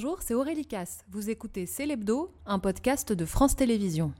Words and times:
Bonjour, 0.00 0.18
c'est 0.22 0.34
Aurélie 0.34 0.64
Casse. 0.64 1.04
Vous 1.10 1.28
écoutez 1.28 1.66
C'est 1.66 1.84
l'Hebdo, 1.84 2.32
un 2.46 2.60
podcast 2.60 3.12
de 3.12 3.24
France 3.24 3.56
Télévisions. 3.56 4.12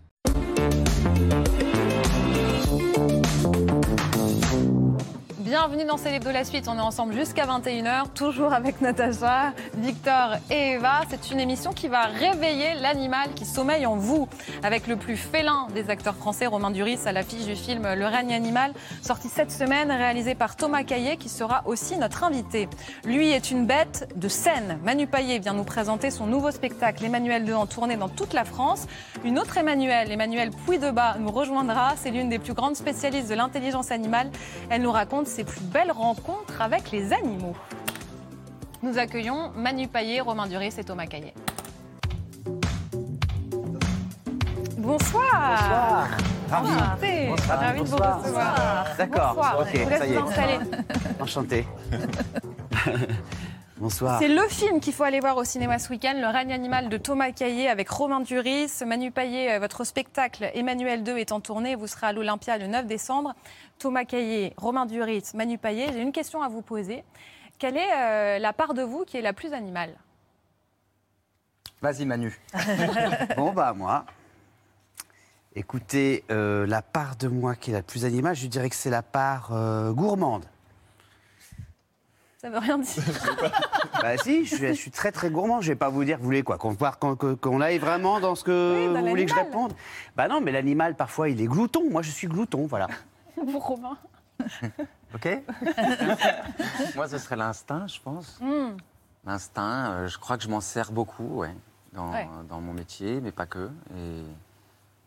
Bienvenue 5.48 5.87
dans 5.87 5.96
Célébdo 5.96 6.30
la 6.30 6.45
suite. 6.45 6.69
On 6.69 6.76
est 6.76 6.82
ensemble 6.82 7.14
jusqu'à 7.14 7.46
21h, 7.46 8.12
toujours 8.14 8.53
avec 8.53 8.82
Natacha, 8.82 9.54
Victor 9.78 10.35
et 10.51 10.72
Eva. 10.72 11.01
C'est 11.08 11.30
une 11.30 11.40
émission 11.40 11.72
qui 11.72 11.88
va 11.88 12.03
réveiller 12.03 12.74
l'animal 12.74 13.30
qui 13.35 13.47
sommeille 13.47 13.87
en 13.87 13.97
vous. 13.97 14.29
Avec 14.62 14.87
le 14.87 14.97
plus 14.97 15.16
félin 15.16 15.66
des 15.74 15.88
acteurs 15.88 16.16
français, 16.16 16.47
Romain 16.47 16.70
Duris, 16.70 16.98
à 17.06 17.12
l'affiche 17.12 17.47
du 17.47 17.56
film 17.56 17.84
Le 17.95 18.05
règne 18.05 18.34
animal, 18.34 18.74
sorti 19.01 19.29
cette 19.29 19.51
semaine, 19.51 19.91
réalisé 19.91 20.34
par 20.34 20.55
Thomas 20.55 20.83
Caillet, 20.83 21.16
qui 21.16 21.30
sera 21.30 21.62
aussi 21.65 21.96
notre 21.96 22.24
invité. 22.24 22.69
Lui 23.06 23.30
est 23.30 23.51
une 23.51 23.65
bête 23.65 24.12
de 24.16 24.28
scène. 24.28 24.78
Manu 24.84 25.06
Paillet 25.06 25.38
vient 25.38 25.55
nous 25.55 25.65
présenter 25.65 26.10
son 26.10 26.27
nouveau 26.27 26.51
spectacle, 26.51 27.02
Emmanuel 27.07 27.46
2, 27.46 27.55
en 27.55 27.65
tournée 27.65 27.96
dans 27.96 28.10
toute 28.10 28.35
la 28.35 28.45
France. 28.45 28.87
Une 29.24 29.38
autre 29.38 29.57
Emmanuel, 29.57 30.12
Emmanuel 30.12 30.51
Puy-de-Bas, 30.66 31.16
nous 31.19 31.30
rejoindra. 31.30 31.95
C'est 31.96 32.10
l'une 32.10 32.29
des 32.29 32.38
plus 32.38 32.52
grandes 32.52 32.77
spécialistes 32.77 33.30
de 33.30 33.35
l'intelligence 33.35 33.91
animale. 33.91 34.30
Elle 34.69 34.83
nous 34.83 34.93
raconte 34.93 35.27
ses 35.38 35.45
plus 35.45 35.60
belles 35.60 35.92
rencontres 35.92 36.60
avec 36.60 36.91
les 36.91 37.12
animaux. 37.12 37.55
Nous 38.83 38.98
accueillons 38.98 39.52
Manu 39.55 39.87
Paillet, 39.87 40.20
Romain 40.20 40.48
Duris 40.48 40.74
et 40.77 40.83
Thomas 40.83 41.06
Caillet. 41.06 41.33
Bonsoir. 44.79 45.60
Bonsoir. 45.60 46.09
Ravi. 46.51 47.27
Bonsoir. 47.29 47.60
Ravi 47.60 47.80
de 47.82 47.87
vous 47.87 47.96
recevoir. 47.98 48.87
D'accord. 48.98 49.60
Ok, 49.60 49.80
ça 49.96 50.06
y 50.06 50.15
est. 50.15 51.20
Enchanté. 51.20 51.65
Bonsoir. 53.80 54.18
C'est 54.18 54.27
le 54.27 54.43
film 54.48 54.80
qu'il 54.80 54.93
faut 54.93 55.05
aller 55.05 55.20
voir 55.20 55.37
au 55.37 55.45
cinéma 55.45 55.79
ce 55.79 55.88
week-end, 55.91 56.15
Le 56.16 56.27
règne 56.27 56.52
animal 56.52 56.88
de 56.88 56.96
Thomas 56.96 57.30
Caillet 57.30 57.68
avec 57.68 57.88
Romain 57.88 58.18
Duris. 58.18 58.73
Manu 58.85 59.13
Paillet, 59.13 59.52
euh, 59.52 59.59
votre 59.60 59.85
spectacle 59.85 60.51
Emmanuel 60.52 61.04
2 61.04 61.16
est 61.18 61.30
en 61.30 61.38
tournée. 61.38 61.76
Vous 61.76 61.87
serez 61.87 62.09
à 62.09 62.13
l'Olympia 62.13 62.59
le 62.59 62.66
9 62.66 62.87
décembre. 62.87 63.35
Thomas 63.79 64.04
Caillet, 64.04 64.52
Romain 64.56 64.86
Duris, 64.86 65.22
Manu 65.34 65.58
Paillet. 65.58 65.88
J'ai 65.92 66.00
une 66.02 66.12
question 66.12 66.42
à 66.42 66.48
vous 66.48 66.62
poser. 66.62 67.04
Quelle 67.58 67.76
est 67.76 67.92
euh, 67.96 68.38
la 68.38 68.52
part 68.52 68.74
de 68.74 68.82
vous 68.82 69.04
qui 69.04 69.16
est 69.16 69.22
la 69.22 69.32
plus 69.32 69.52
animale? 69.52 69.94
Vas-y 71.80 72.04
Manu. 72.06 72.38
Bon, 73.36 73.52
bah, 73.52 73.72
moi. 73.72 74.04
Écoutez, 75.54 76.24
euh, 76.30 76.66
la 76.66 76.82
part 76.82 77.16
de 77.16 77.28
moi 77.28 77.54
qui 77.54 77.70
est 77.70 77.74
la 77.74 77.82
plus 77.82 78.04
animale, 78.04 78.36
je 78.36 78.46
dirais 78.46 78.68
que 78.68 78.76
c'est 78.76 78.90
la 78.90 79.02
part 79.02 79.50
euh, 79.52 79.92
gourmande. 79.92 80.44
Ça 82.40 82.50
veut 82.50 82.58
rien 82.58 82.78
dire. 82.78 83.02
Bah 84.00 84.16
si, 84.16 84.44
je 84.44 84.54
suis, 84.54 84.66
je 84.68 84.72
suis 84.74 84.90
très 84.92 85.10
très 85.10 85.28
gourmand. 85.28 85.60
Je 85.60 85.72
vais 85.72 85.76
pas 85.76 85.88
vous 85.88 86.04
dire, 86.04 86.18
vous 86.18 86.24
voulez 86.24 86.44
quoi 86.44 86.56
Qu'on 86.56 86.76
qu'on- 86.76 87.16
qu'on 87.34 87.60
aille 87.60 87.78
vraiment 87.78 88.20
dans 88.20 88.36
ce 88.36 88.44
que 88.44 88.86
Oui, 88.86 88.94
dans 88.94 89.00
vous 89.00 89.08
voulez 89.08 89.24
que 89.26 89.32
je 89.32 89.36
réponde 89.36 89.72
Bah 90.14 90.28
non, 90.28 90.40
mais 90.40 90.52
l'animal 90.52 90.94
parfois 90.94 91.28
il 91.30 91.40
est 91.40 91.46
glouton. 91.48 91.90
Moi 91.90 92.02
je 92.02 92.10
suis 92.12 92.28
glouton, 92.28 92.66
voilà. 92.68 92.86
Vous, 93.47 93.58
Romain 93.58 93.97
Ok 95.14 95.27
Moi, 96.97 97.08
ce 97.08 97.19
serait 97.19 97.36
l'instinct, 97.36 97.86
je 97.86 98.00
pense. 98.00 98.39
Hmm. 98.41 98.77
L'instinct, 99.25 99.91
euh, 99.91 100.06
je 100.08 100.19
crois 100.19 100.36
que 100.36 100.44
je 100.44 100.48
m'en 100.48 100.61
sers 100.61 100.92
beaucoup, 100.92 101.39
ouais, 101.41 101.55
dans, 101.92 102.12
Ouais. 102.12 102.28
dans 102.48 102.61
mon 102.61 102.72
métier, 102.72 103.20
mais 103.20 103.33
pas 103.33 103.47
que. 103.47 103.70
Et 103.97 104.22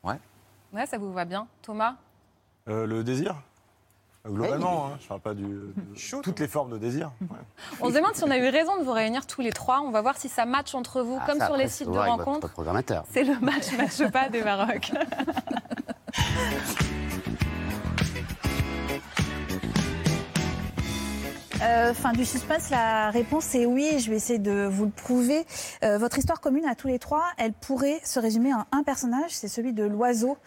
ouais. 0.03 0.19
Ouais, 0.73 0.85
ça 0.85 0.97
vous 0.97 1.11
va 1.13 1.25
bien. 1.25 1.47
Thomas 1.61 1.95
Euh, 2.67 2.85
le 2.85 3.03
désir? 3.03 3.35
Globalement, 4.23 4.85
hein, 4.87 4.97
je 5.01 5.07
parle 5.07 5.19
pas 5.21 5.33
du, 5.33 5.43
de 5.45 6.21
toutes 6.21 6.39
les 6.39 6.47
formes 6.47 6.69
de 6.71 6.77
désir. 6.77 7.11
ouais. 7.21 7.27
On 7.81 7.89
se 7.89 7.95
demande 7.95 8.13
si 8.13 8.23
on 8.23 8.29
a 8.29 8.37
eu 8.37 8.47
raison 8.49 8.77
de 8.77 8.83
vous 8.83 8.91
réunir 8.91 9.25
tous 9.25 9.41
les 9.41 9.51
trois. 9.51 9.81
On 9.81 9.89
va 9.89 10.01
voir 10.03 10.15
si 10.15 10.29
ça 10.29 10.45
match 10.45 10.75
entre 10.75 11.01
vous, 11.01 11.17
Ah, 11.19 11.25
comme 11.25 11.39
sur 11.41 11.57
les 11.57 11.67
sites 11.67 11.89
de 11.89 11.97
rencontres. 11.97 12.51
C'est 13.09 13.23
le 13.23 13.39
match 13.39 13.71
match 13.75 14.11
pas 14.11 14.29
des 14.29 14.43
Maroc. 14.43 14.91
Euh, 21.63 21.93
fin 21.93 22.11
du 22.11 22.25
suspense, 22.25 22.71
la 22.71 23.11
réponse 23.11 23.53
est 23.53 23.67
oui, 23.67 23.99
je 23.99 24.09
vais 24.09 24.15
essayer 24.15 24.39
de 24.39 24.65
vous 24.65 24.85
le 24.85 24.91
prouver. 24.91 25.45
Euh, 25.83 25.99
votre 25.99 26.17
histoire 26.17 26.41
commune 26.41 26.65
à 26.65 26.73
tous 26.73 26.87
les 26.87 26.97
trois, 26.97 27.23
elle 27.37 27.53
pourrait 27.53 27.99
se 28.03 28.19
résumer 28.19 28.51
en 28.51 28.65
un 28.71 28.81
personnage, 28.81 29.29
c'est 29.29 29.47
celui 29.47 29.71
de 29.71 29.83
l'oiseau 29.83 30.37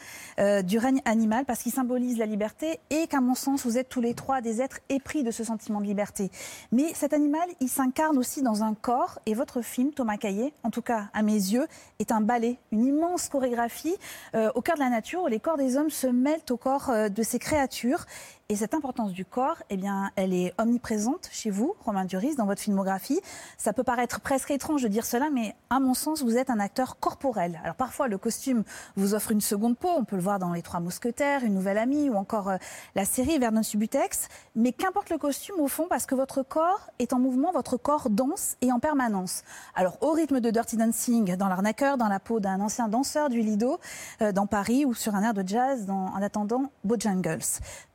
euh, 0.41 0.63
du 0.63 0.77
règne 0.77 1.01
animal, 1.05 1.45
parce 1.45 1.63
qu'il 1.63 1.71
symbolise 1.71 2.19
la 2.19 2.27
liberté 2.27 2.81
et 2.91 3.07
qu'à 3.07 3.21
mon 3.21 3.37
sens, 3.37 3.65
vous 3.65 3.79
êtes 3.79 3.89
tous 3.89 4.01
les 4.01 4.15
trois 4.15 4.41
des 4.41 4.61
êtres 4.61 4.81
épris 4.89 5.23
de 5.23 5.31
ce 5.31 5.45
sentiment 5.45 5.81
de 5.81 5.87
liberté. 5.87 6.33
Mais 6.73 6.93
cet 6.95 7.13
animal, 7.13 7.49
il 7.61 7.69
s'incarne 7.69 8.19
aussi 8.19 8.43
dans 8.43 8.65
un 8.65 8.75
corps, 8.75 9.21
et 9.25 9.35
votre 9.35 9.63
film, 9.63 9.93
Thomas 9.93 10.17
Caillet, 10.17 10.53
en 10.65 10.71
tout 10.71 10.83
cas 10.83 11.11
à 11.15 11.23
mes 11.23 11.33
yeux, 11.33 11.69
est 12.01 12.11
un 12.11 12.23
ballet, 12.23 12.59
une 12.73 12.85
immense 12.85 13.29
chorégraphie 13.29 13.95
au 14.35 14.61
cœur 14.63 14.75
de 14.75 14.81
la 14.81 14.91
nature, 14.91 15.23
où 15.23 15.27
les 15.29 15.39
corps 15.39 15.59
des 15.59 15.77
hommes 15.77 15.91
se 15.91 16.09
mêlent 16.09 16.41
au 16.51 16.57
corps 16.57 16.91
de 17.09 17.23
ces 17.23 17.39
créatures. 17.39 18.05
Et 18.51 18.57
cette 18.57 18.75
importance 18.75 19.13
du 19.13 19.25
corps, 19.25 19.63
eh 19.71 19.79
bien, 19.79 20.11
elle 20.17 20.35
est 20.35 20.53
omniprésente 20.59 21.31
chez 21.33 21.49
vous, 21.49 21.75
Romain 21.83 22.05
Duris, 22.05 22.37
dans 22.37 22.45
votre 22.45 22.61
filmographie. 22.61 23.19
Ça 23.57 23.73
peut 23.73 23.85
paraître 23.85 24.21
presque 24.21 24.51
étrange 24.51 24.83
de 24.83 24.89
dire 24.89 25.07
cela, 25.07 25.31
mais 25.31 25.57
à 25.71 25.81
mon 25.81 25.95
sens, 25.95 26.23
vous 26.23 26.37
êtes 26.37 26.51
un 26.51 26.61
acteur 26.61 26.99
corporel. 26.99 27.59
Alors 27.65 27.75
parfois, 27.75 28.07
le 28.07 28.19
costume 28.19 28.63
vous 28.97 29.15
offre 29.15 29.31
une 29.31 29.41
seconde 29.41 29.79
peau. 29.79 29.89
On 29.97 30.05
peut 30.05 30.17
le 30.17 30.23
voir 30.23 30.39
dans 30.39 30.53
Les 30.53 30.61
Trois 30.61 30.81
Mousquetaires, 30.81 31.43
Une 31.43 31.55
Nouvelle 31.55 31.79
Amie 31.79 32.11
ou 32.11 32.17
encore 32.17 32.51
euh, 32.51 32.57
la 32.95 33.07
série 33.07 33.39
Vernon 33.39 33.63
Subutex. 33.63 34.29
Mais 34.57 34.73
qu'importe 34.73 35.09
le 35.09 35.17
costume, 35.17 35.59
au 35.59 35.67
fond, 35.67 35.87
parce 35.89 36.05
que 36.05 36.15
votre 36.15 36.43
corps 36.43 36.91
est 36.99 37.15
en 37.15 37.21
mouvement, 37.21 37.51
votre 37.51 37.79
corps 37.79 38.11
danse 38.11 38.57
et 38.61 38.71
en 38.73 38.79
permanence. 38.79 39.43
Alors 39.75 39.97
au 40.03 40.11
rythme 40.11 40.41
de 40.41 40.51
Dirty 40.51 40.77
Dancing, 40.77 41.37
dans 41.37 41.49
l'arnaqueur, 41.49 41.97
dans 41.97 42.09
la 42.09 42.21
peau 42.21 42.41
d'un 42.41 42.61
ancien 42.61 42.89
danseur 42.89 43.31
du 43.31 43.41
Lido, 43.41 43.81
euh, 44.21 44.33
dans 44.33 44.47
Paris 44.47 44.85
ou 44.85 44.93
sur 44.93 45.15
un 45.15 45.23
air 45.23 45.33
de 45.33 45.49
jazz 45.49 45.87
dans, 45.87 46.09
en 46.09 46.21
attendant 46.21 46.71
Bojangles. 46.85 47.41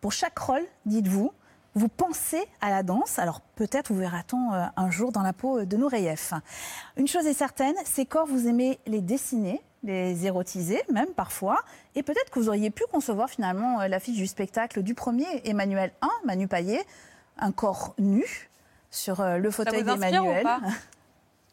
Pour 0.02 0.12
chaque 0.12 0.39
dites-vous, 0.86 1.32
vous 1.76 1.88
pensez 1.88 2.44
à 2.62 2.70
la 2.70 2.84
danse. 2.84 3.20
Alors 3.20 3.42
peut-être 3.56 3.92
vous 3.94 4.00
verra-t-on 4.00 4.54
euh, 4.54 4.66
un 4.76 4.90
jour 4.90 5.12
dans 5.12 5.22
la 5.22 5.34
peau 5.34 5.66
de 5.66 5.78
Nureyev. 5.78 6.32
Une 6.98 7.08
chose 7.08 7.26
est 7.26 7.34
certaine, 7.34 7.76
ces 7.86 8.06
corps, 8.06 8.28
vous 8.28 8.48
aimez 8.48 8.80
les 8.86 9.02
dessiner, 9.02 9.62
les 9.84 10.26
érotiser 10.26 10.82
même 10.92 11.10
parfois. 11.16 11.60
Et 11.96 12.04
peut-être 12.04 12.32
que 12.32 12.40
vous 12.40 12.50
auriez 12.50 12.70
pu 12.70 12.84
concevoir 12.92 13.30
finalement 13.30 13.82
euh, 13.82 13.88
l'affiche 13.88 14.18
du 14.18 14.28
spectacle 14.28 14.82
du 14.82 14.94
premier 14.94 15.28
Emmanuel 15.46 15.92
1, 16.02 16.10
Manu 16.26 16.48
Paillet, 16.48 16.84
un 17.38 17.52
corps 17.52 17.94
nu 17.98 18.50
sur 18.92 19.22
euh, 19.22 19.38
le 19.38 19.52
fauteuil 19.52 19.84
d'Emmanuel. 19.84 20.46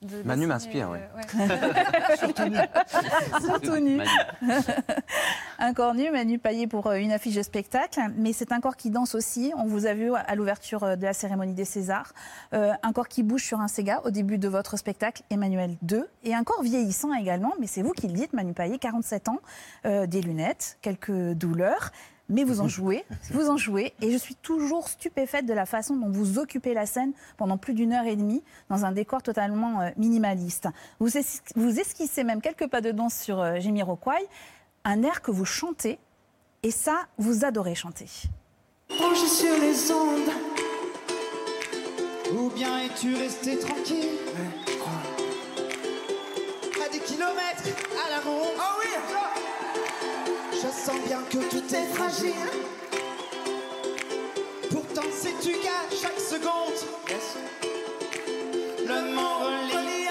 De 0.07 0.23
Manu 0.23 0.47
dessiner, 0.47 0.47
m'inspire, 0.47 0.91
euh, 0.91 0.95
ouais. 0.95 2.17
Surtout 3.41 3.77
nu. 3.77 3.97
Manu. 3.97 4.01
Un 5.59 5.75
corps 5.75 5.95
nu, 5.95 6.11
Manu 6.11 6.39
Paillet 6.39 6.67
pour 6.67 6.87
euh, 6.87 6.97
une 6.97 7.13
affiche 7.13 7.35
de 7.35 7.43
spectacle, 7.43 8.01
mais 8.17 8.33
c'est 8.33 8.53
un 8.53 8.61
corps 8.61 8.77
qui 8.77 8.91
danse 8.91 9.15
aussi. 9.15 9.53
On 9.57 9.67
vous 9.67 9.87
a 9.87 9.95
vu 9.95 10.13
à 10.15 10.35
l'ouverture 10.35 10.85
euh, 10.85 10.97
de 10.97 11.05
la 11.05 11.13
cérémonie 11.13 11.55
des 11.55 11.65
Césars. 11.65 12.13
Euh, 12.53 12.73
un 12.83 12.93
corps 12.93 13.09
qui 13.09 13.23
bouge 13.23 13.45
sur 13.45 13.61
un 13.61 13.69
Sega 13.69 14.03
au 14.05 14.11
début 14.11 14.39
de 14.39 14.49
votre 14.49 14.77
spectacle, 14.77 15.23
Emmanuel 15.31 15.77
2. 15.83 16.09
Et 16.25 16.35
un 16.35 16.45
corps 16.45 16.63
vieillissant 16.63 17.13
également, 17.15 17.53
mais 17.61 17.67
c'est 17.67 17.83
vous 17.83 17.93
qui 17.93 18.07
le 18.07 18.13
dites, 18.13 18.33
Manu 18.33 18.53
Paillet, 18.53 18.79
47 18.79 19.29
ans, 19.29 19.41
euh, 19.87 20.07
des 20.07 20.21
lunettes, 20.21 20.79
quelques 20.83 21.33
douleurs. 21.33 21.91
Mais 22.29 22.43
vous 22.45 22.61
en 22.61 22.69
jouez, 22.77 23.05
vous 23.31 23.49
en 23.51 23.57
jouez, 23.57 23.93
et 24.03 24.11
je 24.11 24.17
suis 24.17 24.35
toujours 24.35 24.89
stupéfaite 24.89 25.47
de 25.47 25.53
la 25.53 25.65
façon 25.67 25.95
dont 25.97 26.11
vous 26.11 26.39
occupez 26.39 26.75
la 26.75 26.87
scène 26.87 27.13
pendant 27.37 27.57
plus 27.59 27.73
d'une 27.75 27.93
heure 27.93 28.07
et 28.07 28.17
demie 28.17 28.43
dans 28.69 28.85
un 28.85 28.93
décor 28.93 29.23
totalement 29.23 29.81
euh, 29.81 29.91
minimaliste. 29.97 30.69
Vous, 30.99 31.17
es- 31.17 31.25
vous 31.55 31.79
esquissez 31.79 32.25
même 32.25 32.41
quelques 32.41 32.67
pas 32.69 32.81
de 32.81 32.91
danse 32.91 33.15
sur 33.15 33.41
euh, 33.41 33.61
Jamiroquai, 33.61 34.27
un 34.85 35.03
air 35.03 35.23
que 35.23 35.31
vous 35.31 35.45
chantez, 35.45 35.99
et 36.63 36.71
ça, 36.73 37.03
vous 37.19 37.45
adorez 37.45 37.75
chanter. 37.77 38.07
Branché 38.89 39.27
sur 39.27 39.57
les 39.61 39.93
ondes. 39.93 40.31
Ou 42.37 42.51
bien 42.51 42.79
es-tu 42.81 43.15
resté 43.15 43.57
tranquille? 43.59 44.09
À 46.85 46.89
des 46.93 46.99
kilomètres 46.99 47.69
à 48.07 48.11
la 48.11 48.21
ronde. 48.21 48.57
Oui! 48.81 48.86
Je 48.86 48.86
sens 50.77 51.01
bien 51.07 51.21
que 51.31 51.39
tout 51.49 51.75
est 51.75 51.87
fragile. 51.95 52.35
Pourtant 54.71 55.09
sais-tu 55.11 55.53
qu'à 55.59 55.81
chaque 55.91 56.21
seconde 56.21 56.75
Le 58.87 59.15
monde 59.15 59.71
relie 59.73 60.06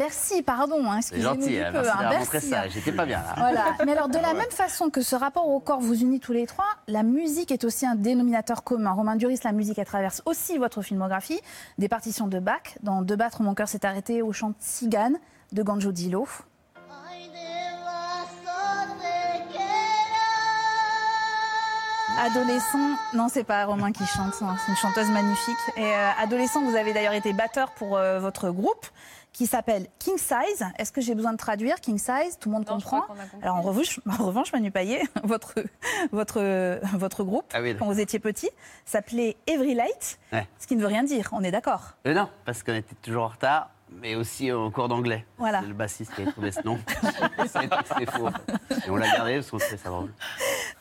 Bercy, 0.00 0.42
pardon, 0.42 0.90
hein, 0.90 1.00
C'est 1.02 1.16
excusez-nous 1.16 1.34
gentil, 1.42 1.48
du 1.50 1.60
hein, 1.60 1.72
peu. 1.72 1.82
merci 1.82 1.90
hein, 2.00 2.08
Bercy, 2.10 2.48
ça. 2.48 2.60
hein. 2.62 2.64
J'étais 2.70 2.92
pas 2.92 3.04
bien 3.04 3.18
là. 3.18 3.34
Voilà. 3.36 3.64
Mais 3.84 3.92
alors, 3.92 4.08
de 4.08 4.18
la 4.22 4.32
même 4.32 4.50
façon 4.50 4.88
que 4.88 5.02
ce 5.02 5.14
rapport 5.14 5.46
au 5.46 5.60
corps 5.60 5.80
vous 5.80 6.00
unit 6.00 6.20
tous 6.20 6.32
les 6.32 6.46
trois, 6.46 6.64
la 6.88 7.02
musique 7.02 7.50
est 7.52 7.64
aussi 7.64 7.84
un 7.86 7.96
dénominateur 7.96 8.64
commun. 8.64 8.92
Romain 8.92 9.16
Duris, 9.16 9.40
la 9.44 9.52
musique, 9.52 9.78
elle 9.78 9.84
traverse 9.86 10.22
aussi 10.24 10.56
votre 10.56 10.80
filmographie. 10.80 11.40
Des 11.76 11.88
partitions 11.88 12.28
de 12.28 12.38
Bach, 12.38 12.78
dans 12.82 13.02
De 13.02 13.14
battre, 13.14 13.42
mon 13.42 13.54
cœur 13.54 13.68
s'est 13.68 13.84
arrêté, 13.84 14.22
au 14.22 14.32
chant 14.32 14.52
Tzigane 14.60 15.18
de 15.52 15.62
Ganjo 15.62 15.92
Dilo. 15.92 16.26
Adolescent, 22.18 22.96
non, 23.14 23.28
c'est 23.28 23.44
pas 23.44 23.64
Romain 23.64 23.92
qui 23.92 24.04
chante, 24.04 24.34
c'est 24.34 24.44
une 24.70 24.76
chanteuse 24.76 25.08
magnifique. 25.10 25.56
Et 25.76 25.84
euh, 25.84 26.10
adolescent, 26.20 26.62
vous 26.62 26.76
avez 26.76 26.92
d'ailleurs 26.92 27.14
été 27.14 27.32
batteur 27.32 27.70
pour 27.72 27.96
euh, 27.96 28.18
votre 28.20 28.50
groupe 28.50 28.86
qui 29.32 29.46
s'appelle 29.46 29.86
King 29.98 30.18
Size. 30.18 30.66
Est-ce 30.78 30.92
que 30.92 31.00
j'ai 31.00 31.14
besoin 31.14 31.32
de 31.32 31.38
traduire 31.38 31.76
King 31.80 31.98
Size? 31.98 32.36
Tout 32.38 32.48
le 32.50 32.56
monde 32.56 32.66
Non, 32.68 32.74
comprend. 32.74 33.04
Alors 33.42 33.56
en 33.56 33.62
revanche, 33.62 34.00
en 34.20 34.24
revanche, 34.24 34.52
Manu 34.52 34.70
Payet, 34.70 35.02
votre, 35.24 35.54
votre, 36.12 36.80
votre 36.98 37.24
groupe, 37.24 37.46
Ah 37.54 37.62
oui. 37.62 37.74
quand 37.78 37.86
vous 37.86 38.00
étiez 38.00 38.18
petit, 38.18 38.50
s'appelait 38.84 39.36
Every 39.46 39.74
Light, 39.74 40.18
Ouais. 40.32 40.46
ce 40.58 40.66
qui 40.66 40.76
ne 40.76 40.80
veut 40.82 40.88
rien 40.88 41.04
dire, 41.04 41.28
on 41.32 41.42
est 41.42 41.50
d'accord. 41.52 41.92
Euh, 42.06 42.12
non, 42.12 42.28
parce 42.44 42.62
qu'on 42.62 42.74
était 42.74 42.94
toujours 43.02 43.24
en 43.24 43.28
retard, 43.28 43.70
mais 43.92 44.14
aussi 44.14 44.52
en 44.52 44.70
cours 44.70 44.88
d'anglais. 44.88 45.24
Voilà. 45.38 45.60
C'est 45.60 45.68
le 45.68 45.74
bassiste 45.74 46.14
qui 46.14 46.22
a 46.22 46.30
trouvé 46.30 46.52
ce 46.52 46.60
nom. 46.64 46.78
C'était 47.46 48.06
faux. 48.06 48.28
Et 48.86 48.90
on 48.90 48.96
l'a 48.96 49.10
gardé 49.10 49.34
parce 49.36 49.50
qu'on 49.50 49.58
trouvait 49.58 49.76
ça 49.76 49.88
drôle. 49.90 50.12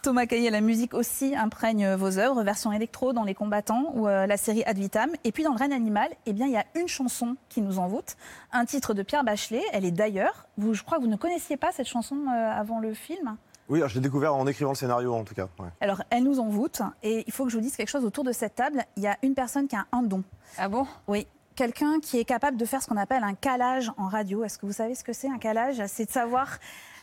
Thomas 0.01 0.25
Caillet, 0.25 0.49
la 0.49 0.61
musique 0.61 0.93
aussi 0.93 1.35
imprègne 1.35 1.95
vos 1.95 2.17
œuvres, 2.19 2.43
version 2.43 2.71
électro 2.71 3.11
dans 3.13 3.23
Les 3.23 3.33
Combattants 3.33 3.91
ou 3.95 4.07
euh, 4.07 4.25
la 4.27 4.37
série 4.37 4.63
Ad 4.63 4.77
Vitam. 4.77 5.09
Et 5.23 5.31
puis 5.31 5.43
dans 5.43 5.51
Le 5.51 5.57
Règne 5.57 5.73
Animal, 5.73 6.09
eh 6.25 6.33
bien, 6.33 6.45
il 6.45 6.53
y 6.53 6.57
a 6.57 6.65
une 6.75 6.87
chanson 6.87 7.35
qui 7.49 7.61
nous 7.61 7.79
envoûte, 7.79 8.15
un 8.51 8.65
titre 8.65 8.93
de 8.93 9.03
Pierre 9.03 9.23
Bachelet. 9.23 9.63
Elle 9.73 9.85
est 9.85 9.91
d'ailleurs, 9.91 10.45
vous, 10.57 10.73
je 10.73 10.83
crois 10.83 10.97
que 10.97 11.03
vous 11.03 11.09
ne 11.09 11.17
connaissiez 11.17 11.57
pas 11.57 11.71
cette 11.71 11.87
chanson 11.87 12.15
euh, 12.27 12.51
avant 12.51 12.79
le 12.79 12.93
film? 12.93 13.35
Oui, 13.67 13.81
je 13.85 13.93
l'ai 13.95 13.99
découvert 14.01 14.33
en 14.33 14.47
écrivant 14.47 14.71
le 14.71 14.75
scénario 14.75 15.13
en 15.13 15.23
tout 15.23 15.35
cas. 15.35 15.47
ouais. 15.59 15.67
Alors, 15.79 16.01
elle 16.09 16.23
nous 16.23 16.39
envoûte 16.39 16.81
et 17.03 17.23
il 17.27 17.31
faut 17.31 17.43
que 17.45 17.51
je 17.51 17.57
vous 17.57 17.61
dise 17.61 17.75
quelque 17.75 17.89
chose 17.89 18.03
autour 18.03 18.23
de 18.23 18.31
cette 18.31 18.55
table. 18.55 18.83
Il 18.97 19.03
y 19.03 19.07
a 19.07 19.15
une 19.21 19.35
personne 19.35 19.67
qui 19.67 19.75
a 19.75 19.85
un 19.91 20.01
don. 20.01 20.23
Ah 20.57 20.67
bon? 20.69 20.87
Oui. 21.07 21.27
Quelqu'un 21.59 21.99
qui 21.99 22.17
est 22.17 22.23
capable 22.23 22.55
de 22.55 22.63
faire 22.63 22.81
ce 22.81 22.87
qu'on 22.87 22.95
appelle 22.95 23.21
un 23.21 23.33
calage 23.33 23.91
en 23.97 24.07
radio. 24.07 24.45
Est-ce 24.45 24.57
que 24.57 24.65
vous 24.65 24.71
savez 24.71 24.95
ce 24.95 25.03
que 25.03 25.11
c'est 25.11 25.27
un 25.29 25.37
calage? 25.39 25.81
C'est 25.87 26.05
de 26.05 26.09
savoir, 26.09 26.57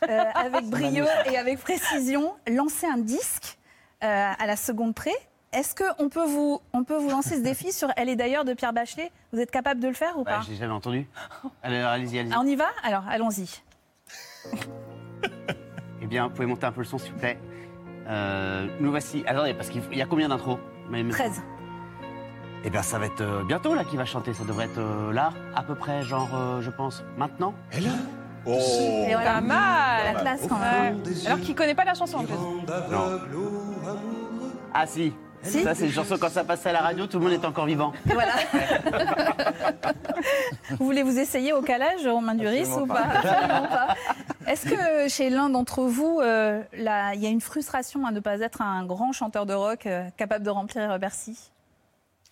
euh, 0.09 0.23
avec 0.33 0.65
brio 0.65 1.05
et 1.31 1.37
avec 1.37 1.59
précision, 1.59 2.33
lancer 2.47 2.87
un 2.87 2.97
disque 2.97 3.59
euh, 4.03 4.31
à 4.35 4.47
la 4.47 4.55
seconde 4.55 4.95
près. 4.95 5.13
Est-ce 5.53 5.75
qu'on 5.75 6.09
peut, 6.09 6.25
vous, 6.25 6.59
on 6.73 6.83
peut 6.83 6.97
vous 6.97 7.11
lancer 7.11 7.35
ce 7.35 7.41
défi 7.43 7.71
sur 7.71 7.89
Elle 7.97 8.09
est 8.09 8.15
d'ailleurs 8.15 8.45
de 8.45 8.55
Pierre 8.55 8.73
Bachelet? 8.73 9.11
Vous 9.31 9.39
êtes 9.39 9.51
capable 9.51 9.79
de 9.79 9.89
le 9.89 9.93
faire 9.93 10.17
ou 10.17 10.23
Bah, 10.23 10.37
pas? 10.37 10.41
J'ai 10.47 10.55
jamais 10.55 10.73
entendu. 10.73 11.07
Alors, 11.61 11.89
allez-y, 11.91 12.17
allez-y. 12.17 12.33
Ah, 12.33 12.39
On 12.41 12.47
y 12.47 12.55
va? 12.55 12.69
Alors, 12.81 13.03
allons-y. 13.07 13.61
Eh 16.01 16.07
bien, 16.07 16.29
vous 16.29 16.33
pouvez 16.33 16.47
monter 16.47 16.65
un 16.65 16.71
peu 16.71 16.81
le 16.81 16.87
son, 16.87 16.97
s'il 16.97 17.11
vous 17.13 17.19
plaît. 17.19 17.37
Euh, 18.07 18.67
nous 18.79 18.89
voici. 18.89 19.23
Attendez, 19.27 19.53
parce 19.53 19.69
qu'il 19.69 19.83
y 19.95 20.01
a 20.01 20.07
combien 20.07 20.29
d'intros? 20.29 20.57
Mais- 20.89 21.07
13. 21.07 21.43
Eh 22.63 22.69
bien, 22.69 22.81
ça 22.81 22.99
va 22.99 23.05
être 23.05 23.21
euh, 23.21 23.43
bientôt 23.43 23.75
là 23.75 23.83
qui 23.83 23.97
va 23.97 24.05
chanter. 24.05 24.33
Ça 24.33 24.43
devrait 24.43 24.65
être 24.65 24.79
euh, 24.79 25.13
là, 25.13 25.31
à 25.55 25.63
peu 25.63 25.75
près, 25.75 26.03
genre, 26.03 26.29
euh, 26.33 26.61
je 26.61 26.69
pense, 26.69 27.03
maintenant. 27.17 27.53
Oh 28.45 28.57
Et 29.07 29.13
voilà. 29.13 29.35
Pas 29.35 29.41
mal 29.41 30.13
La 30.13 30.19
classe 30.19 30.41
quand 30.47 30.59
même. 30.59 31.01
Ouais. 31.03 31.27
Alors 31.27 31.39
qu'il 31.39 31.55
connaît 31.55 31.75
pas 31.75 31.85
la 31.85 31.93
chanson 31.93 32.17
en 32.17 32.23
plus. 32.23 32.33
Non. 32.33 33.19
Ah 34.73 34.87
si. 34.87 35.13
Si 35.43 35.63
Ça, 35.63 35.75
c'est 35.75 35.85
une 35.85 35.91
chanson 35.91 36.17
quand 36.19 36.29
ça 36.29 36.43
passait 36.43 36.69
à 36.69 36.73
la 36.73 36.79
radio, 36.79 37.05
tout 37.05 37.19
le 37.19 37.25
monde 37.25 37.33
est 37.33 37.45
encore 37.45 37.65
vivant. 37.65 37.93
Voilà. 38.05 38.33
vous 40.71 40.85
voulez 40.85 41.03
vous 41.03 41.19
essayer 41.19 41.53
au 41.53 41.61
calage, 41.61 42.05
Romain 42.05 42.35
Duris, 42.35 42.61
Absolument 42.61 42.83
ou 42.83 42.87
pas, 42.87 43.03
Absolument 43.03 43.67
pas. 43.67 43.95
Est-ce 44.47 44.65
que 44.65 45.07
chez 45.09 45.29
l'un 45.29 45.49
d'entre 45.49 45.83
vous, 45.83 46.19
euh, 46.21 46.63
là, 46.77 47.13
il 47.13 47.21
y 47.21 47.27
a 47.27 47.29
une 47.29 47.41
frustration 47.41 48.05
à 48.05 48.11
ne 48.11 48.19
pas 48.19 48.39
être 48.39 48.61
un 48.61 48.85
grand 48.85 49.11
chanteur 49.11 49.45
de 49.45 49.53
rock 49.53 49.85
euh, 49.85 50.07
capable 50.17 50.43
de 50.43 50.49
remplir 50.49 50.97
Bercy? 50.99 51.51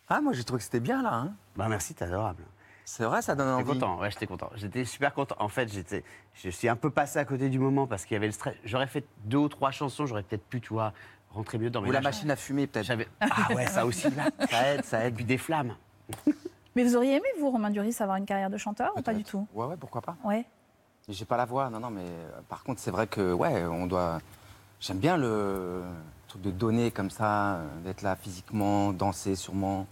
Ah, 0.07 0.21
moi 0.21 0.33
j'ai 0.33 0.43
trouvé 0.43 0.59
que 0.59 0.63
c'était 0.63 0.79
bien 0.79 1.01
là. 1.01 1.13
hein. 1.13 1.33
Bah 1.55 1.67
merci, 1.69 1.93
t'es 1.93 2.05
adorable. 2.05 2.43
C'est 2.87 3.03
vrai, 3.05 3.23
ça 3.23 3.33
donne 3.33 3.47
J'étais 3.57 3.69
envie. 3.71 3.79
content, 3.79 3.99
ouais, 3.99 4.11
j'étais 4.11 4.27
content. 4.27 4.51
J'étais 4.55 4.85
super 4.85 5.11
content. 5.15 5.35
En 5.39 5.47
fait, 5.49 5.71
j'étais, 5.73 6.03
je 6.35 6.49
suis 6.51 6.69
un 6.69 6.75
peu 6.75 6.91
passé 6.91 7.17
à 7.17 7.25
côté 7.25 7.49
du 7.49 7.57
moment 7.57 7.87
parce 7.87 8.05
qu'il 8.05 8.13
y 8.13 8.17
avait 8.17 8.27
le 8.27 8.31
stress. 8.31 8.55
J'aurais 8.63 8.85
fait 8.85 9.03
deux 9.23 9.39
ou 9.39 9.49
trois 9.49 9.71
chansons, 9.71 10.05
j'aurais 10.05 10.21
peut-être 10.21 10.45
pu, 10.45 10.61
tu 10.61 10.71
vois, 10.73 10.93
rentrer 11.31 11.57
mieux 11.57 11.71
dans 11.71 11.81
mes 11.81 11.89
Ou 11.89 11.91
la 11.91 12.01
machine 12.01 12.29
à 12.29 12.35
fumer 12.35 12.67
peut-être. 12.67 12.91
Ah 13.21 13.53
ouais, 13.55 13.65
ça 13.65 13.87
aussi, 13.87 14.07
là. 14.11 14.29
ça 14.49 14.67
aide, 14.73 14.85
ça 14.85 15.03
aide. 15.03 15.15
Puis 15.15 15.25
des 15.25 15.39
flammes. 15.39 15.75
Mais 16.75 16.83
vous 16.83 16.95
auriez 16.95 17.15
aimé, 17.15 17.25
vous, 17.39 17.49
Romain 17.49 17.71
Duris, 17.71 17.95
avoir 18.01 18.17
une 18.17 18.25
carrière 18.27 18.51
de 18.51 18.57
chanteur 18.57 18.91
ou 18.95 19.01
pas 19.01 19.15
du 19.15 19.23
tout? 19.23 19.47
Ouais, 19.55 19.65
ouais, 19.65 19.77
pourquoi 19.77 20.01
pas. 20.01 20.15
Ouais. 20.23 20.45
J'ai 21.07 21.25
pas 21.25 21.37
la 21.37 21.45
voix, 21.45 21.69
non, 21.71 21.79
non, 21.79 21.89
mais 21.89 22.01
euh, 22.05 22.39
par 22.49 22.63
contre, 22.63 22.79
c'est 22.79 22.91
vrai 22.91 23.07
que, 23.07 23.33
ouais, 23.33 23.63
on 23.65 23.87
doit. 23.87 24.19
J'aime 24.79 24.97
bien 24.99 25.17
le 25.17 25.83
truc 26.27 26.41
de 26.43 26.51
donner 26.51 26.91
comme 26.91 27.09
ça, 27.09 27.55
euh, 27.55 27.67
d'être 27.83 28.01
là 28.03 28.15
physiquement, 28.15 28.91
danser 28.93 29.35
sûrement. 29.35 29.87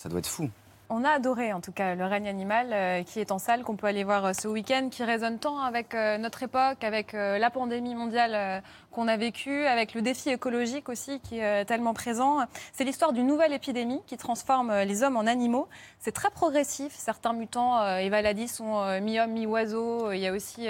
Ça 0.00 0.08
doit 0.08 0.20
être 0.20 0.26
fou. 0.26 0.48
On 0.92 1.04
a 1.04 1.10
adoré 1.10 1.52
en 1.52 1.60
tout 1.60 1.70
cas 1.70 1.94
le 1.94 2.04
règne 2.04 2.26
animal 2.26 2.70
euh, 2.72 3.02
qui 3.04 3.20
est 3.20 3.30
en 3.30 3.38
salle, 3.38 3.62
qu'on 3.62 3.76
peut 3.76 3.86
aller 3.86 4.02
voir 4.02 4.24
euh, 4.24 4.32
ce 4.32 4.48
week-end, 4.48 4.88
qui 4.90 5.04
résonne 5.04 5.38
tant 5.38 5.60
avec 5.60 5.94
euh, 5.94 6.16
notre 6.16 6.42
époque, 6.42 6.82
avec 6.82 7.12
la 7.12 7.50
pandémie 7.50 7.94
mondiale 7.94 8.62
qu'on 8.90 9.06
a 9.08 9.16
vécue, 9.18 9.66
avec 9.66 9.94
le 9.94 10.00
défi 10.00 10.30
écologique 10.30 10.88
aussi 10.88 11.20
qui 11.20 11.38
est 11.38 11.66
tellement 11.66 11.92
présent. 11.92 12.38
C'est 12.72 12.84
l'histoire 12.84 13.12
d'une 13.12 13.26
nouvelle 13.26 13.52
épidémie 13.52 14.00
qui 14.06 14.16
transforme 14.16 14.72
les 14.72 15.02
hommes 15.02 15.16
en 15.16 15.26
animaux. 15.26 15.68
C'est 15.98 16.12
très 16.12 16.30
progressif. 16.30 16.92
Certains 16.96 17.34
mutants, 17.34 17.78
l'a 17.80 18.34
dit, 18.34 18.48
sont 18.48 18.80
euh, 18.80 19.00
mi-homme, 19.00 19.32
mi-oiseau. 19.32 20.12
Il 20.12 20.18
y 20.18 20.26
a 20.26 20.32
aussi 20.32 20.66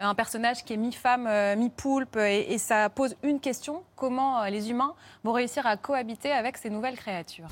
un 0.00 0.14
personnage 0.14 0.64
qui 0.64 0.74
est 0.74 0.76
mi-femme, 0.76 1.28
mi-poulpe. 1.56 2.16
Et, 2.16 2.52
et 2.52 2.58
ça 2.58 2.90
pose 2.90 3.16
une 3.22 3.40
question 3.40 3.84
comment 3.94 4.44
les 4.44 4.70
humains 4.70 4.94
vont 5.24 5.32
réussir 5.32 5.66
à 5.66 5.76
cohabiter 5.76 6.32
avec 6.32 6.58
ces 6.58 6.68
nouvelles 6.68 6.96
créatures? 6.96 7.48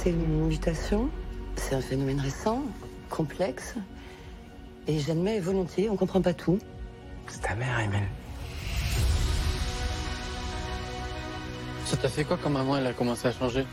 C'est 0.00 0.10
une 0.10 0.46
mutation, 0.46 1.10
c'est 1.56 1.74
un 1.74 1.80
phénomène 1.80 2.20
récent, 2.20 2.62
complexe, 3.10 3.74
et 4.86 5.00
j'admets 5.00 5.40
volontiers, 5.40 5.90
on 5.90 5.96
comprend 5.96 6.22
pas 6.22 6.32
tout. 6.32 6.60
C'est 7.26 7.40
ta 7.40 7.56
mère, 7.56 7.80
Emile. 7.80 8.06
Ça 11.84 11.96
t'a 11.96 12.08
fait 12.08 12.22
quoi 12.22 12.38
quand 12.40 12.48
maman 12.48 12.76
elle 12.76 12.86
a 12.86 12.92
commencé 12.92 13.26
à 13.26 13.32
changer? 13.32 13.66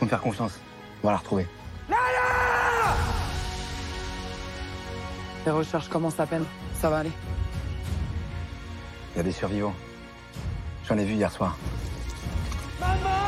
Faut 0.00 0.04
me 0.04 0.10
faire 0.10 0.20
confiance. 0.20 0.58
On 1.04 1.06
va 1.06 1.12
la 1.12 1.18
retrouver. 1.18 1.46
Les 5.46 5.52
recherches 5.52 5.88
commencent 5.88 6.18
à 6.18 6.26
peine. 6.26 6.44
Ça 6.74 6.90
va 6.90 6.98
aller. 6.98 7.12
Il 9.14 9.18
y 9.18 9.20
a 9.20 9.22
des 9.22 9.30
survivants. 9.30 9.74
J'en 10.88 10.98
ai 10.98 11.04
vu 11.04 11.14
hier 11.14 11.30
soir. 11.30 11.56
Si 12.80 13.25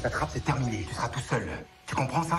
on 0.00 0.02
t'attrape, 0.02 0.30
c'est 0.32 0.44
terminé. 0.44 0.84
Tu 0.88 0.94
seras 0.94 1.08
tout 1.08 1.20
seul. 1.20 1.46
Tu 1.86 1.94
comprends 1.94 2.22
ça? 2.22 2.38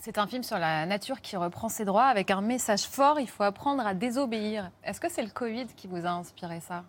C'est 0.00 0.18
un 0.18 0.26
film 0.26 0.42
sur 0.42 0.58
la 0.58 0.86
nature 0.86 1.20
qui 1.20 1.36
reprend 1.36 1.68
ses 1.68 1.84
droits 1.84 2.04
avec 2.04 2.30
un 2.30 2.40
message 2.40 2.82
fort, 2.82 3.20
il 3.20 3.28
faut 3.28 3.42
apprendre 3.42 3.86
à 3.86 3.94
désobéir. 3.94 4.70
Est-ce 4.84 5.00
que 5.00 5.10
c'est 5.10 5.22
le 5.22 5.30
Covid 5.30 5.66
qui 5.76 5.86
vous 5.86 6.06
a 6.06 6.10
inspiré 6.10 6.60
ça? 6.60 6.84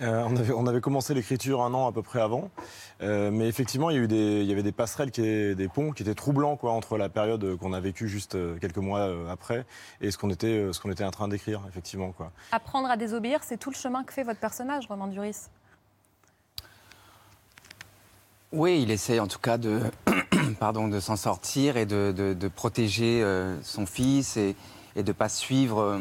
Euh, 0.00 0.24
on, 0.26 0.34
avait, 0.36 0.52
on 0.52 0.66
avait 0.66 0.80
commencé 0.80 1.14
l'écriture 1.14 1.62
un 1.62 1.72
an 1.72 1.86
à 1.88 1.92
peu 1.92 2.02
près 2.02 2.20
avant, 2.20 2.50
Euh, 3.02 3.30
mais 3.30 3.46
effectivement, 3.48 3.90
il 3.90 3.96
y, 3.96 3.98
a 3.98 4.02
eu 4.02 4.08
des, 4.08 4.40
il 4.42 4.46
y 4.46 4.52
avait 4.52 4.62
des 4.62 4.72
passerelles, 4.72 5.10
qui 5.10 5.20
étaient- 5.20 5.54
des 5.54 5.68
ponts 5.68 5.92
qui 5.92 6.02
étaient 6.02 6.14
troublants 6.14 6.56
quoi, 6.56 6.72
entre 6.72 6.96
la 6.96 7.08
période 7.08 7.56
qu'on 7.58 7.72
a 7.72 7.80
vécue 7.80 8.08
juste 8.08 8.34
euh, 8.34 8.56
quelques 8.60 8.78
mois 8.78 9.08
après 9.30 9.66
et 10.00 10.10
ce 10.10 10.18
qu'on 10.18 10.30
était, 10.30 10.72
ce 10.72 10.80
qu'on 10.80 10.90
était 10.90 11.04
en 11.04 11.10
train 11.10 11.28
d'écrire, 11.28 11.60
effectivement. 11.68 12.12
Quoi. 12.12 12.32
Apprendre 12.52 12.88
à 12.90 12.96
désobéir, 12.96 13.40
c'est 13.44 13.56
tout 13.56 13.70
le 13.70 13.76
chemin 13.76 14.02
que 14.04 14.12
fait 14.12 14.22
votre 14.24 14.40
personnage, 14.40 14.86
Romain 14.88 15.06
Duris. 15.08 15.48
Oui, 18.52 18.80
il 18.82 18.90
essaie 18.90 19.18
en 19.18 19.26
tout 19.26 19.38
cas 19.40 19.58
de, 19.58 19.80
pardon, 20.60 20.88
de 20.88 21.00
s'en 21.00 21.16
sortir 21.16 21.76
et 21.76 21.86
de, 21.86 22.12
de- 22.16 22.34
de 22.34 22.48
protéger 22.48 23.24
son 23.62 23.86
fils 23.86 24.36
et, 24.36 24.54
et 24.96 25.02
de 25.02 25.08
ne 25.08 25.12
pas 25.12 25.28
suivre 25.28 25.78
euh, 25.80 25.98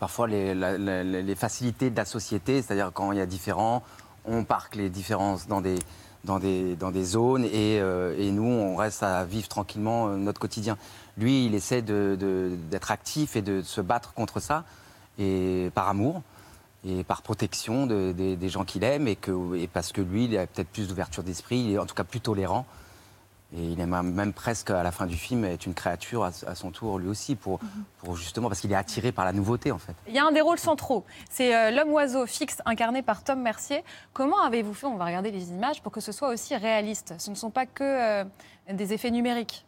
parfois 0.00 0.26
les, 0.26 1.34
facilités 1.36 1.90
de 1.90 1.96
la 1.96 2.04
société. 2.04 2.62
C'est-à-dire 2.62 2.90
quand 2.92 3.12
il 3.12 3.18
y 3.18 3.20
a 3.20 3.26
différents, 3.26 3.84
on 4.24 4.42
parque 4.42 4.74
les 4.74 4.88
différences 4.88 5.46
dans 5.46 5.60
des, 5.60 7.04
zones 7.04 7.44
et, 7.44 7.78
euh, 7.80 8.16
et 8.18 8.32
nous, 8.32 8.42
on 8.42 8.74
reste 8.74 9.04
à 9.04 9.24
vivre 9.24 9.46
tranquillement 9.46 10.08
euh, 10.08 10.16
notre 10.16 10.40
quotidien. 10.40 10.76
Lui, 11.16 11.46
il 11.46 11.54
essaie 11.54 11.82
d'être 11.82 12.90
actif 12.90 13.36
et 13.36 13.42
de 13.42 13.62
se 13.62 13.80
battre 13.80 14.14
contre 14.14 14.40
ça, 14.40 14.64
et 15.18 15.70
par 15.74 15.88
amour 15.88 16.22
et 16.86 17.04
par 17.04 17.20
protection 17.20 17.86
de- 17.86 18.12
des- 18.12 18.48
gens 18.48 18.64
qu'il 18.64 18.84
aime 18.84 19.06
et 19.06 19.18
parce 19.70 19.92
que 19.92 20.00
lui, 20.00 20.24
il 20.24 20.38
a 20.38 20.46
peut-être 20.46 20.68
plus 20.68 20.88
d'ouverture 20.88 21.22
d'esprit, 21.22 21.58
il 21.58 21.72
est 21.74 21.78
en 21.78 21.84
tout 21.84 21.94
cas 21.94 22.04
plus 22.04 22.20
tolérant. 22.20 22.64
Et 23.56 23.64
il 23.64 23.80
est 23.80 23.86
même, 23.86 24.32
presque 24.32 24.70
à 24.70 24.82
la 24.82 24.92
fin 24.92 25.06
du 25.06 25.16
film 25.16 25.44
être 25.44 25.66
une 25.66 25.74
créature 25.74 26.24
à, 26.24 26.54
son 26.54 26.70
tour 26.70 26.98
lui 26.98 27.08
aussi, 27.08 27.34
pour, 27.34 27.58
pour 27.98 28.16
justement 28.16 28.48
parce 28.48 28.60
qu'il 28.60 28.70
est 28.70 28.76
attiré 28.76 29.10
par 29.10 29.24
la 29.24 29.32
nouveauté 29.32 29.72
en 29.72 29.78
fait. 29.78 29.94
Il 30.06 30.14
y 30.14 30.18
a 30.18 30.24
un 30.24 30.32
des 30.32 30.40
rôles 30.40 30.58
centraux. 30.58 31.04
C'est 31.28 31.54
euh, 31.54 31.70
l'homme 31.70 31.92
oiseau 31.92 32.26
fixe 32.26 32.58
incarné 32.64 33.02
par 33.02 33.24
Tom 33.24 33.40
Mercier. 33.40 33.82
Comment 34.12 34.40
avez-vous 34.42 34.74
fait 34.74 34.86
On 34.86 34.96
va 34.96 35.06
regarder 35.06 35.32
les 35.32 35.50
images 35.50 35.82
pour 35.82 35.90
que 35.90 36.00
ce 36.00 36.12
soit 36.12 36.28
aussi 36.28 36.54
réaliste? 36.54 37.14
Ce 37.18 37.30
ne 37.30 37.34
sont 37.34 37.50
pas 37.50 37.66
que 37.66 37.82
euh, 37.82 38.24
des 38.72 38.92
effets 38.92 39.10
numériques. 39.10 39.64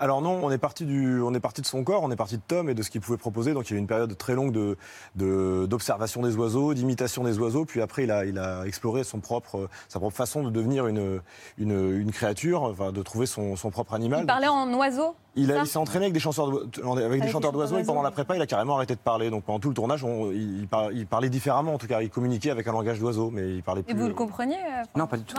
Alors 0.00 0.22
non, 0.22 0.40
on 0.42 0.50
est 0.50 0.58
parti 0.58 0.86
du, 0.86 1.20
on 1.20 1.34
est 1.34 1.40
parti 1.40 1.60
de 1.60 1.66
son 1.66 1.84
corps, 1.84 2.02
on 2.02 2.10
est 2.10 2.16
parti 2.16 2.36
de 2.38 2.42
Tom 2.46 2.68
et 2.70 2.74
de 2.74 2.82
ce 2.82 2.90
qu'il 2.90 3.00
pouvait 3.02 3.18
proposer. 3.18 3.52
Donc 3.52 3.68
il 3.68 3.74
y 3.74 3.74
a 3.74 3.76
eu 3.76 3.80
une 3.80 3.86
période 3.86 4.16
très 4.16 4.34
longue 4.34 4.50
de, 4.52 4.78
de- 5.14 5.66
d'observation 5.68 6.22
des 6.22 6.36
oiseaux, 6.36 6.72
d'imitation 6.74 7.22
des 7.22 7.38
oiseaux. 7.38 7.66
Puis 7.66 7.82
après, 7.82 8.04
il 8.04 8.10
a, 8.10 8.24
il 8.24 8.38
a 8.38 8.64
exploré 8.64 9.04
son 9.04 9.20
propre, 9.20 9.68
sa 9.88 9.98
propre 10.00 10.16
façon 10.16 10.42
de 10.42 10.48
devenir 10.50 10.86
une, 10.86 11.20
une, 11.58 12.00
une 12.00 12.10
créature, 12.12 12.62
enfin, 12.62 12.92
de 12.92 13.02
trouver 13.02 13.26
son, 13.26 13.56
son 13.56 13.70
propre 13.70 13.92
animal. 13.94 14.20
Il 14.22 14.26
parlait 14.26 14.48
en 14.48 14.72
oiseau 14.74 15.14
Il, 15.36 15.54
il 15.60 15.66
s'est 15.66 15.76
entraîné 15.78 16.06
avec 16.06 16.14
des 16.14 16.20
chanteurs, 16.20 16.48
d'o- 16.50 16.96
avec 16.96 17.20
des 17.20 17.26
des 17.26 17.32
chanteurs 17.32 17.52
d'oiseaux 17.52 17.76
et 17.78 17.84
pendant 17.84 18.02
la 18.02 18.10
prépa, 18.10 18.36
il 18.36 18.42
a 18.42 18.46
carrément 18.46 18.76
arrêté 18.76 18.94
de 18.94 19.00
parler. 19.00 19.28
Donc 19.28 19.44
pendant 19.44 19.60
tout 19.60 19.68
le 19.68 19.74
tournage, 19.74 20.02
on- 20.02 20.30
il, 20.30 20.60
il 20.62 20.66
par- 20.68 20.90
il 20.92 21.06
parlait 21.06 21.28
différemment. 21.28 21.74
En 21.74 21.78
tout 21.78 21.86
cas, 21.86 22.00
il 22.00 22.08
communiquait 22.08 22.50
avec 22.50 22.66
un 22.66 22.72
langage 22.72 22.98
d'oiseau, 23.00 23.30
mais 23.30 23.54
il 23.56 23.62
parlait 23.62 23.82
Et 23.82 23.84
plus. 23.92 24.00
vous 24.00 24.08
le 24.08 24.14
compreniez 24.14 24.56
euh, 24.56 24.82
Non, 24.96 25.06
pas 25.06 25.18
du 25.18 25.24
tout. 25.24 25.36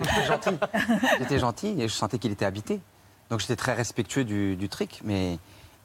J'étais 0.00 0.24
gentil. 0.26 0.50
J'étais 1.18 1.38
gentil 1.40 1.74
et 1.82 1.88
je 1.88 1.92
sentais 1.94 2.18
qu'il 2.18 2.30
était 2.30 2.44
habité. 2.44 2.80
Donc 3.30 3.40
j'étais 3.40 3.56
très 3.56 3.74
respectueux 3.74 4.24
du, 4.24 4.56
du 4.56 4.68
trick, 4.68 5.00
mais 5.04 5.38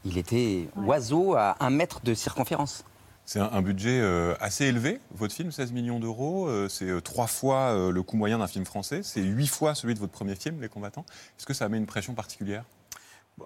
il 0.06 0.18
était 0.18 0.68
oiseau 0.76 1.36
à 1.36 1.58
un 1.60 1.70
mètre 1.70 2.02
de 2.04 2.14
circonférence. 2.14 2.84
C'est 3.26 3.40
un, 3.40 3.50
un 3.54 3.62
budget 3.62 4.00
euh, 4.02 4.36
assez 4.42 4.66
élevé, 4.66 5.00
votre 5.16 5.34
film, 5.34 5.52
16 5.52 5.72
millions 5.72 6.00
d'euros. 6.00 6.48
euh, 6.48 6.68
c'est 6.68 6.90
euh, 6.90 7.00
trois 7.00 7.28
fois 7.28 7.72
euh, 7.72 7.92
le 7.92 8.04
coût 8.04 8.18
moyen 8.18 8.38
d'un 8.40 8.48
film 8.48 8.66
français. 8.66 9.02
C'est 9.04 9.22
huit 9.22 9.48
fois 9.48 9.76
celui 9.76 9.94
de 9.94 10.00
votre 10.00 10.12
premier 10.12 10.36
film, 10.36 10.60
Les 10.62 10.68
Combattants. 10.68 11.06
Est-ce 11.40 11.46
que 11.46 11.54
ça 11.54 11.70
met 11.70 11.78
une 11.78 11.86
pression 11.86 12.14
particulière? 12.14 12.66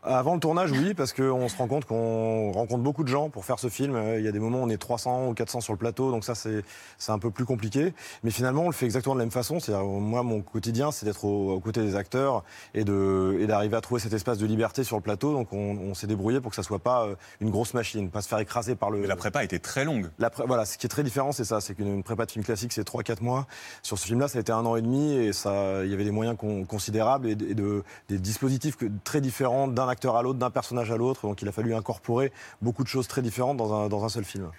Avant 0.03 0.34
le 0.34 0.39
tournage, 0.41 0.72
oui, 0.74 0.94
parce 0.94 1.13
qu'on 1.13 1.48
se 1.48 1.56
rend 1.56 1.67
compte 1.70 1.86
qu'on 1.86 2.51
rencontre 2.51 2.84
beaucoup 2.84 3.03
de 3.06 3.08
gens 3.08 3.29
pour 3.29 3.46
faire 3.46 3.58
ce 3.58 3.70
film. 3.70 3.96
Euh, 3.96 4.20
Il 4.20 4.25
y 4.25 4.27
a 4.27 4.34
des 4.34 4.39
moments 4.39 4.60
où 4.60 4.63
on 4.63 4.70
est 4.70 4.77
300 4.77 5.29
ou 5.29 5.34
400 5.34 5.62
sur 5.62 5.72
le 5.72 5.79
plateau, 5.79 6.12
donc 6.12 6.25
ça, 6.25 6.36
c'est 6.36 6.63
c'est 6.98 7.13
un 7.13 7.20
peu 7.20 7.32
plus 7.32 7.46
compliqué. 7.46 7.94
Mais 8.24 8.32
finalement, 8.32 8.63
on 8.63 8.67
le 8.67 8.74
fait 8.74 8.84
exactement 8.86 9.15
de 9.15 9.20
la 9.20 9.25
même 9.25 9.32
façon. 9.32 9.62
C'est-à-dire, 9.62 9.86
moi, 9.86 10.24
mon 10.24 10.41
quotidien, 10.41 10.91
c'est 10.91 11.06
d'être 11.06 11.24
au- 11.24 11.53
aux 11.53 11.60
côtés 11.62 11.82
des 11.82 11.96
acteurs 11.96 12.44
et 12.74 12.84
d'arriver 12.84 13.77
à 13.77 13.82
trouver 13.82 14.01
cet 14.01 14.12
espace 14.12 14.38
de 14.38 14.46
liberté 14.46 14.84
sur 14.84 14.98
le 14.98 15.01
plateau. 15.01 15.32
Donc, 15.32 15.53
on, 15.53 15.77
on 15.77 15.94
s'est 15.94 16.08
débrouillé 16.08 16.41
pour 16.41 16.50
que 16.51 16.56
ça 16.58 16.63
soit 16.63 16.79
pas 16.79 17.06
euh, 17.06 17.15
une 17.39 17.50
grosse 17.50 17.74
machine, 17.74 18.10
pas 18.10 18.22
se 18.22 18.27
faire 18.27 18.39
écraser 18.39 18.75
par 18.75 18.91
le. 18.91 19.00
Mais 19.00 19.08
la 19.08 19.15
prépa 19.15 19.44
était 19.46 19.60
très 19.60 19.86
longue. 19.86 20.10
La 20.20 20.29
pré- 20.29 20.44
voilà, 20.46 20.65
ce 20.65 20.77
qui 20.77 20.86
est 20.86 20.89
très 20.89 21.03
différent, 21.03 21.32
c'est 21.32 21.46
ça, 21.46 21.62
c'est 21.62 21.75
qu'une 21.75 21.88
une 21.88 22.03
prépa 22.03 22.25
de 22.25 22.32
film 22.32 22.44
classique, 22.44 22.74
c'est 22.74 22.84
3-4 22.86 23.24
mois. 23.24 23.48
Sur 23.84 23.98
ce 23.98 24.06
film-là, 24.06 24.27
ça 24.27 24.38
a 24.38 24.41
été 24.41 24.51
un 24.51 24.65
an 24.65 24.75
et 24.75 24.82
demi 24.82 25.13
et 25.13 25.32
ça, 25.32 25.86
il 25.86 25.89
y 25.89 25.94
avait 25.94 26.03
des 26.03 26.12
moyens 26.12 26.36
con- 26.38 26.65
considérables 26.65 27.29
et, 27.29 27.36
de- 27.36 27.48
et 27.48 27.56
de, 27.56 27.84
des 28.10 28.20
dispositifs 28.20 28.75
très 29.06 29.22
différents 29.22 29.67
d'un 29.77 29.88
acteur 29.88 30.15
à 30.15 30.22
l'autre, 30.22 30.39
d'un 30.39 30.50
personnage 30.50 30.91
à 30.91 30.98
l'autre. 30.98 31.27
Donc 31.27 31.41
il 31.41 31.48
a 31.48 31.51
fallu 31.51 31.74
incorporer 31.74 32.31
beaucoup 32.62 32.84
de 32.84 32.88
choses 32.88 33.07
très 33.07 33.22
différentes 33.22 33.57
dans 33.57 33.74
un, 33.74 33.88
dans 33.88 34.03
un 34.03 34.10
seul 34.10 34.25
film. 34.25 34.51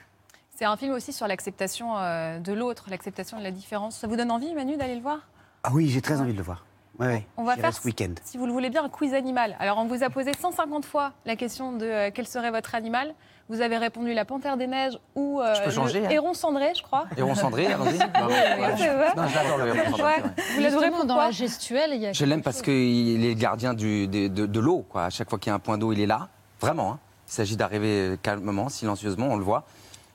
C'est 0.55 0.65
un 0.65 0.77
film 0.77 0.93
aussi 0.93 1.13
sur 1.13 1.29
l'acceptation 1.29 1.99
euh, 1.99 2.41
de 2.41 2.53
l'autre, 2.53 2.87
l'acceptation 2.91 3.39
de 3.39 3.45
la 3.45 3.53
différence. 3.53 3.97
Ça 3.97 4.09
vous 4.09 4.17
donne 4.17 4.31
envie, 4.31 4.53
Manu, 4.55 4.77
d'aller 4.77 4.97
le 4.97 5.03
voir? 5.03 5.21
Ah 5.63 5.71
oui, 5.73 5.89
j'ai 5.89 6.01
très 6.01 6.21
envie 6.21 6.33
de 6.33 6.39
le 6.39 6.43
voir. 6.43 6.65
Ouais, 6.99 7.07
ouais. 7.07 7.27
On 7.37 7.45
va 7.45 7.55
faire 7.55 7.73
ce 7.73 7.85
week-end. 7.85 8.15
Si 8.25 8.39
vous 8.39 8.47
le 8.47 8.53
voulez 8.53 8.71
bien, 8.71 8.83
un 8.85 8.89
quiz 8.89 9.15
animal. 9.15 9.57
Alors, 9.61 9.79
on 9.79 9.87
vous 9.87 10.03
a 10.03 10.11
posé 10.11 10.33
150 10.33 10.85
fois 10.85 11.13
la 11.27 11.37
question 11.37 11.73
de 11.73 11.87
euh, 11.87 12.11
quel 12.13 12.27
serait 12.27 12.51
votre 12.51 12.75
animal. 12.75 13.15
Vous 13.49 13.61
avez 13.63 13.79
répondu 13.79 14.13
la 14.13 14.25
panthère 14.27 14.57
des 14.59 14.67
neiges 14.67 14.99
ou 15.15 15.41
euh, 15.41 15.55
Je 15.55 15.63
peux 15.63 15.71
changer, 15.71 16.01
le 16.01 16.07
hein. 16.07 16.11
héron 16.11 16.35
cendré, 16.35 16.73
je 16.77 16.83
crois. 16.83 17.07
Héron 17.17 17.35
cendré, 17.35 17.67
allons-y. 17.67 17.99
J'adore 17.99 19.59
le 19.59 19.69
héron 19.69 19.97
cendré. 19.97 20.13
Vous 20.55 20.61
l'adorez 20.61 20.91
dans 21.07 21.17
la 21.17 21.31
gestuelle, 21.31 21.91
il 21.95 22.01
y 22.03 22.07
a. 22.07 22.13
Je 22.13 22.25
l'aime 22.25 22.43
parce 22.43 22.61
qu'il 22.63 23.25
est 23.25 23.29
le 23.29 23.35
gardien 23.35 23.73
du- 23.75 24.07
de, 24.07 24.29
de- 24.29 24.47
de 24.47 24.61
l'eau. 24.61 24.85
quoi. 24.89 25.05
À 25.07 25.11
chaque 25.11 25.31
fois 25.31 25.39
qu'il 25.39 25.51
y 25.51 25.53
a 25.53 25.55
un 25.55 25.59
point 25.61 25.79
d'eau, 25.79 25.93
il 25.93 26.01
est 26.01 26.07
là. 26.07 26.29
Vraiment. 26.61 26.93
hein. 26.93 26.99
Il 27.29 27.33
s'agit 27.33 27.57
d'arriver 27.57 28.17
calmement, 28.23 28.69
silencieusement, 28.69 29.29
on 29.31 29.37
le 29.37 29.45
voit. 29.45 29.65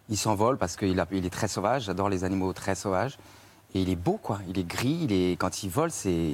Il 0.10 0.18
s'envole 0.18 0.58
parce 0.58 0.76
qu'il 0.76 1.00
a- 1.00 1.08
il 1.12 1.26
est 1.26 1.30
très 1.34 1.48
sauvage. 1.48 1.84
J'adore 1.84 2.10
les 2.10 2.24
animaux 2.24 2.54
très 2.54 2.76
sauvages. 2.76 3.18
Et 3.76 3.82
il 3.82 3.90
est 3.90 3.96
beau, 3.96 4.20
quoi. 4.22 4.40
Il 4.48 4.60
est 4.60 4.68
gris. 4.68 5.00
Il 5.04 5.12
est... 5.12 5.32
Quand 5.38 5.64
il 5.64 5.70
vole, 5.70 5.90
c'est. 5.92 6.34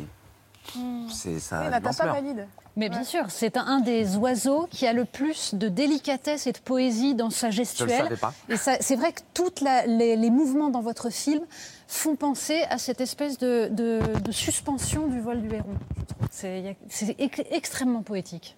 C'est 1.12 1.40
ça. 1.40 1.62
Oui, 1.64 1.70
Natacha 1.70 2.06
l'ampleur. 2.06 2.24
valide. 2.24 2.48
Mais 2.76 2.88
bien 2.90 3.04
sûr, 3.04 3.26
c'est 3.30 3.58
un, 3.58 3.66
un 3.66 3.80
des 3.82 4.16
oiseaux 4.16 4.68
qui 4.72 4.88
a 4.88 4.94
le 4.94 5.04
plus 5.04 5.54
de 5.56 5.68
délicatesse 5.68 6.48
et 6.48 6.52
de 6.54 6.60
poésie 6.60 7.14
dans 7.14 7.30
sa 7.30 7.50
Je 7.50 7.58
le 7.60 7.64
gestuelle. 7.66 7.90
savais 8.04 8.16
pas. 8.16 8.34
Et 8.48 8.56
ça- 8.56 8.78
c'est 8.80 8.96
vrai 8.96 9.12
que 9.12 9.20
tous 9.34 9.52
les, 9.88 10.16
les 10.16 10.30
mouvements 10.30 10.70
dans 10.70 10.82
votre 10.82 11.10
film 11.10 11.42
font 11.88 12.16
penser 12.16 12.64
à 12.70 12.78
cette 12.78 13.02
espèce 13.02 13.38
de, 13.38 13.68
de- 13.72 14.00
de 14.24 14.32
suspension 14.32 15.08
du 15.08 15.20
vol 15.20 15.42
du 15.42 15.54
héron. 15.54 15.74
je. 15.98 16.16
C'est 16.32 16.78
c'est 16.90 17.16
extrêmement 17.52 18.02
poétique. 18.04 18.56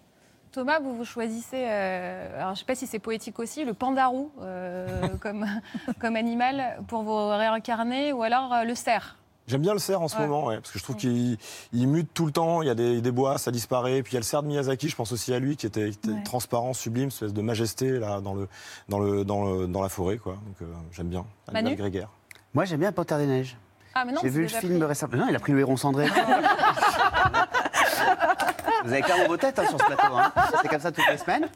Thomas, 0.52 0.80
vous 0.80 0.94
vous 0.98 1.06
choisissez, 1.06 1.64
euh, 1.66 2.36
alors 2.36 2.48
je 2.50 2.52
ne 2.52 2.56
sais 2.58 2.66
pas 2.66 2.76
si 2.76 2.86
c'est 2.86 3.00
poétique 3.00 3.40
aussi, 3.40 3.64
le 3.64 3.74
pandarou 3.74 4.32
euh, 4.42 4.86
comme, 5.22 5.46
comme 6.00 6.18
animal 6.18 6.78
pour 6.90 7.04
vous 7.04 7.30
réincarner, 7.30 8.12
ou 8.12 8.22
alors 8.22 8.54
euh, 8.54 8.64
le 8.66 8.76
cerf. 8.76 9.16
J'aime 9.52 9.62
bien 9.62 9.74
le 9.74 9.80
cerf 9.80 10.02
en 10.02 10.08
ce 10.08 10.16
Ouais. 10.16 10.28
moment, 10.28 10.46
ouais, 10.46 10.56
parce 10.62 10.72
que 10.72 10.80
je 10.80 10.84
trouve 10.84 10.96
qu'il 10.96 11.38
il 11.74 11.88
mute 11.90 12.10
tout 12.14 12.26
le 12.26 12.32
temps. 12.32 12.62
Il 12.62 12.68
y 12.68 12.70
a 12.70 12.76
des, 12.76 13.02
des 13.02 13.12
bois, 13.12 13.38
ça 13.38 13.52
disparaît. 13.52 14.02
Puis 14.02 14.12
il 14.12 14.16
y 14.16 14.18
a 14.18 14.22
le 14.22 14.26
cerf 14.26 14.44
de 14.44 14.48
Miyazaki, 14.48 14.88
je 14.88 14.96
pense 14.96 15.12
aussi 15.12 15.34
à 15.34 15.40
lui, 15.40 15.58
qui 15.58 15.66
était, 15.66 15.90
qui 15.90 15.98
était 15.98 16.10
Ouais. 16.12 16.24
transparent, 16.24 16.74
sublime, 16.74 17.10
espèce 17.10 17.34
de 17.34 17.42
majesté 17.42 18.00
là 18.00 18.22
dans 18.22 18.34
le 18.34 18.48
dans 18.88 19.00
le 19.00 19.26
dans, 19.26 19.44
le- 19.44 19.68
dans 19.68 19.82
la 19.82 19.90
forêt, 19.90 20.18
quoi. 20.18 20.36
Donc 20.36 20.56
euh, 20.62 20.74
j'aime 20.94 21.10
bien. 21.10 21.26
Animal 21.50 21.64
Manu 21.66 21.76
grégaire. 21.76 22.08
Moi, 22.54 22.64
j'aime 22.64 22.80
bien 22.80 22.94
panthère 22.94 23.18
des 23.18 23.28
neiges. 23.28 23.58
Ah, 23.94 24.06
J'ai 24.22 24.30
vu 24.30 24.44
le 24.44 24.48
film 24.48 24.78
pris. 24.80 24.86
récemment. 24.86 25.18
Non, 25.18 25.26
il 25.30 25.36
a 25.36 25.40
pris 25.40 25.52
le 25.52 25.60
héron 25.60 25.76
cendré. 25.76 26.08
Vous 28.84 28.92
avez 28.92 29.02
clairement 29.02 29.28
vos 29.28 29.38
têtes 29.38 29.58
hein, 29.60 29.66
sur 29.70 29.80
ce 29.80 29.86
plateau. 29.86 30.16
hein. 30.16 30.32
C'est 30.62 30.68
comme 30.70 30.80
ça 30.80 30.92
toutes 30.92 31.08
les 31.10 31.18
semaines. 31.18 31.48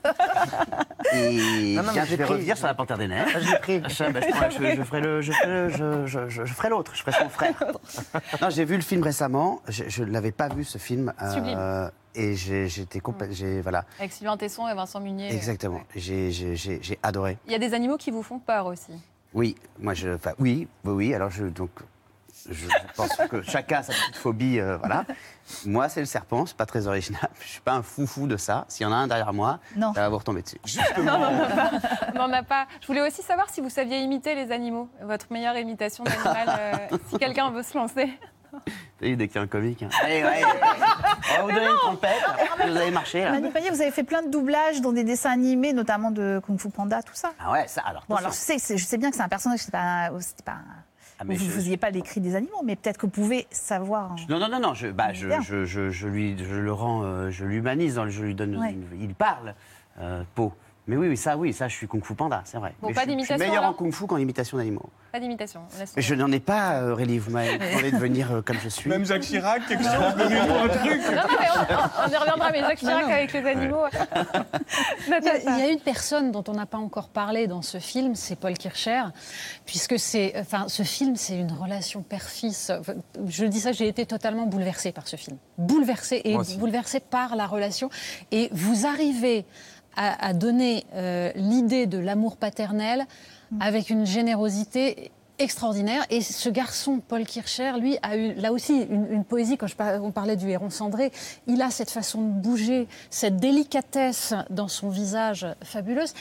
Et 1.13 1.75
Non, 1.75 1.83
non, 1.83 1.87
mais 1.87 1.93
tiens, 1.93 2.03
j'ai 2.05 2.11
je 2.11 2.15
vais 2.15 2.23
pris. 2.23 2.33
revenir 2.33 2.57
sur 2.57 2.67
la 2.67 2.73
panthère 2.73 2.97
des 2.97 3.07
neiges. 3.07 3.37
Je 3.39 3.51
l'ai 3.51 3.59
pris. 3.59 3.81
Je, 3.87 4.03
bah, 4.11 4.19
je 4.21 4.57
je- 4.59 4.75
je 4.75 4.83
ferai 4.83 5.01
le, 5.01 5.21
je 5.21 5.31
ferai 5.31 5.47
le- 5.49 5.69
je- 5.69 6.05
je- 6.07 6.27
je- 6.29 6.45
je 6.45 6.53
ferai 6.53 6.69
l'autre. 6.69 6.91
Je 6.95 7.01
ferai 7.01 7.11
son 7.13 7.29
frère. 7.29 7.53
Non, 8.41 8.49
j'ai 8.49 8.65
vu 8.65 8.75
le 8.75 8.81
film 8.81 9.03
récemment. 9.03 9.61
Je 9.67 10.03
ne 10.03 10.11
l'avais 10.11 10.31
pas 10.31 10.49
vu 10.49 10.63
ce 10.63 10.77
film. 10.77 11.13
euh, 11.21 11.33
Sublime. 11.33 11.91
et 12.15 12.35
j'ai- 12.35 12.67
j'étais 12.67 12.99
complètement. 12.99 13.35
j'ai- 13.35 13.61
Voilà, 13.61 13.85
Avec 13.99 14.11
Sylvain 14.11 14.37
Tesson 14.37 14.67
et 14.67 14.73
Vincent 14.73 14.99
Munier. 14.99 15.33
exactement. 15.33 15.77
Ouais. 15.77 15.85
J'ai- 15.95 16.31
J'ai 16.31 16.55
j'ai- 16.55 16.79
j'ai 16.81 16.99
adoré. 17.03 17.37
Il 17.45 17.51
y 17.51 17.55
a 17.55 17.59
des 17.59 17.73
animaux 17.73 17.97
qui 17.97 18.11
vous 18.11 18.23
font 18.23 18.39
peur 18.39 18.65
aussi. 18.67 18.91
Oui, 19.33 19.55
moi 19.79 19.93
je. 19.93 20.09
Enfin, 20.15 20.31
oui, 20.39 20.67
oui, 20.85 20.93
oui. 20.93 21.13
Alors 21.13 21.29
je 21.29 21.45
donc. 21.45 21.69
Je, 22.49 22.67
pense 22.95 23.09
que 23.29 23.41
chacun 23.41 23.79
a 23.79 23.83
sa 23.83 23.93
petite 23.93 24.15
phobie, 24.15 24.59
euh, 24.59 24.77
voilà. 24.77 25.03
Moi, 25.65 25.89
c'est 25.89 25.99
le 25.99 26.05
serpent, 26.05 26.45
c'est 26.45 26.57
pas 26.57 26.65
très 26.65 26.87
original. 26.87 27.29
Je 27.41 27.47
suis 27.47 27.61
pas 27.61 27.73
un 27.73 27.81
foufou 27.83 28.27
de 28.27 28.37
ça. 28.37 28.65
S'il 28.67 28.83
y 28.85 28.89
en 28.89 28.91
a 28.91 28.95
un 28.95 29.07
derrière 29.07 29.33
moi, 29.33 29.59
Non. 29.75 29.93
ça 29.93 30.01
va 30.01 30.09
vous 30.09 30.17
retomber 30.17 30.41
dessus. 30.41 30.57
On 30.97 31.03
n'en 31.03 32.31
a 32.33 32.43
pas. 32.43 32.67
Je 32.81 32.87
voulais 32.87 33.01
aussi 33.07 33.21
savoir 33.21 33.49
si 33.49 33.61
vous 33.61 33.69
saviez 33.69 33.99
imiter 33.99 34.35
les 34.35 34.51
animaux. 34.51 34.89
Votre 35.01 35.27
meilleure 35.31 35.57
imitation 35.57 36.03
d'animal, 36.03 36.49
euh, 36.91 36.97
si 37.09 37.17
quelqu'un 37.17 37.51
veut 37.51 37.63
se 37.63 37.77
lancer. 37.77 38.09
Qu'il 38.99 39.21
y 39.21 39.37
a 39.37 39.41
un 39.41 39.47
comique. 39.47 39.83
hein. 39.83 39.89
Allez, 40.01 40.23
ouais. 40.23 40.41
On 41.33 41.35
va 41.35 41.41
vous 41.43 41.51
donner 41.51 41.65
une 41.67 41.77
trompette. 41.77 42.23
Vous 42.65 42.77
allez 42.77 42.91
marcher 42.91 43.23
là. 43.25 43.31
Manu 43.31 43.49
Payet, 43.51 43.69
vous 43.69 43.81
avez 43.81 43.91
fait 43.91 44.03
plein 44.05 44.21
de 44.21 44.29
doublages 44.29 44.79
dans 44.79 44.93
des 44.93 45.03
dessins 45.03 45.31
animés, 45.31 45.73
notamment 45.73 46.09
de 46.09 46.41
Kung 46.45 46.57
Fu 46.57 46.69
Panda, 46.69 47.03
tout 47.03 47.13
ça. 47.15 47.33
Ah 47.37 47.51
ouais, 47.51 47.67
ça 47.67 47.81
alors. 47.85 48.03
Bon, 48.07 48.15
alors 48.15 48.31
je 48.31 48.37
sais, 48.37 48.57
c'est- 48.57 48.77
je 48.77 48.85
sais 48.85 48.97
bien 48.97 49.09
que 49.09 49.17
c'est 49.17 49.21
un 49.23 49.27
personnage, 49.27 49.59
c'est 49.59 49.71
pas, 49.71 50.09
c'était 50.21 50.43
pas, 50.43 50.59
Ah, 51.19 51.23
mais 51.25 51.35
vous 51.35 51.45
je- 51.45 51.49
ne 51.49 51.51
faisiez 51.55 51.77
pas 51.77 51.89
l'écrit 51.91 52.19
des 52.19 52.35
animaux, 52.35 52.61
mais 52.65 52.75
peut-être 52.75 52.97
que 52.97 53.05
vous 53.05 53.11
pouvez 53.11 53.47
savoir. 53.49 54.11
hein. 54.11 54.15
Non, 54.29 54.39
non, 54.39 54.49
non, 54.49 54.59
non. 54.59 54.73
Je, 54.73 54.87
bah, 54.87 55.13
je, 55.13 55.29
je, 55.41 55.63
je, 55.65 55.89
je 55.89 56.07
lui, 56.07 56.37
je 56.37 56.55
le 56.55 56.73
rends, 56.73 57.03
euh, 57.03 57.29
je 57.29 57.45
l'humanise. 57.45 58.01
Je 58.09 58.23
lui 58.23 58.35
donne. 58.35 58.57
Ouais. 58.57 58.71
une- 58.73 59.01
il 59.01 59.15
parle. 59.15 59.53
Euh, 59.99 60.23
peau. 60.35 60.51
Mais 60.87 60.97
oui, 60.97 61.07
oui, 61.09 61.17
ça, 61.17 61.35
oui, 61.35 61.51
ça, 61.51 61.67
je 61.67 61.75
suis 61.75 61.87
kung 61.87 62.03
fu 62.03 62.13
panda, 62.13 62.41
c'est 62.45 62.57
vrai. 62.59 62.75
Bon, 62.79 62.89
Mais 62.89 62.93
pas 62.93 63.01
je, 63.01 63.05
suis- 63.05 63.11
je 63.13 63.15
d'imitation, 63.15 63.37
suis 63.37 63.47
meilleur 63.47 63.63
en 63.63 63.67
alors 63.67 63.77
kung 63.77 63.91
fu 63.91 64.05
qu'en 64.05 64.17
imitation 64.17 64.57
d'animaux. 64.57 64.87
Pas 65.11 65.19
d'imitation. 65.19 65.61
on 65.75 65.79
laisse 65.79 65.93
Mais 65.95 66.01
je 66.03 66.13
n'en 66.13 66.31
ai 66.31 66.39
pas, 66.39 66.73
euh, 66.81 66.91
Aurélie. 66.91 67.17
Vous 67.17 67.31
m'avez 67.31 67.57
demandé 67.57 67.91
de 67.91 67.97
venir 67.97 68.31
euh, 68.31 68.41
comme 68.43 68.57
je 68.63 68.69
suis. 68.69 68.87
Même 68.89 69.03
Jacques 69.05 69.23
Chirac, 69.23 69.65
quelque 69.67 69.83
chose, 69.83 70.15
donnez-nous 70.15 70.53
un 70.53 70.67
truc. 70.67 71.01
Non, 71.07 71.15
non, 71.15 71.37
mais 71.39 71.47
on, 71.55 72.07
on 72.07 72.11
y 72.11 72.15
reviendra, 72.17 72.51
mais 72.51 72.59
Jacques 72.59 72.77
Chirac 72.79 73.09
avec 73.09 73.33
les 73.33 73.45
animaux. 73.45 73.85
Il 75.07 75.11
y, 75.11 75.13
a, 75.13 75.17
il 75.17 75.45
Natacha. 75.45 75.59
y 75.59 75.61
a 75.63 75.69
une 75.71 75.79
personne 75.79 76.31
dont 76.31 76.43
on 76.47 76.53
n'a 76.53 76.65
pas 76.65 76.77
encore 76.77 77.09
parlé 77.09 77.47
dans 77.47 77.61
ce 77.61 77.79
film, 77.79 78.15
c'est 78.15 78.35
Paul 78.35 78.53
Kircher, 78.53 79.03
puisque 79.65 79.97
c'est, 79.99 80.33
enfin, 80.37 80.65
ce 80.67 80.83
film, 80.83 81.15
c'est 81.15 81.37
une 81.37 81.51
relation 81.51 82.01
père-fils. 82.03 82.71
Enfin, 82.79 82.93
Je 83.27 83.45
dis 83.45 83.59
ça, 83.59 83.71
j'ai 83.71 83.87
été 83.87 84.05
totalement 84.05 84.45
bouleversée 84.45 84.91
par 84.91 85.07
ce 85.07 85.15
film, 85.15 85.37
bouleversée 85.57 86.21
et 86.25 86.33
Moi 86.33 86.41
aussi. 86.41 86.57
bouleversée 86.57 86.99
par 86.99 87.35
la 87.35 87.47
relation. 87.47 87.89
Et 88.31 88.49
vous 88.51 88.85
arrivez 88.85 89.45
à, 89.95 90.27
à 90.27 90.33
donner 90.33 90.85
euh, 90.93 91.31
l'idée 91.35 91.85
de 91.85 91.97
l'amour 91.97 92.37
paternel 92.37 93.05
avec 93.59 93.89
une 93.89 94.05
générosité 94.05 95.11
extraordinaire. 95.37 96.05
Et 96.09 96.21
ce 96.21 96.49
garçon, 96.49 97.01
Paul 97.05 97.25
Kircher, 97.25 97.73
lui, 97.79 97.97
a 98.01 98.15
eu 98.15 98.33
là 98.35 98.53
aussi 98.53 98.83
une, 98.89 99.11
une 99.11 99.23
poésie. 99.25 99.57
Quand 99.57 99.67
je 99.67 99.75
on 100.01 100.11
parlait 100.11 100.37
du 100.37 100.49
héron 100.49 100.69
cendré, 100.69 101.11
il 101.47 101.61
a 101.61 101.69
cette 101.69 101.91
façon 101.91 102.21
de 102.21 102.31
bouger, 102.31 102.87
cette 103.09 103.37
délicatesse 103.37 104.33
dans 104.49 104.67
son 104.67 104.89
visage 104.89 105.45
fabuleuse. 105.63 106.13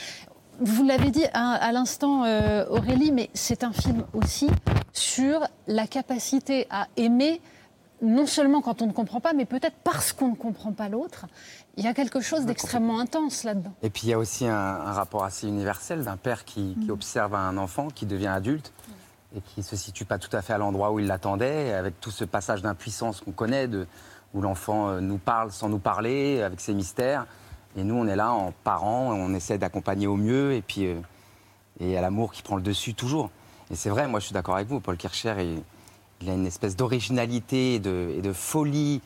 Vous 0.59 0.83
l'avez 0.83 1.11
dit 1.11 1.25
à, 1.33 1.53
à 1.53 1.71
l'instant, 1.71 2.23
euh, 2.25 2.65
Aurélie, 2.69 3.11
mais 3.11 3.29
c'est 3.33 3.63
un 3.63 3.73
film 3.73 4.03
aussi 4.13 4.47
sur 4.93 5.47
la 5.67 5.87
capacité 5.87 6.67
à 6.69 6.87
aimer 6.95 7.41
non 8.01 8.25
seulement 8.25 8.61
quand 8.61 8.81
on 8.81 8.87
ne 8.87 8.91
comprend 8.91 9.21
pas, 9.21 9.33
mais 9.33 9.45
peut-être 9.45 9.77
parce 9.83 10.11
qu'on 10.11 10.29
ne 10.29 10.35
comprend 10.35 10.73
pas 10.73 10.89
l'autre, 10.89 11.25
il 11.77 11.83
y 11.83 11.87
a 11.87 11.93
quelque 11.93 12.21
chose 12.21 12.45
d'extrêmement 12.45 12.99
intense 12.99 13.43
là-dedans. 13.43 13.73
Et 13.81 13.89
puis 13.89 14.03
il 14.07 14.09
y 14.09 14.13
a 14.13 14.19
aussi 14.19 14.47
un, 14.47 14.55
un 14.55 14.93
rapport 14.93 15.23
assez 15.23 15.47
universel 15.47 16.03
d'un 16.03 16.17
père 16.17 16.45
qui, 16.45 16.75
qui 16.83 16.91
observe 16.91 17.35
un 17.35 17.57
enfant 17.57 17.89
qui 17.89 18.05
devient 18.05 18.27
adulte 18.27 18.71
et 19.35 19.41
qui 19.41 19.63
se 19.63 19.75
situe 19.75 20.05
pas 20.05 20.17
tout 20.17 20.35
à 20.35 20.41
fait 20.41 20.53
à 20.53 20.57
l'endroit 20.57 20.91
où 20.91 20.99
il 20.99 21.07
l'attendait, 21.07 21.73
avec 21.73 21.99
tout 21.99 22.11
ce 22.11 22.23
passage 22.23 22.61
d'impuissance 22.61 23.19
qu'on 23.19 23.33
connaît, 23.33 23.67
de, 23.67 23.85
où 24.33 24.41
l'enfant 24.41 24.89
euh, 24.89 24.99
nous 25.01 25.17
parle 25.17 25.51
sans 25.51 25.67
nous 25.67 25.79
parler, 25.79 26.41
avec 26.41 26.61
ses 26.61 26.73
mystères. 26.73 27.25
Et 27.75 27.83
nous, 27.83 27.95
on 27.95 28.07
est 28.07 28.15
là 28.15 28.31
en 28.31 28.53
parents, 28.63 29.11
on 29.11 29.33
essaie 29.33 29.57
d'accompagner 29.57 30.07
au 30.07 30.15
mieux, 30.15 30.53
et 30.53 30.61
puis 30.61 30.85
euh, 30.87 30.95
et 31.79 31.87
il 31.87 31.91
y 31.91 31.97
a 31.97 32.01
l'amour 32.01 32.31
qui 32.31 32.41
prend 32.41 32.55
le 32.55 32.61
dessus 32.61 32.93
toujours. 32.93 33.29
Et 33.69 33.75
c'est 33.75 33.89
vrai, 33.89 34.07
moi 34.07 34.19
je 34.19 34.25
suis 34.25 34.33
d'accord 34.33 34.55
avec 34.55 34.67
vous, 34.67 34.79
Paul 34.79 34.95
Kircher, 34.95 35.35
il, 35.39 35.61
il 36.21 36.29
a 36.29 36.33
une 36.33 36.45
espèce 36.45 36.75
d'originalité 36.75 37.75
et 37.75 37.79
de, 37.79 38.13
et 38.15 38.21
de 38.21 38.31
folie, 38.31 39.01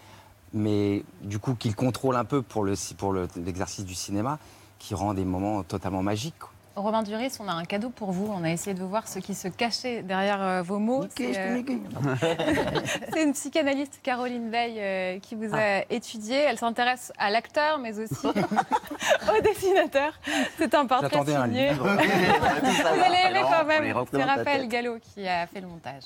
mais 0.53 1.03
du 1.21 1.39
coup 1.39 1.55
qu'il 1.55 1.75
contrôle 1.75 2.15
un 2.15 2.25
peu 2.25 2.41
pour 2.41 2.63
le- 2.63 2.75
pour 2.97 3.13
le- 3.13 3.27
l'exercice 3.37 3.85
du 3.85 3.95
cinéma, 3.95 4.39
qui 4.79 4.95
rend 4.95 5.13
des 5.13 5.25
moments 5.25 5.63
totalement 5.63 6.01
magiques. 6.03 6.39
quoi. 6.39 6.49
Romain 6.75 7.03
Duris, 7.03 7.33
on 7.41 7.47
a 7.49 7.51
un 7.51 7.65
cadeau 7.65 7.89
pour 7.89 8.11
vous. 8.13 8.31
On 8.33 8.41
a 8.45 8.51
essayé 8.51 8.73
de 8.73 8.83
voir 8.83 9.05
ce 9.05 9.19
qui 9.19 9.35
se 9.35 9.49
cachait 9.49 10.01
derrière 10.01 10.41
euh, 10.41 10.61
vos 10.61 10.79
mots. 10.79 11.05
C'est 11.17 11.37
euh, 11.37 11.61
c'est 13.13 13.23
une 13.23 13.33
psychanalyste, 13.33 13.99
Caroline 14.01 14.49
Veil, 14.49 14.75
euh, 14.77 15.19
qui 15.19 15.35
vous 15.35 15.53
a 15.53 15.81
étudié. 15.89 16.37
Elle 16.37 16.57
s'intéresse 16.57 17.11
à 17.17 17.31
l'acteur, 17.31 17.79
mais 17.79 17.99
aussi 17.99 18.27
au 18.27 19.41
dessinateur. 19.41 20.13
C'est 20.57 20.73
un 20.73 20.85
portrait 20.85 21.09
J'attendais 21.11 21.35
un 21.35 21.45
signé. 21.47 21.69
livre. 21.71 21.83
Vous 21.89 23.03
allez 23.03 23.29
aimer 23.29 23.41
quand 23.41 23.65
même. 23.65 23.93
C'est 24.11 24.23
Raphaël. 24.23 24.67
Gallo 24.69 24.97
qui 25.01 25.27
a 25.27 25.47
fait 25.47 25.59
le 25.59 25.67
montage. 25.67 26.03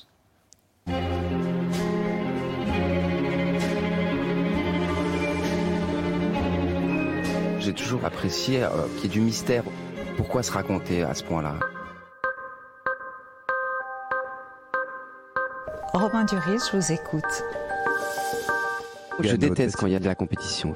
J'ai 7.63 7.71
toujours 7.71 8.03
apprécié 8.03 8.61
euh, 8.61 8.69
qu'il 8.97 9.03
y 9.03 9.05
ait 9.05 9.09
du 9.09 9.21
mystère. 9.21 9.63
Pourquoi 10.17 10.43
se 10.43 10.51
raconter 10.51 11.03
à 11.03 11.13
ce 11.13 11.23
point-là? 11.23 11.55
Romain 15.93 16.25
Duris, 16.25 16.59
je 16.69 16.77
vous 16.77 16.91
écoute. 16.91 17.43
Je 19.21 19.35
déteste 19.37 19.77
quand 19.77 19.87
il 19.87 19.93
y 19.93 19.95
a 19.95 19.99
de 19.99 20.05
la 20.05 20.15
compétition. 20.15 20.73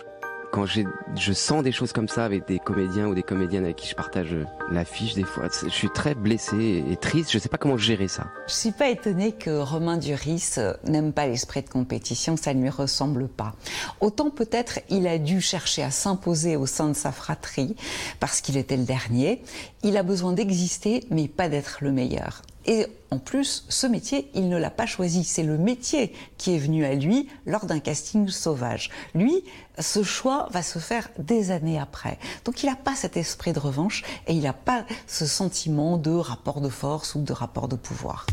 Quand 0.51 0.65
je 0.65 1.33
sens 1.33 1.61
des 1.61 1.71
choses 1.71 1.91
comme 1.91 2.07
ça 2.07 2.23
avec 2.23 2.47
des 2.47 2.57
comédiens 2.57 3.07
ou 3.07 3.13
des 3.13 3.23
comédiennes 3.23 3.65
avec 3.65 3.75
qui 3.75 3.89
je 3.89 3.95
partage 3.95 4.33
euh, 4.33 4.45
l'affiche, 4.71 5.13
des 5.13 5.23
fois, 5.23 5.49
je 5.63 5.69
suis 5.69 5.89
très 5.89 6.15
blessé 6.15 6.83
et 6.89 6.95
triste. 6.95 7.31
Je 7.31 7.37
sais 7.37 7.49
pas 7.49 7.57
comment 7.57 7.77
gérer 7.77 8.07
ça. 8.07 8.27
Je 8.47 8.53
suis 8.53 8.71
pas 8.71 8.89
étonnée 8.89 9.33
que 9.33 9.49
Romain 9.59 9.97
Duris 9.97 10.55
euh, 10.57 10.73
n'aime 10.85 11.11
pas 11.11 11.27
l'esprit 11.27 11.61
de 11.61 11.69
compétition, 11.69 12.37
ça 12.37 12.53
ne 12.53 12.61
lui 12.61 12.69
ressemble 12.69 13.27
pas. 13.27 13.55
Autant 13.99 14.29
peut-être 14.29 14.79
il 14.89 15.07
a 15.07 15.17
dû 15.17 15.41
chercher 15.41 15.83
à 15.83 15.91
s'imposer 15.91 16.55
au 16.55 16.65
sein 16.65 16.87
de 16.87 16.93
sa 16.93 17.11
fratrie 17.11 17.75
parce 18.19 18.41
qu'il 18.41 18.57
était 18.57 18.77
le 18.77 18.85
dernier. 18.85 19.43
Il 19.83 19.97
a 19.97 20.03
besoin 20.03 20.33
d'exister, 20.33 21.05
mais 21.09 21.27
pas 21.27 21.49
d'être 21.49 21.79
le 21.81 21.91
meilleur. 21.91 22.41
Et 22.69 22.85
en 23.11 23.17
plus, 23.19 23.63
ce 23.69 23.87
métier, 23.87 24.29
il 24.33 24.49
ne 24.49 24.57
l'a 24.57 24.69
pas 24.69 24.85
choisi. 24.85 25.23
C'est 25.23 25.43
le 25.43 25.57
métier 25.57 26.13
qui 26.37 26.53
est 26.53 26.57
venu 26.57 26.83
à 26.83 26.93
lui 26.95 27.29
lors 27.45 27.65
d'un 27.65 27.79
casting 27.79 28.27
sauvage. 28.27 28.89
Lui, 29.15 29.43
ce 29.79 30.03
choix 30.03 30.49
va 30.51 30.61
se 30.61 30.77
faire 30.79 31.07
des 31.17 31.51
années 31.51 31.79
après. 31.79 32.19
Donc 32.43 32.63
il 32.63 32.65
n'a 32.65 32.75
pas 32.75 32.93
cet 32.93 33.15
esprit 33.15 33.53
de 33.53 33.59
revanche 33.59 34.03
et 34.27 34.33
il 34.33 34.41
n'a 34.41 34.51
pas 34.53 34.85
ce 35.07 35.25
sentiment 35.25 35.97
de 35.97 36.11
rapport 36.11 36.59
de 36.59 36.67
force 36.69 37.15
ou 37.15 37.21
de 37.21 37.31
rapport 37.31 37.69
de 37.69 37.77
pouvoir. 37.77 38.25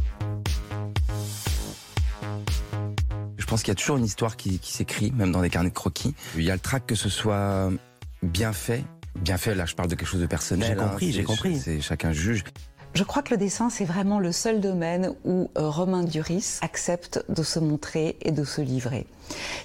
Je 3.37 3.45
pense 3.47 3.63
qu'il 3.63 3.69
y 3.69 3.73
a 3.73 3.77
toujours 3.77 3.99
une 3.99 4.05
histoire 4.05 4.37
qui, 4.37 4.59
qui 4.59 4.73
s'écrit, 4.73 5.13
même 5.13 5.31
dans 5.31 5.43
des 5.43 5.51
carnets 5.51 5.69
de 5.69 5.75
croquis. 5.75 6.15
Il 6.35 6.43
y 6.43 6.51
a 6.51 6.55
le 6.55 6.61
trac 6.61 6.87
que 6.87 6.95
ce 6.97 7.09
soit 7.09 7.71
bien 8.23 8.53
fait. 8.53 8.83
Bien 9.17 9.37
fait, 9.39 9.55
là, 9.55 9.65
je 9.65 9.77
parle 9.77 9.89
de 9.89 9.95
quelque 9.95 10.09
chose 10.09 10.21
de 10.21 10.27
personnel. 10.27 10.71
J'ai 10.71 10.75
compris, 10.77 11.07
hein, 11.07 11.11
j'ai 11.13 11.21
c'est- 11.21 11.25
compris. 11.25 11.59
C'est 11.61 11.81
chacun 11.81 12.13
juge. 12.13 12.43
Je 12.95 13.03
crois 13.03 13.23
que 13.23 13.31
le 13.31 13.37
dessin, 13.37 13.71
c'est 13.71 13.85
vraiment 13.85 14.21
le 14.21 14.31
seul 14.31 14.61
domaine 14.61 15.15
où 15.25 15.51
euh, 15.59 15.69
Romain 15.69 16.05
Duris 16.05 16.59
accepte 16.63 17.25
de 17.29 17.43
se 17.43 17.59
montrer 17.59 18.17
et 18.23 18.31
de 18.31 18.45
se 18.45 18.61
livrer. 18.61 19.09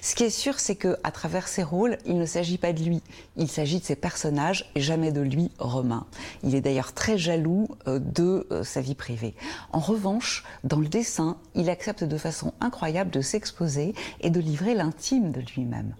Ce 0.02 0.16
qui 0.16 0.24
est 0.24 0.30
sûr, 0.30 0.58
c'est 0.58 0.74
que 0.74 0.96
à 1.04 1.12
travers 1.12 1.46
ses 1.46 1.62
rôles, 1.62 1.96
il 2.06 2.18
ne 2.18 2.26
s'agit 2.26 2.58
pas 2.58 2.72
de 2.72 2.82
lui, 2.82 3.02
il 3.36 3.46
s'agit 3.46 3.78
de 3.78 3.84
ses 3.84 3.94
personnages 3.94 4.68
et 4.74 4.80
jamais 4.80 5.12
de 5.12 5.20
lui, 5.20 5.52
Romain. 5.60 6.06
Il 6.42 6.56
est 6.56 6.60
d'ailleurs 6.60 6.92
très 6.92 7.18
jaloux 7.18 7.68
euh, 7.86 8.00
de 8.00 8.48
euh, 8.50 8.64
sa 8.64 8.80
vie 8.80 8.96
privée. 8.96 9.36
En 9.72 9.78
revanche, 9.78 10.44
dans 10.64 10.80
le 10.80 10.88
dessin, 10.88 11.36
il 11.54 11.70
accepte 11.70 12.02
de 12.02 12.18
façon 12.18 12.52
incroyable 12.60 13.10
de 13.10 13.20
s'exposer 13.20 13.94
et 14.22 14.30
de 14.30 14.40
livrer 14.40 14.74
l'intime 14.74 15.30
de 15.30 15.40
lui-même. 15.54 15.94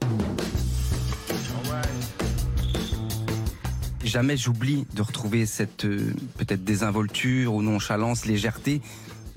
Jamais 4.04 4.36
j'oublie 4.36 4.86
de 4.94 5.02
retrouver 5.02 5.44
cette 5.44 5.84
euh, 5.84 6.14
peut-être 6.38 6.64
désinvolture 6.64 7.54
ou 7.54 7.62
nonchalance, 7.62 8.24
légèreté, 8.24 8.80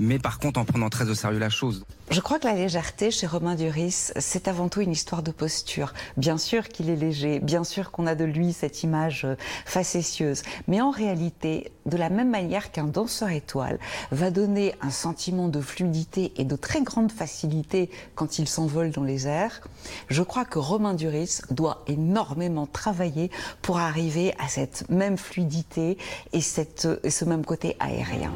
mais 0.03 0.19
par 0.19 0.39
contre 0.39 0.59
en 0.59 0.65
prenant 0.65 0.89
très 0.89 1.09
au 1.09 1.15
sérieux 1.15 1.39
la 1.39 1.49
chose. 1.49 1.85
Je 2.11 2.19
crois 2.19 2.37
que 2.37 2.45
la 2.45 2.53
légèreté 2.53 3.09
chez 3.09 3.25
Romain 3.25 3.55
Duris, 3.55 4.11
c'est 4.17 4.47
avant 4.47 4.67
tout 4.67 4.81
une 4.81 4.91
histoire 4.91 5.23
de 5.23 5.31
posture. 5.31 5.93
Bien 6.17 6.37
sûr 6.37 6.67
qu'il 6.67 6.89
est 6.89 6.95
léger, 6.95 7.39
bien 7.39 7.63
sûr 7.63 7.91
qu'on 7.91 8.05
a 8.05 8.13
de 8.13 8.25
lui 8.25 8.53
cette 8.53 8.83
image 8.83 9.25
euh, 9.25 9.35
facétieuse, 9.65 10.43
mais 10.67 10.81
en 10.81 10.91
réalité, 10.91 11.71
de 11.85 11.97
la 11.97 12.09
même 12.09 12.29
manière 12.29 12.71
qu'un 12.71 12.83
danseur 12.83 13.29
étoile 13.29 13.79
va 14.11 14.31
donner 14.31 14.75
un 14.81 14.89
sentiment 14.89 15.47
de 15.47 15.61
fluidité 15.61 16.33
et 16.37 16.43
de 16.43 16.55
très 16.55 16.81
grande 16.81 17.11
facilité 17.11 17.89
quand 18.15 18.37
il 18.37 18.47
s'envole 18.47 18.91
dans 18.91 19.03
les 19.03 19.27
airs, 19.27 19.61
je 20.09 20.21
crois 20.23 20.45
que 20.45 20.59
Romain 20.59 20.93
Duris 20.93 21.39
doit 21.49 21.83
énormément 21.87 22.67
travailler 22.67 23.31
pour 23.61 23.77
arriver 23.77 24.33
à 24.39 24.47
cette 24.47 24.89
même 24.89 25.17
fluidité 25.17 25.97
et, 26.33 26.41
ce 26.41 27.25
même 27.25 27.45
côté 27.45 27.75
aérien. 27.79 28.33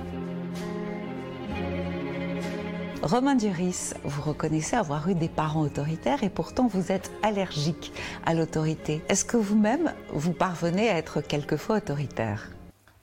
Romain 3.03 3.35
Duris, 3.35 3.93
vous 4.03 4.21
reconnaissez 4.21 4.75
avoir 4.75 5.07
eu 5.07 5.15
des 5.15 5.29
parents 5.29 5.61
autoritaires 5.61 6.23
et 6.23 6.29
pourtant 6.29 6.67
vous 6.67 6.91
êtes 6.91 7.11
allergique 7.23 7.93
à 8.25 8.33
l'autorité. 8.33 9.01
Est-ce 9.07 9.23
que 9.23 9.37
vous-même, 9.37 9.93
vous 10.11 10.33
parvenez 10.33 10.89
à 10.89 10.97
être 10.97 11.21
quelquefois 11.21 11.77
autoritaire? 11.77 12.49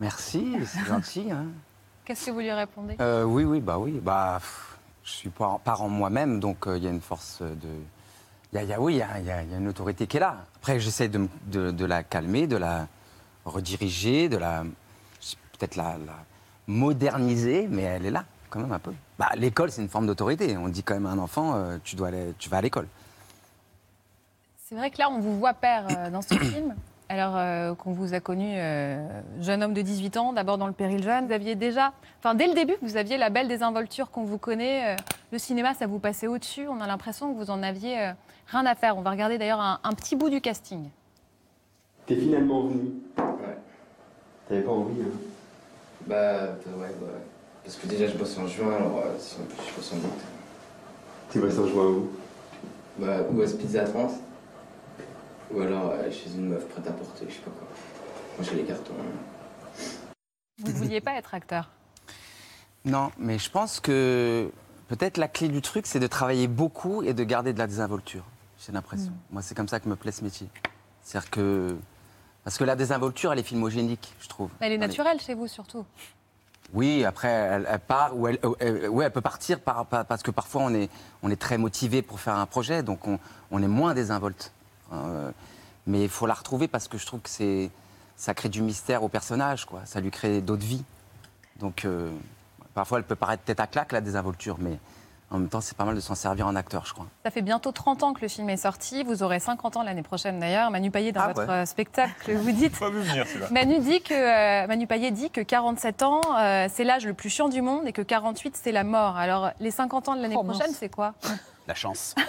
Merci, 0.01 0.57
c'est 0.67 0.85
gentil. 0.87 1.31
hein. 1.31 1.47
Qu'est-ce 2.05 2.27
que 2.27 2.31
vous 2.33 2.41
lui 2.41 2.53
répondez? 2.53 2.97
Euh, 3.01 3.23
oui, 3.25 3.45
oui, 3.45 3.61
bah 3.61 3.79
oui. 3.79 3.93
Bah, 4.03 4.37
pff, 4.41 4.77
je 5.05 5.11
suis 5.11 5.31
pas 5.31 5.59
parent 5.65 5.89
moi-même, 5.89 6.41
donc 6.41 6.67
euh, 6.67 6.77
il 6.77 6.85
y 6.85 6.87
a 6.87 6.91
une 6.91 7.01
force 7.01 7.41
de. 7.41 7.69
Il 8.53 8.57
y 8.57 8.59
a, 8.59 8.65
y 8.65 8.73
a- 8.75 8.81
oui, 8.81 8.95
il 8.95 8.99
y 8.99 9.03
a, 9.03 9.19
il 9.21 9.27
y 9.27 9.31
a- 9.31 9.43
il 9.43 9.51
y 9.51 9.55
a 9.55 9.57
une 9.59 9.69
autorité 9.69 10.07
qui 10.07 10.19
est 10.19 10.21
là. 10.21 10.45
Après, 10.57 10.79
j'essaie 10.81 11.09
de, 11.09 11.19
me- 11.19 11.29
de- 11.47 11.71
de 11.71 11.85
la 11.87 12.03
calmer, 12.03 12.47
de 12.47 12.57
la 12.57 12.89
rediriger, 13.47 14.29
de 14.29 14.37
la. 14.37 14.65
peut-être 15.59 15.77
la, 15.77 15.97
la 16.05 16.19
moderniser, 16.67 17.69
mais 17.71 17.83
elle 17.83 18.07
est 18.07 18.11
là, 18.11 18.25
quand 18.55 18.61
même 18.61 18.73
un 18.73 18.79
peu. 18.79 18.93
Bah, 19.19 19.29
l'école, 19.35 19.71
c'est 19.73 19.83
une 19.83 19.89
forme 19.89 20.07
d'autorité. 20.07 20.57
On 20.57 20.69
dit 20.69 20.85
quand 20.85 20.95
même 20.95 21.07
à 21.07 21.11
un 21.11 21.19
enfant, 21.19 21.55
euh, 21.57 21.77
tu, 21.83 21.97
dois 21.97 22.09
aller, 22.09 22.35
tu 22.39 22.49
vas 22.49 22.59
à 22.59 22.61
l'école. 22.61 22.87
C'est 24.65 24.77
vrai 24.77 24.91
que 24.91 24.99
là, 24.99 25.11
on 25.11 25.19
vous 25.19 25.37
voit 25.39 25.55
père 25.55 25.87
euh, 25.91 26.11
dans 26.11 26.23
ce 26.23 26.35
film. 26.35 26.75
Alors 27.09 27.35
euh, 27.37 27.75
qu'on 27.75 27.93
vous 27.93 28.15
a 28.15 28.21
connu 28.21 28.55
euh, 28.57 29.07
jeune 29.41 29.63
homme 29.63 29.75
de 29.75 29.83
18 29.83 30.17
ans, 30.17 30.33
d'abord 30.33 30.57
dans 30.57 30.67
le 30.67 30.73
péril 30.73 31.03
jeune, 31.03 31.27
vous 31.27 31.33
aviez 31.33 31.55
déjà, 31.55 31.93
enfin 32.19 32.35
dès 32.35 32.47
le 32.47 32.55
début, 32.55 32.77
vous 32.81 32.97
aviez 32.97 33.19
la 33.19 33.29
belle 33.29 33.47
désinvolture 33.47 34.11
qu'on 34.11 34.25
vous 34.25 34.39
connaît. 34.39 34.95
euh, 34.95 34.97
le 35.31 35.39
cinéma, 35.39 35.75
ça 35.75 35.87
vous 35.87 35.99
passait 35.99 36.27
au-dessus. 36.29 36.67
On 36.67 36.81
a 36.81 36.87
l'impression 36.87 37.33
que 37.33 37.37
vous 37.39 37.51
en 37.51 37.63
aviez 37.63 38.01
euh, 38.01 38.13
rien 38.49 38.65
à 38.65 38.75
faire. 38.75 38.97
On 38.97 39.03
va 39.03 39.11
regarder 39.11 39.37
d'ailleurs 39.37 39.61
un, 39.61 39.81
un 39.85 39.93
petit 39.93 40.17
bout 40.17 40.31
du 40.31 40.41
casting. 40.41 40.89
T'es 42.07 42.17
finalement 42.17 42.63
venu. 42.69 42.93
Ouais. 43.19 43.59
T'avais 44.49 44.63
pas 44.63 44.73
envie, 44.73 45.03
hein? 45.03 45.19
Bah, 46.07 46.15
euh, 46.17 46.53
ouais, 46.79 46.89
bah, 47.01 47.07
ouais. 47.07 47.23
Parce 47.65 47.77
que 47.77 47.87
déjà, 47.87 48.07
je 48.07 48.17
bosse 48.17 48.37
en 48.37 48.47
juin, 48.47 48.75
alors 48.75 48.99
euh, 48.99 49.15
si 49.19 49.37
en 49.41 49.45
plus 49.45 49.57
je 49.69 49.75
bosse 49.75 49.93
en 49.93 49.97
août. 49.97 50.21
Tu 51.31 51.41
bosses 51.41 51.59
en 51.59 51.67
juin 51.67 51.87
où? 51.87 52.11
Bah, 52.99 53.23
ou 53.31 53.41
à 53.41 53.47
Pizza 53.47 53.87
France. 53.87 54.13
Ou 55.51 55.61
alors 55.61 55.91
euh, 55.91 56.11
chez 56.11 56.31
une 56.35 56.51
meuf 56.51 56.67
prête 56.69 56.87
à 56.87 56.93
porter, 56.93 57.27
je 57.29 57.35
sais 57.35 57.41
pas 57.41 57.51
quoi. 57.51 57.67
Moi, 58.39 58.47
j'ai 58.49 58.57
les 58.57 58.65
cartons. 58.65 58.93
Vous 60.59 60.73
ne 60.73 60.77
vouliez 60.77 61.01
pas 61.01 61.15
être 61.15 61.35
acteur? 61.35 61.71
Non, 62.85 63.11
mais 63.19 63.39
je 63.39 63.51
pense 63.51 63.81
que 63.81 64.51
peut-être 64.89 65.17
la 65.17 65.29
clé 65.29 65.49
du 65.49 65.63
truc, 65.63 65.87
c'est 65.87 66.01
de 66.01 66.07
travailler 66.07 66.49
beaucoup 66.49 67.03
et 67.03 67.15
de 67.15 67.25
garder 67.25 67.55
de 67.55 67.59
la 67.59 67.67
désinvolture. 67.67 68.25
J'ai 68.65 68.73
l'impression. 68.73 69.13
Moi, 69.31 69.41
c'est 69.41 69.55
comme 69.55 69.69
ça 69.69 69.81
que 69.81 69.89
me 69.89 69.97
plaît 69.97 70.13
ce 70.13 70.23
métier. 70.23 70.49
C'est-à-dire 71.03 71.31
que. 71.31 71.77
Parce 72.45 72.59
que 72.59 72.65
la 72.65 72.77
désinvolture, 72.77 73.33
elle 73.33 73.39
est 73.39 73.43
filmogénique, 73.45 74.15
je 74.21 74.29
trouve. 74.29 74.51
Elle 74.61 74.73
est 74.73 74.79
naturelle 74.79 75.19
chez 75.19 75.33
vous 75.33 75.47
surtout. 75.49 75.87
Oui, 76.73 77.05
après, 77.05 77.29
elle, 77.29 77.81
part, 77.87 78.17
ou 78.17 78.27
elle, 78.27 78.39
euh, 78.45 79.01
elle 79.03 79.13
peut 79.13 79.21
partir 79.21 79.61
par- 79.61 79.87
par- 79.87 80.05
parce 80.07 80.23
que 80.23 80.31
parfois 80.31 80.63
on 80.63 80.75
est, 80.75 81.37
très 81.37 81.59
motivé 81.59 82.03
pour 82.03 82.19
faire 82.19 82.37
un 82.37 82.47
projet, 82.47 82.83
donc 82.83 83.07
on, 83.07 83.63
est 83.63 83.69
moins 83.69 83.95
désinvolte. 83.95 84.53
Euh, 84.93 85.31
mais 85.87 86.03
il 86.03 86.09
faut 86.09 86.27
la 86.27 86.35
retrouver 86.35 86.67
parce 86.67 86.89
que 86.89 86.99
je 86.99 87.07
trouve 87.07 87.21
que 87.21 87.29
c'est, 87.29 87.71
ça 88.17 88.35
crée 88.35 88.49
du 88.49 88.63
mystère 88.63 89.03
au 89.03 89.09
personnage, 89.09 89.67
quoi. 89.67 89.83
Ça 89.85 90.01
lui 90.01 90.11
crée 90.11 90.41
d'autres 90.41 90.65
vies. 90.65 90.85
Donc, 91.61 91.85
euh, 91.85 92.11
parfois, 92.75 92.99
elle 92.99 93.05
peut 93.05 93.15
paraître 93.15 93.45
tête 93.45 93.61
à 93.61 93.67
claque, 93.67 93.93
la 93.93 94.01
désinvolture, 94.01 94.57
mais 94.59 94.79
En 95.35 95.39
même 95.39 95.49
temps, 95.49 95.61
c'est 95.61 95.77
pas 95.77 95.85
mal 95.85 95.97
de 95.97 96.01
s'en 96.01 96.15
servir 96.15 96.47
en 96.47 96.55
acteur, 96.55 96.87
je 96.87 96.93
crois. 96.95 97.07
Ça 97.25 97.31
fait 97.33 97.43
bientôt 97.43 97.73
30 97.73 98.05
ans 98.05 98.13
que 98.13 98.21
le 98.21 98.29
film 98.29 98.49
est 98.51 98.57
sorti. 98.57 99.03
Vous 99.03 99.25
aurez 99.25 99.41
50 99.41 99.77
ans 99.77 99.83
l'année 99.83 100.05
prochaine 100.05 100.39
d'ailleurs. 100.39 100.71
Manu 100.71 100.93
Payet, 100.93 101.11
dans 101.11 101.23
Ah 101.23 101.27
votre 101.33 101.41
ouais. 101.49 101.51
euh, 101.51 101.67
spectacle, 101.67 102.37
vous 102.37 102.53
dites. 102.53 102.79
Pas 102.79 102.89
vu 102.89 103.01
venir 103.01 103.27
celui-là. 103.27 103.49
Manu, 103.51 103.81
dit 103.81 104.01
que, 104.01 104.15
euh, 104.15 104.69
Manu 104.69 104.87
Payet 104.87 105.11
dit 105.11 105.31
que 105.31 105.41
47 105.41 106.05
ans, 106.05 106.21
euh, 106.39 106.69
c'est 106.73 106.85
l'âge 106.85 107.05
le 107.05 107.15
plus 107.15 107.31
chiant 107.31 107.49
du 107.49 107.63
monde 107.63 107.85
et 107.89 107.93
que 107.93 108.01
48, 108.03 108.57
c'est 108.63 108.71
la 108.71 108.85
mort. 108.85 109.17
Alors, 109.17 109.51
les 109.59 109.73
50 109.73 110.09
ans 110.09 110.15
de 110.15 110.23
l'année 110.23 110.37
Oh, 110.39 110.45
prochaine, 110.45 110.71
c'est 110.73 110.89
quoi? 110.89 111.15
La 111.67 111.75
chance. 111.75 112.15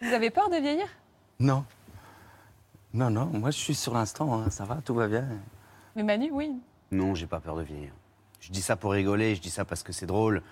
Vous 0.00 0.12
avez 0.12 0.30
peur 0.30 0.48
de 0.50 0.56
vieillir? 0.56 0.86
Non. 1.40 1.64
Non, 2.92 3.10
non, 3.10 3.26
moi 3.26 3.50
je 3.50 3.58
suis 3.58 3.74
sur 3.74 3.92
l'instant, 3.94 4.32
hein, 4.34 4.50
ça 4.50 4.64
va, 4.64 4.76
tout 4.84 4.94
va 4.94 5.08
bien. 5.08 5.24
Mais 5.96 6.02
Manu, 6.02 6.30
oui. 6.32 6.52
Non, 6.90 7.14
j'ai 7.14 7.26
pas 7.26 7.40
peur 7.40 7.56
de 7.56 7.62
vieillir. 7.62 7.90
Je 8.40 8.50
dis 8.50 8.60
ça 8.60 8.76
pour 8.76 8.92
rigoler, 8.92 9.34
je 9.34 9.40
dis 9.40 9.48
ça 9.50 9.64
parce 9.64 9.82
que 9.82 9.92
c'est 9.92 10.06
drôle. 10.06 10.42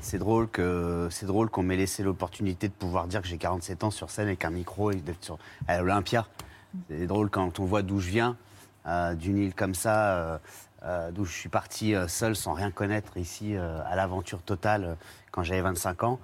C'est 0.00 0.18
drôle 0.18 0.48
que 0.48 1.08
c'est 1.10 1.26
drôle 1.26 1.50
qu'on 1.50 1.62
m'ait 1.62 1.76
laissé 1.76 2.02
l'opportunité 2.02 2.68
de 2.68 2.72
pouvoir 2.72 3.06
dire 3.06 3.20
que 3.20 3.28
j'ai 3.28 3.36
47 3.36 3.84
ans 3.84 3.90
sur 3.90 4.10
scène 4.10 4.28
avec 4.28 4.44
un 4.44 4.50
micro 4.50 4.90
et 4.90 4.96
d'être 4.96 5.22
sur 5.22 5.38
à 5.68 5.78
l'Olympia. 5.78 6.26
C'est 6.88 7.06
drôle 7.06 7.28
quand 7.28 7.60
on 7.60 7.66
voit 7.66 7.82
d'où 7.82 7.98
je 8.00 8.08
viens, 8.08 8.36
euh, 8.86 9.14
d'une 9.14 9.36
île 9.36 9.54
comme 9.54 9.74
ça, 9.74 10.16
euh, 10.16 10.38
euh, 10.84 11.10
d'où 11.10 11.26
je 11.26 11.32
suis 11.32 11.50
parti 11.50 11.94
euh, 11.94 12.08
seul 12.08 12.34
sans 12.34 12.54
rien 12.54 12.70
connaître 12.70 13.18
ici 13.18 13.54
euh, 13.54 13.80
à 13.84 13.96
l'aventure 13.96 14.40
totale 14.40 14.96
quand 15.30 15.42
j'avais 15.42 15.60
25 15.60 16.04
ans. 16.04 16.18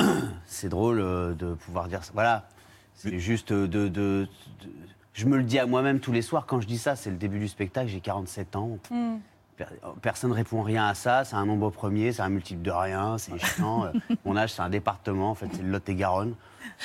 c'est 0.46 0.68
drôle 0.68 0.98
euh, 0.98 1.34
de 1.34 1.54
pouvoir 1.54 1.86
dire 1.86 2.02
ça. 2.02 2.10
Voilà, 2.14 2.48
c'est 2.94 3.20
juste 3.20 3.52
de, 3.52 3.66
de- 3.68 3.86
de- 3.88 4.28
Je 5.14 5.26
me 5.26 5.36
le 5.36 5.44
dis 5.44 5.60
à 5.60 5.66
moi-même 5.66 6.00
tous 6.00 6.10
les 6.10 6.22
soirs 6.22 6.44
quand 6.44 6.60
je 6.60 6.66
dis 6.66 6.76
ça. 6.76 6.96
C'est 6.96 7.10
le 7.10 7.16
début 7.16 7.38
du 7.38 7.48
spectacle. 7.48 7.88
J'ai 7.88 8.00
47 8.00 8.56
ans. 8.56 8.78
Hmm. 8.90 9.16
Per- 9.56 9.66
Personne 10.02 10.30
ne 10.30 10.34
répond 10.34 10.62
rien 10.62 10.86
à 10.88 10.94
ça. 10.94 11.24
C'est 11.24 11.36
un 11.36 11.46
nombre 11.46 11.70
premier, 11.70 12.12
c'est 12.12 12.22
un 12.22 12.28
multiple 12.28 12.62
de 12.62 12.70
rien, 12.72 13.18
c'est 13.18 13.38
chiant. 13.38 13.84
Euh, 13.84 13.92
Mon 14.24 14.36
âge, 14.36 14.52
c'est 14.52 14.62
un 14.62 14.68
département. 14.70 15.30
En 15.30 15.34
fait, 15.34 15.46
c'est 15.52 15.62
le 15.62 15.68
Lot-et-Garonne. 15.70 16.34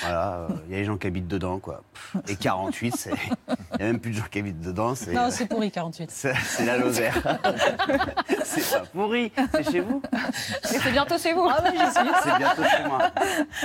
Voilà, 0.02 0.34
euh, 0.34 0.48
il 0.68 0.74
y 0.74 0.76
a 0.76 0.80
des 0.80 0.86
gens 0.86 0.98
qui 0.98 1.08
habitent 1.08 1.28
dedans, 1.28 1.58
quoi. 1.60 1.82
Et 2.28 2.36
48, 2.38 2.96
c'est- 2.96 3.10
il 3.12 3.78
n'y 3.78 3.84
a 3.84 3.88
même 3.88 4.00
plus 4.00 4.12
de 4.12 4.18
gens 4.18 4.26
qui 4.30 4.38
habitent 4.40 4.62
dedans. 4.62 4.94
C'est 4.94 5.14
Non, 5.14 5.30
c'est 5.32 5.48
pourri, 5.48 5.72
48. 5.72 6.12
c'est- 6.12 6.34
la 6.66 6.78
Lozère. 6.78 7.16
c'est 8.44 8.70
pas 8.72 8.86
pourri, 8.94 9.32
c'est 9.54 9.72
chez 9.72 9.80
vous. 9.80 10.02
Et 10.14 10.78
c'est 10.80 10.92
bientôt 10.92 11.18
chez 11.18 11.34
vous. 11.34 11.48
Ah 11.50 11.64
oui, 11.64 11.72
j'y 11.74 11.92
suis. 11.92 12.10
C'est 12.24 12.38
bientôt 12.38 12.64
chez 12.64 12.84
moi. 12.88 13.00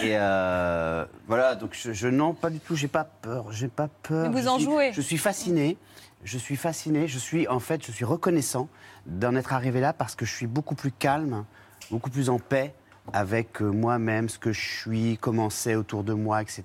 Et 0.03 0.17
euh, 0.17 1.05
voilà, 1.27 1.55
donc 1.57 1.71
je, 1.73 1.93
je- 1.93 2.09
non, 2.09 2.33
pas 2.33 2.51
du 2.51 2.59
tout, 2.61 2.77
j'ai 2.77 2.89
pas 2.89 3.05
peur, 3.05 3.53
j'ai 3.53 3.69
pas 3.69 3.89
peur. 4.03 4.29
Mais 4.31 4.41
vous 4.41 4.43
Je 4.45 4.49
en 4.49 4.57
suis- 4.57 4.65
jouez. 4.65 4.93
Je 4.93 5.01
suis 5.01 5.19
fasciné, 5.19 5.77
je 6.23 6.39
suis 6.39 6.57
fasciné, 6.57 7.07
je 7.09 7.19
suis 7.19 7.49
en 7.49 7.61
fait, 7.61 7.85
je 7.85 7.93
suis 7.93 8.05
reconnaissant 8.05 8.69
d'en 9.07 9.35
être 9.37 9.53
arrivé 9.53 9.81
là 9.81 9.93
parce 9.93 10.15
que 10.15 10.25
je 10.25 10.33
suis 10.33 10.47
beaucoup 10.47 10.75
plus 10.75 10.93
calme, 10.93 11.45
beaucoup 11.91 12.11
plus 12.11 12.31
en 12.31 12.39
paix 12.39 12.75
avec 13.13 13.61
euh, 13.61 13.71
moi-même, 13.71 14.31
ce 14.31 14.39
que 14.39 14.51
je 14.51 14.61
suis, 14.79 15.19
comment 15.21 15.51
c'est 15.51 15.75
autour 15.75 16.05
de 16.05 16.15
moi, 16.15 16.41
etc. 16.41 16.65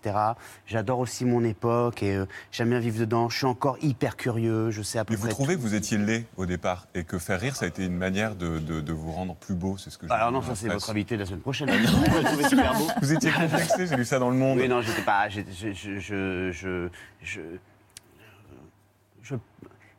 J'adore 0.65 0.99
aussi 0.99 1.25
mon 1.25 1.43
époque 1.43 2.01
et 2.01 2.15
euh, 2.15 2.25
j'aime 2.49 2.69
bien 2.69 2.79
vivre 2.79 2.97
dedans. 2.97 3.27
Je 3.27 3.35
suis 3.39 3.45
encore 3.45 3.77
hyper 3.81 4.15
curieux, 4.15 4.71
je 4.71 4.81
sais 4.81 4.99
à 4.99 5.03
peu 5.03 5.15
Mais 5.15 5.19
vous 5.19 5.27
trouvez 5.27 5.55
tout. 5.55 5.59
que 5.63 5.67
vous 5.67 5.75
étiez 5.75 5.97
laid 5.97 6.25
au 6.37 6.45
départ 6.45 6.87
et 6.95 7.03
que 7.03 7.19
faire 7.19 7.41
rire, 7.41 7.57
ça 7.57 7.65
a 7.65 7.67
été 7.67 7.83
une 7.83 7.97
manière 7.97 8.35
de, 8.37 8.57
de- 8.59 8.79
de 8.79 8.93
vous 8.93 9.11
rendre 9.11 9.35
plus 9.35 9.53
beau, 9.53 9.77
c'est 9.77 9.89
ce 9.89 9.97
que 9.97 10.07
je 10.07 10.13
Alors 10.13 10.31
non, 10.31 10.41
ça 10.41 10.55
c'est 10.55 10.69
votre 10.69 10.89
invité 10.89 11.15
de 11.15 11.19
la 11.19 11.25
semaine 11.25 11.41
prochaine. 11.41 11.69
Super 12.47 12.73
beau. 12.73 12.87
Vous 13.01 13.11
étiez 13.11 13.31
complexé, 13.31 13.87
j'ai 13.87 13.97
lu 13.97 14.05
ça 14.05 14.17
dans 14.17 14.29
le 14.29 14.37
monde. 14.37 14.59
Oui, 14.59 14.69
non, 14.69 14.81
j'étais 14.81 15.01
pas. 15.01 15.27
j'ai- 15.27 15.45
je- 15.51 15.73
je- 15.73 15.99
je- 16.53 16.87
je- 17.21 17.59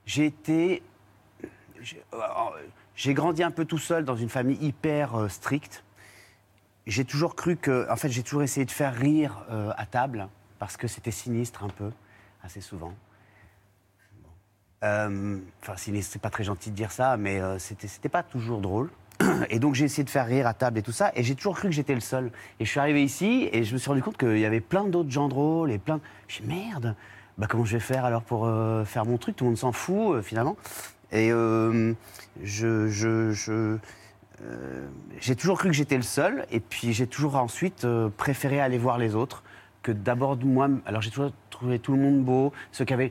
J'ai 0.07 0.27
été. 0.27 0.83
J'ai- 1.81 2.03
euh, 2.15 2.19
J'ai 2.95 3.15
grandi 3.15 3.43
un 3.43 3.51
peu 3.51 3.65
tout 3.65 3.79
seul 3.79 4.05
dans 4.05 4.17
une 4.17 4.29
famille 4.29 4.59
hyper 4.61 5.15
euh, 5.15 5.29
stricte. 5.29 5.85
J'ai 6.87 7.05
toujours 7.05 7.35
cru 7.37 7.57
que. 7.57 7.91
En 7.91 7.97
fait, 7.97 8.09
j'ai 8.09 8.23
toujours 8.23 8.43
essayé 8.43 8.65
de 8.67 8.71
faire 8.71 8.95
rire 8.95 9.45
euh, 9.51 9.71
à 9.77 9.87
table 9.87 10.29
parce 10.59 10.77
que 10.77 10.87
c'était 10.89 11.11
sinistre 11.11 11.65
un 11.65 11.69
peu, 11.69 11.91
assez 12.43 12.61
souvent. 12.61 12.93
Euh, 14.83 15.39
Enfin, 15.63 15.77
sinistre, 15.77 16.13
c'est 16.13 16.23
pas 16.23 16.31
très 16.31 16.45
gentil 16.45 16.71
de 16.71 16.77
dire 16.77 16.91
ça, 16.91 17.17
mais 17.17 17.41
euh, 17.41 17.59
c'était 17.59 18.09
pas 18.09 18.23
toujours 18.23 18.61
drôle. 18.61 18.91
Et 19.51 19.59
donc 19.59 19.75
j'ai 19.75 19.85
essayé 19.85 20.03
de 20.03 20.09
faire 20.09 20.27
rire 20.27 20.47
à 20.47 20.55
table 20.55 20.79
et 20.79 20.83
tout 20.83 20.93
ça, 20.93 21.13
et 21.15 21.23
j'ai 21.23 21.35
toujours 21.35 21.55
cru 21.55 21.69
que 21.69 21.75
j'étais 21.75 21.95
le 21.95 22.01
seul. 22.01 22.33
Et 22.59 22.65
je 22.65 22.71
suis 22.71 22.81
arrivé 22.81 23.05
ici 23.05 23.51
et 23.53 23.65
je 23.65 23.75
me 23.75 23.79
suis 23.79 23.91
rendu 23.91 24.03
compte 24.03 24.17
qu'il 24.17 24.39
y 24.39 24.47
avait 24.47 24.61
plein 24.63 24.85
d'autres 24.85 25.11
gens 25.11 25.29
drôles 25.29 25.71
et 25.71 25.79
plein. 25.79 26.01
Je 26.27 26.37
suis 26.37 26.45
merde. 26.45 26.97
Bah 27.37 27.47
comment 27.47 27.67
je 27.67 27.75
vais 27.77 27.81
faire 27.81 28.07
alors 28.07 28.23
pour 28.23 28.47
euh, 28.47 28.87
faire 28.87 29.05
mon 29.05 29.19
truc? 29.19 29.37
Tout 29.37 29.45
le 29.45 29.51
monde 29.51 29.59
s'en 29.59 29.73
fout 29.73 30.15
euh, 30.17 30.23
finalement. 30.23 30.57
Et 31.13 31.33
euh, 31.33 31.93
je, 32.43 32.89
je, 32.89 33.33
je- 33.33 33.79
euh, 34.43 34.89
j'ai 35.21 35.37
toujours 35.37 35.59
cru 35.59 35.69
que 35.69 35.75
j'étais 35.75 35.97
le 35.97 36.03
seul, 36.03 36.47
et 36.51 36.61
puis 36.61 36.93
j'ai 36.93 37.07
toujours 37.07 37.37
ensuite 37.37 37.85
euh, 37.85 38.09
préféré 38.17 38.61
aller 38.61 38.79
voir 38.79 38.97
les 38.97 39.15
autres 39.15 39.43
que 39.83 39.93
d'abord 39.93 40.37
moi. 40.45 40.69
Alors 40.87 41.03
j'ai 41.03 41.11
toujours 41.11 41.33
trouvé 41.51 41.79
tout 41.79 41.93
le 41.93 41.99
monde 41.99 42.23
beau, 42.23 42.53
ceux 42.73 42.85
qui 42.85 42.95
avaient 42.95 43.11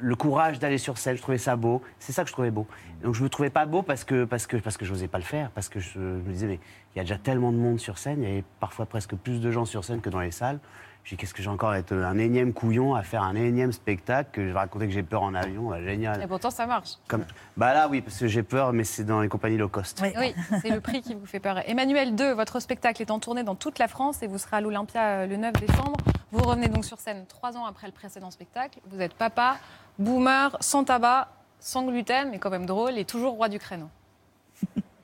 le 0.00 0.16
courage 0.16 0.58
d'aller 0.58 0.78
sur 0.78 0.96
scène, 0.98 1.16
je 1.16 1.22
trouvais 1.22 1.38
ça 1.38 1.54
beau. 1.56 1.82
C'est 1.98 2.12
ça 2.12 2.22
que 2.22 2.28
je 2.28 2.32
trouvais 2.32 2.50
beau. 2.50 2.66
Donc 3.02 3.14
je 3.14 3.22
me 3.22 3.28
trouvais 3.28 3.50
pas 3.50 3.66
beau 3.66 3.82
parce 3.82 4.04
que 4.04 4.24
parce 4.24 4.46
que 4.46 4.56
parce 4.56 4.76
que 4.76 4.84
j'osais 4.84 5.08
pas 5.08 5.18
le 5.18 5.24
faire, 5.24 5.50
parce 5.50 5.68
que 5.68 5.80
je, 5.80 5.92
je 5.92 5.98
me 5.98 6.32
disais 6.32 6.46
mais 6.46 6.60
il 6.94 6.98
y 6.98 7.00
a 7.00 7.04
déjà 7.04 7.18
tellement 7.18 7.52
de 7.52 7.56
monde 7.56 7.78
sur 7.78 7.98
scène, 7.98 8.22
il 8.22 8.28
y 8.28 8.32
avait 8.32 8.44
parfois 8.58 8.86
presque 8.86 9.14
plus 9.16 9.40
de 9.40 9.50
gens 9.50 9.64
sur 9.64 9.84
scène 9.84 10.00
que 10.00 10.10
dans 10.10 10.20
les 10.20 10.30
salles. 10.30 10.58
J'ai 11.04 11.16
dit, 11.16 11.20
qu'est-ce 11.20 11.34
que 11.34 11.42
j'ai 11.42 11.50
encore 11.50 11.68
à 11.68 11.78
être 11.78 11.92
un 11.92 12.16
énième 12.16 12.54
couillon 12.54 12.94
à 12.94 13.02
faire 13.02 13.22
un 13.22 13.34
énième 13.34 13.72
spectacle 13.72 14.30
que 14.32 14.42
je 14.42 14.52
vais 14.52 14.58
raconter 14.58 14.86
que 14.86 14.92
j'ai 14.92 15.02
peur 15.02 15.22
en 15.22 15.34
avion, 15.34 15.70
Ah, 15.70 15.82
génial. 15.82 16.22
Et 16.22 16.26
pourtant, 16.26 16.50
ça 16.50 16.66
marche. 16.66 16.92
Comme... 17.08 17.26
Bah 17.58 17.74
là 17.74 17.88
oui 17.88 18.00
parce 18.00 18.18
que 18.18 18.26
j'ai 18.26 18.42
peur, 18.42 18.72
mais 18.72 18.84
c'est 18.84 19.04
dans 19.04 19.20
les 19.20 19.28
compagnies 19.28 19.58
low 19.58 19.68
cost. 19.68 20.02
Oui, 20.18 20.34
c'est 20.62 20.70
le 20.70 20.80
prix 20.80 21.02
qui 21.02 21.14
vous 21.14 21.26
fait 21.26 21.40
peur. 21.40 21.60
Emmanuel 21.68 22.14
2, 22.14 22.32
votre 22.32 22.58
spectacle 22.58 23.02
est 23.02 23.10
en 23.10 23.18
tournée 23.18 23.42
dans 23.42 23.54
toute 23.54 23.78
la 23.78 23.86
France 23.86 24.22
et 24.22 24.26
vous 24.26 24.38
serez 24.38 24.56
à 24.56 24.60
l'Olympia 24.62 25.02
euh, 25.02 25.26
le 25.26 25.36
9 25.36 25.52
décembre. 25.52 25.96
Vous 26.32 26.42
revenez 26.42 26.68
donc 26.68 26.86
sur 26.86 26.98
scène 26.98 27.26
trois 27.28 27.54
ans 27.58 27.66
après 27.66 27.86
le 27.86 27.92
précédent 27.92 28.30
spectacle. 28.30 28.80
Vous 28.90 29.02
êtes 29.02 29.14
papa, 29.14 29.58
boomer, 29.98 30.56
sans 30.60 30.84
tabac, 30.84 31.28
sans 31.60 31.84
gluten, 31.84 32.30
mais 32.30 32.38
quand 32.38 32.50
même 32.50 32.66
drôle 32.66 32.96
et 32.96 33.04
toujours 33.04 33.34
roi 33.34 33.50
du 33.50 33.58
créneau. 33.58 33.90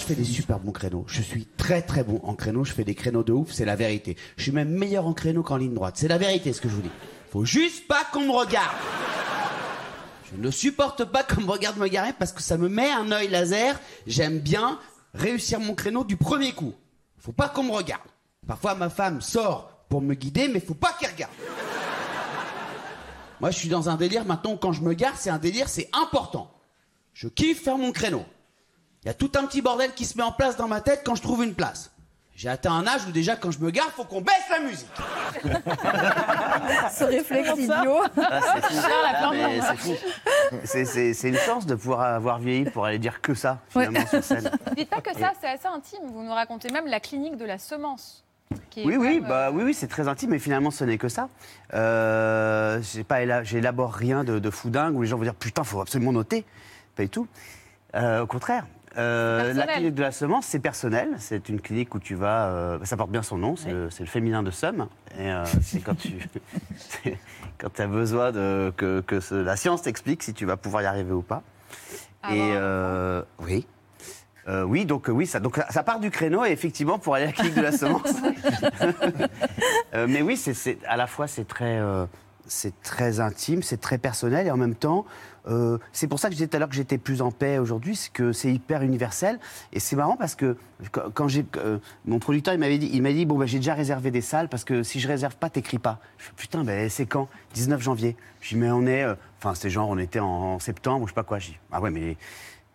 Je 0.01 0.07
fais 0.07 0.15
des 0.15 0.25
super 0.25 0.59
bons 0.59 0.73
créneaux. 0.73 1.05
Je 1.07 1.21
suis 1.21 1.45
très 1.45 1.83
très 1.83 2.03
bon 2.03 2.21
en 2.25 2.35
créneau. 2.35 2.65
Je 2.65 2.73
fais 2.73 2.85
des 2.85 2.95
créneaux 2.95 3.23
de 3.23 3.33
ouf, 3.33 3.53
c'est 3.53 3.67
la 3.67 3.77
vérité. 3.77 4.17
Je 4.39 4.45
suis 4.45 4.51
même 4.51 4.71
meilleur 4.71 5.07
en 5.07 5.13
créneau 5.13 5.43
qu'en 5.43 5.59
ligne 5.59 5.75
droite. 5.75 5.97
C'est 5.99 6.09
la 6.09 6.17
vérité 6.17 6.55
ce 6.55 6.63
que 6.63 6.71
je 6.71 6.75
vous 6.75 6.81
dis. 6.81 6.91
Faut 7.31 7.45
juste 7.45 7.87
pas 7.87 8.05
qu'on 8.11 8.25
me 8.25 8.33
regarde. 8.33 8.75
Je 10.33 10.41
ne 10.41 10.51
supporte 10.51 11.05
pas 11.05 11.23
qu'on 11.23 11.43
me 11.43 11.51
regarde 11.51 11.77
me 11.77 11.87
garer 11.87 12.15
parce 12.19 12.33
que 12.33 12.41
ça 12.41 12.57
me 12.57 12.71
met 12.71 12.91
un 12.91 13.13
œil 13.13 13.29
laser. 13.29 13.79
J'aime 14.07 14.39
bien 14.39 14.79
réussir 15.13 15.61
mon 15.61 15.75
créneau 15.75 16.03
du 16.03 16.17
premier 16.17 16.53
coup. 16.53 16.73
Faut 17.19 17.33
pas 17.33 17.51
qu'on 17.51 17.65
me 17.65 17.73
regarde. 17.73 18.09
Parfois 18.47 18.75
ma 18.75 18.89
femme 18.89 19.21
sort 19.21 19.85
pour 19.91 20.01
me 20.01 20.15
guider, 20.15 20.49
mais 20.49 20.61
faut 20.61 20.73
pas 20.73 20.97
qu'elle 20.99 21.11
regarde. 21.11 21.33
Moi 23.39 23.51
je 23.51 23.59
suis 23.59 23.69
dans 23.69 23.91
un 23.91 23.97
délire 23.97 24.25
maintenant. 24.25 24.57
Quand 24.57 24.73
je 24.73 24.81
me 24.81 24.95
gare, 24.95 25.19
c'est 25.19 25.31
un 25.31 25.39
délire, 25.39 25.69
c'est 25.69 25.91
important. 25.93 26.51
Je 27.13 27.29
kiffe 27.29 27.63
faire 27.63 27.77
mon 27.77 27.93
créneau. 27.93 28.25
Il 29.05 29.09
y 29.09 29.11
a 29.11 29.15
tout 29.15 29.33
un 29.37 29.45
petit 29.47 29.63
bordel 29.63 29.93
qui 29.95 30.05
se 30.05 30.17
met 30.19 30.23
en 30.25 30.33
place 30.33 30.57
dans 30.57 30.69
ma 30.69 30.81
tête 30.81 31.03
quand 31.05 31.15
je 31.15 31.23
trouve 31.23 31.43
une 31.45 31.55
place. 31.55 31.91
J'ai 32.37 32.49
atteint 32.49 32.73
un 32.73 32.87
âge 32.87 33.03
où 33.07 33.11
déjà 33.13 33.37
quand 33.37 33.51
je 33.51 33.59
me 33.59 33.71
gare, 33.71 33.91
faut 33.91 34.05
qu'on 34.05 34.23
baisse 34.23 34.35
la 34.51 34.61
musique. 34.61 34.89
Ce 36.91 37.05
réflexe 37.05 37.51
idiot. 37.59 38.03
C'est 40.65 41.25
Ah, 41.25 41.29
une 41.29 41.37
chance 41.37 41.67
de 41.67 41.75
pouvoir 41.75 42.01
avoir 42.01 42.39
vieilli 42.39 42.65
pour 42.71 42.87
aller 42.87 42.99
dire 42.99 43.21
que 43.21 43.35
ça, 43.35 43.59
finalement, 43.69 44.07
sur 44.07 44.23
scène. 44.25 44.51
Dites 44.77 44.89
pas 44.89 45.01
que 45.01 45.13
ça, 45.19 45.33
c'est 45.41 45.49
assez 45.49 45.67
intime. 45.67 46.01
Vous 46.13 46.23
nous 46.23 46.33
racontez 46.33 46.71
même 46.73 46.87
la 46.87 47.01
clinique 47.01 47.37
de 47.37 47.45
la 47.45 47.59
semence. 47.59 48.25
Oui, 48.77 48.97
oui, 48.97 49.21
même, 49.21 49.29
bah, 49.29 49.51
oui, 49.53 49.63
oui 49.63 49.75
c'est 49.75 49.87
très 49.87 50.09
intime, 50.09 50.31
mais 50.31 50.39
finalement, 50.39 50.71
ce 50.71 50.85
n'est 50.85 50.99
que 50.99 51.09
ça. 51.09 51.29
Euh, 51.75 52.81
j'ai 52.83 53.05
pas 53.05 53.21
éla- 53.23 53.45
J'élabore 53.45 53.93
rien 53.93 54.25
de, 54.25 54.39
de 54.39 54.51
fou 54.51 54.71
dingue 54.71 54.97
où 54.97 55.03
les 55.03 55.09
gens 55.09 55.17
vont 55.19 55.23
dire 55.25 55.35
putain, 55.35 55.63
faut 55.63 55.81
absolument 55.81 56.13
noter. 56.13 56.45
Pas 56.97 57.03
du 57.05 57.09
tout. 57.11 57.29
Euh, 57.95 58.23
au 58.23 58.27
contraire. 58.27 58.67
Euh, 58.99 59.53
la 59.53 59.67
clinique 59.67 59.95
de 59.95 60.03
la 60.03 60.11
semence, 60.13 60.47
c'est 60.47 60.59
personnel. 60.59 61.11
C'est 61.19 61.49
une 61.49 61.61
clinique 61.61 61.95
où 61.95 62.01
tu 62.01 62.15
vas. 62.15 62.47
euh, 62.49 62.79
ça 62.85 62.97
porte 62.97 63.11
bien 63.11 63.23
son 63.23 63.39
nom, 63.39 63.57
c'est 63.57 63.73
le, 63.73 63.89
féminin 64.07 64.43
de 64.43 64.51
somme. 64.51 64.89
Et 65.19 65.31
euh, 65.31 65.45
c'est 65.63 65.81
quand 65.81 65.97
tu 65.97 66.15
quand 67.59 67.79
as 67.81 67.87
besoin 67.87 68.33
de, 68.33 68.73
que, 68.77 69.01
que 69.01 69.21
ce- 69.21 69.35
la 69.35 69.57
science 69.57 69.83
t'explique 69.83 70.23
si 70.23 70.35
tu 70.35 70.45
vas 70.47 70.57
pouvoir 70.57 70.83
y 70.83 70.87
arriver 70.87 71.13
ou 71.13 71.23
pas. 71.23 71.43
Ah 72.23 72.35
et 72.35 72.39
bon 72.39 73.45
oui. 73.47 73.67
Euh, 74.49 74.63
oui, 74.65 74.85
donc 74.87 75.09
euh, 75.09 75.13
oui, 75.13 75.27
ça, 75.27 75.39
donc, 75.39 75.61
ça 75.69 75.83
part 75.83 76.01
du 76.01 76.11
créneau, 76.11 76.45
et 76.45 76.51
effectivement, 76.51 76.99
pour 76.99 77.15
aller 77.15 77.25
à 77.25 77.27
la 77.29 77.33
clinique 77.33 77.55
de 77.55 77.61
la 77.63 77.73
semence. 77.73 78.03
Euh, 79.93 80.07
mais 80.09 80.23
oui, 80.23 80.37
c'est, 80.37 80.79
à 80.87 80.97
la 80.97 81.09
fois, 81.09 81.27
c'est 81.27 81.47
très, 81.47 81.81
c'est 82.51 82.81
très 82.83 83.21
intime, 83.21 83.63
c'est 83.63 83.81
très 83.81 83.97
personnel, 83.97 84.47
et 84.47 84.51
en 84.51 84.57
même 84.57 84.75
temps, 84.75 85.07
euh, 85.47 85.79
c'est 85.93 86.09
pour 86.09 86.19
ça 86.19 86.29
que 86.29 86.33
je 86.33 86.39
disais 86.39 86.49
tout 86.49 86.57
à 86.57 86.59
l'heure 86.59 86.69
que 86.69 86.75
j'étais 86.75 86.99
plus 86.99 87.23
en 87.23 87.31
paix 87.31 87.59
aujourd'hui, 87.59 87.97
c'est 87.97 88.13
que 88.13 88.33
c'est 88.33 88.53
hyper 88.53 88.83
universel. 88.83 89.39
Et 89.73 89.81
c'est 89.81 89.97
marrant 89.97 90.17
parce 90.17 90.35
que 90.35 90.57
quand, 91.15 91.29
j'ai, 91.29 91.47
euh, 91.57 91.79
mon 92.05 92.19
producteur, 92.19 92.53
il 92.53 92.61
m'avait 92.61 92.79
dit, 92.79 92.91
il 92.93 93.03
m'a 93.03 93.13
dit, 93.13 93.25
bon, 93.25 93.39
bah, 93.39 93.47
j'ai 93.47 93.59
déjà 93.59 93.75
réservé 93.75 94.11
des 94.11 94.21
salles, 94.21 94.49
parce 94.49 94.65
que 94.65 94.83
si 94.83 95.01
je 95.01 95.09
réserve 95.09 95.37
pas, 95.37 95.49
t'écris 95.49 95.79
pas. 95.79 96.01
Je 96.19 96.25
fais, 96.25 96.33
putain, 96.37 96.65
ben, 96.65 96.91
c'est 96.91 97.07
quand? 97.07 97.29
19 97.55 97.81
janvier. 97.81 98.17
Je 98.41 98.51
dis, 98.51 98.57
mais 98.57 98.71
on 98.71 98.87
est, 98.87 99.05
euh, 99.05 99.15
enfin, 99.39 99.55
c'était 99.55 99.71
genre, 99.71 99.89
on 99.89 99.99
était 99.99 100.21
en, 100.21 100.59
septembre, 100.59 101.07
je 101.07 101.13
sais 101.13 101.15
pas 101.15 101.23
quoi. 101.23 101.39
Je 101.39 101.51
dis, 101.51 101.59
ah 101.71 101.81
ouais, 101.81 101.91
mais 101.91 102.17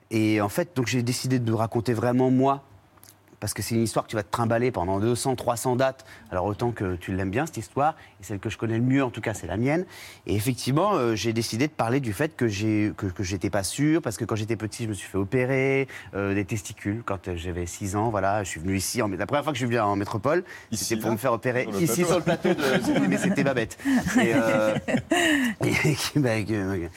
Et 0.10 0.40
en 0.40 0.50
fait, 0.50 0.76
donc 0.76 0.88
j'ai 0.88 1.04
décidé 1.04 1.40
de 1.40 1.54
raconter 1.54 1.94
vraiment 1.94 2.32
moi, 2.32 2.64
parce 3.46 3.54
que 3.54 3.62
c'est 3.62 3.76
une 3.76 3.84
histoire 3.84 4.06
que 4.06 4.10
tu 4.10 4.16
vas 4.16 4.24
te 4.24 4.32
trimballer 4.32 4.72
pendant 4.72 5.00
200, 5.00 5.36
300 5.36 5.76
dates. 5.76 6.04
Alors 6.32 6.46
autant 6.48 6.72
que 6.72 6.96
tu 6.96 7.16
l'aimes 7.16 7.30
bien 7.30 7.46
cette 7.46 7.58
histoire, 7.58 7.96
et 8.20 8.24
celle 8.24 8.40
que 8.40 8.50
je 8.50 8.58
connais 8.58 8.80
le 8.80 8.84
mieux 8.84 9.04
en 9.04 9.12
tout 9.12 9.22
cas, 9.22 9.36
c'est 9.36 9.46
la 9.46 9.56
mienne. 9.56 9.86
Et 10.26 10.36
effectivement, 10.36 10.96
euh, 10.96 11.14
j'ai 11.14 11.32
décidé 11.32 11.68
de 11.68 11.72
parler 11.72 12.00
du 12.00 12.12
fait 12.12 12.36
que 12.36 12.48
j'ai 12.48 12.92
que, 12.98 13.06
que 13.06 13.22
j'étais 13.22 13.52
pas 13.52 13.62
sûr, 13.62 14.02
parce 14.02 14.18
que 14.18 14.26
quand 14.26 14.36
j'étais 14.36 14.56
petit, 14.56 14.86
je 14.86 14.90
me 14.90 14.96
suis 14.96 15.08
fait 15.08 15.20
opérer 15.20 15.88
euh, 16.16 16.34
des 16.34 16.44
testicules 16.44 17.04
quand 17.06 17.28
euh, 17.28 17.36
j'avais 17.38 17.68
6 17.68 17.96
ans. 17.96 18.10
Voilà, 18.10 18.44
je 18.44 18.50
suis 18.50 18.60
venu 18.60 18.78
ici. 18.78 19.04
En, 19.04 19.10
la 19.10 19.28
première 19.28 19.44
fois 19.44 19.54
que 19.54 19.60
je 19.60 19.64
suis 19.64 19.68
venu 19.72 19.80
en 19.80 19.96
métropole, 19.96 20.44
c'était 20.72 21.00
pour 21.00 21.12
me 21.12 21.18
faire 21.18 21.34
opérer 21.34 21.68
Sur 21.70 21.82
ici 21.84 22.04
plateau 22.04 22.08
sur 22.08 22.18
le 22.18 22.24
plateau. 22.24 22.50
De, 22.50 23.08
mais 23.08 23.18
c'était 23.20 23.44
Babette. 23.44 23.78
Et, 24.20 24.32
euh, 24.34 24.76
et 25.64 26.20
m'a- 26.20 26.42
que- 26.42 26.90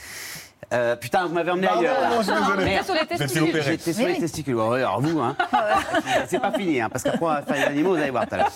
euh, 0.73 0.97
putain, 0.97 1.27
vous 1.27 1.35
m'avez 1.35 1.51
emmené 1.51 1.67
Pardon, 1.67 1.81
ailleurs. 1.81 2.11
non, 2.11 2.17
je 2.19 2.23
suis 2.31 2.35
désolé. 2.41 2.65
Merde. 2.65 2.85
Sur 2.85 2.95
les 2.95 3.01
Vous 3.01 3.05
êtes 3.05 3.19
fait 3.19 3.27
testicules. 3.27 3.63
J'étais 3.63 3.93
sur 3.93 4.05
Oui, 4.05 4.13
les 4.13 4.19
testicules. 4.21 4.55
Alors 4.61 5.01
vous, 5.01 5.21
hein. 5.21 5.35
c'est 6.29 6.39
pas 6.41 6.53
fini, 6.53 6.81
hein, 6.81 6.89
parce 6.91 7.03
qu'après 7.05 7.25
on 7.25 7.29
va 7.29 7.43
faire 7.43 7.57
les 7.57 7.63
animaux, 7.65 7.91
vous 7.95 8.01
allez 8.03 8.11
voir 8.11 8.27
tout 8.27 8.35
à 8.35 8.39
l'heure. 8.39 8.51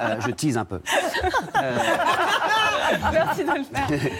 Euh, 0.00 0.16
je 0.26 0.30
tease 0.30 0.56
un 0.56 0.64
peu. 0.64 0.80
Merci 3.12 3.44
de 3.44 3.50
le 3.50 3.64
faire. 3.64 3.88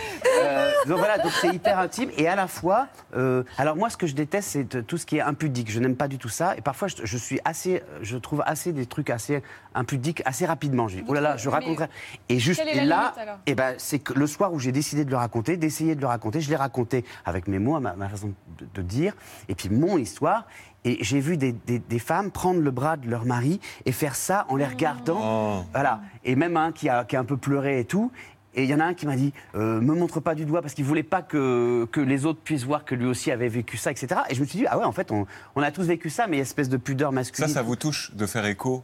Euh, 0.41 0.71
donc 0.87 0.99
voilà, 0.99 1.19
donc 1.19 1.33
c'est 1.41 1.49
hyper 1.55 1.79
intime 1.79 2.11
et 2.17 2.27
à 2.29 2.35
la 2.37 2.47
fois. 2.47 2.89
euh, 3.17 3.43
alors 3.59 3.77
moi, 3.77 3.91
ce 3.91 3.97
que 3.97 4.07
je 4.07 4.15
déteste, 4.15 4.49
c'est 4.51 4.87
tout 4.87 4.97
ce 4.97 5.07
qui 5.07 5.17
est 5.19 5.21
impudique. 5.21 5.71
Je 5.71 5.81
n'aime 5.81 5.97
pas 5.97 6.09
du 6.09 6.19
tout 6.19 6.29
ça. 6.29 6.57
Et 6.57 6.61
parfois, 6.61 6.89
je, 6.89 6.97
je 7.05 7.17
suis 7.19 7.41
assez, 7.45 7.83
je 8.03 8.17
trouve 8.17 8.43
assez 8.47 8.73
des 8.73 8.87
trucs 8.87 9.11
assez 9.11 9.43
impudiques 9.75 10.23
assez 10.25 10.47
rapidement. 10.47 10.89
Je 10.89 10.97
dis, 10.97 11.05
oh 11.07 11.15
là 11.15 11.21
là, 11.21 11.37
je 11.37 11.49
raconterai. 11.49 11.87
Et 12.29 12.39
juste 12.39 12.61
et 12.61 12.85
là, 12.85 13.13
limite, 13.17 13.39
et 13.47 13.55
ben 13.55 13.75
c'est 13.79 13.99
que 13.99 14.13
le 14.15 14.27
soir 14.27 14.53
où 14.53 14.59
j'ai 14.59 14.73
décidé 14.73 15.05
de 15.05 15.11
le 15.11 15.17
raconter, 15.17 15.57
d'essayer 15.57 15.95
de 15.95 16.01
le 16.01 16.07
raconter, 16.07 16.41
je 16.41 16.51
l'ai 16.51 16.57
raconté 16.57 17.05
avec 17.25 17.47
mes 17.49 17.59
mots, 17.59 17.79
ma, 17.81 17.95
ma 17.95 18.09
façon 18.09 18.33
de, 18.59 18.67
de 18.75 18.83
dire, 18.83 19.15
et 19.49 19.55
puis 19.55 19.69
mon 19.69 19.97
histoire. 19.99 20.47
Et 20.83 20.97
j'ai 21.05 21.21
vu 21.21 21.37
des, 21.37 21.53
des- 21.53 21.79
des 21.79 21.99
femmes 21.99 22.31
prendre 22.31 22.59
le 22.61 22.71
bras 22.71 22.97
de 22.97 23.07
leur 23.11 23.27
mari 23.27 23.61
et 23.85 23.93
faire 23.93 24.17
ça 24.17 24.47
en 24.49 24.57
les 24.57 24.65
regardant. 24.65 25.21
Oh. 25.61 25.65
Voilà. 25.73 26.01
Et 26.25 26.35
même 26.37 26.57
un 26.57 26.73
qui 26.73 26.89
a, 26.89 27.05
qui 27.05 27.17
a 27.17 27.21
un 27.21 27.25
peu 27.27 27.37
pleuré 27.37 27.81
et 27.81 27.85
tout. 27.85 28.11
Et 28.55 28.65
il 28.65 28.69
y 28.69 28.75
en 28.75 28.81
a 28.81 28.85
un 28.85 28.95
qui 28.95 29.07
m'a 29.07 29.15
dit 29.17 29.33
euh, 29.55 29.81
Me 29.81 29.95
montre 29.95 30.19
pas 30.21 30.35
du 30.35 30.45
doigt 30.45 30.61
parce 30.63 30.75
qu'il 30.75 30.85
voulait 30.85 31.03
pas 31.05 31.23
que, 31.23 31.87
que 31.93 32.01
les 32.01 32.27
autres 32.27 32.41
puissent 32.41 32.65
voir 32.65 32.85
que 32.85 32.95
lui 32.97 33.07
aussi 33.07 33.31
avait 33.31 33.49
vécu 33.49 33.77
ça, 33.77 33.91
etc. 33.93 34.23
Et 34.29 34.35
je 34.35 34.41
me 34.41 34.47
suis 34.47 34.59
dit 34.59 34.67
Ah 34.69 34.77
ouais, 34.79 34.85
en 34.85 34.93
fait, 34.93 35.13
on, 35.13 35.27
on 35.55 35.63
a 35.63 35.71
tous 35.71 35.85
vécu 35.87 36.11
ça, 36.11 36.27
mais 36.27 36.39
espèce 36.39 36.69
de 36.69 36.77
pudeur 36.77 37.11
Ça, 37.11 37.15
masculine. 37.15 37.49
ça 37.51 37.63
vous 37.63 37.77
touche 37.77 38.13
de 38.15 38.27
faire 38.27 38.45
écho 38.47 38.83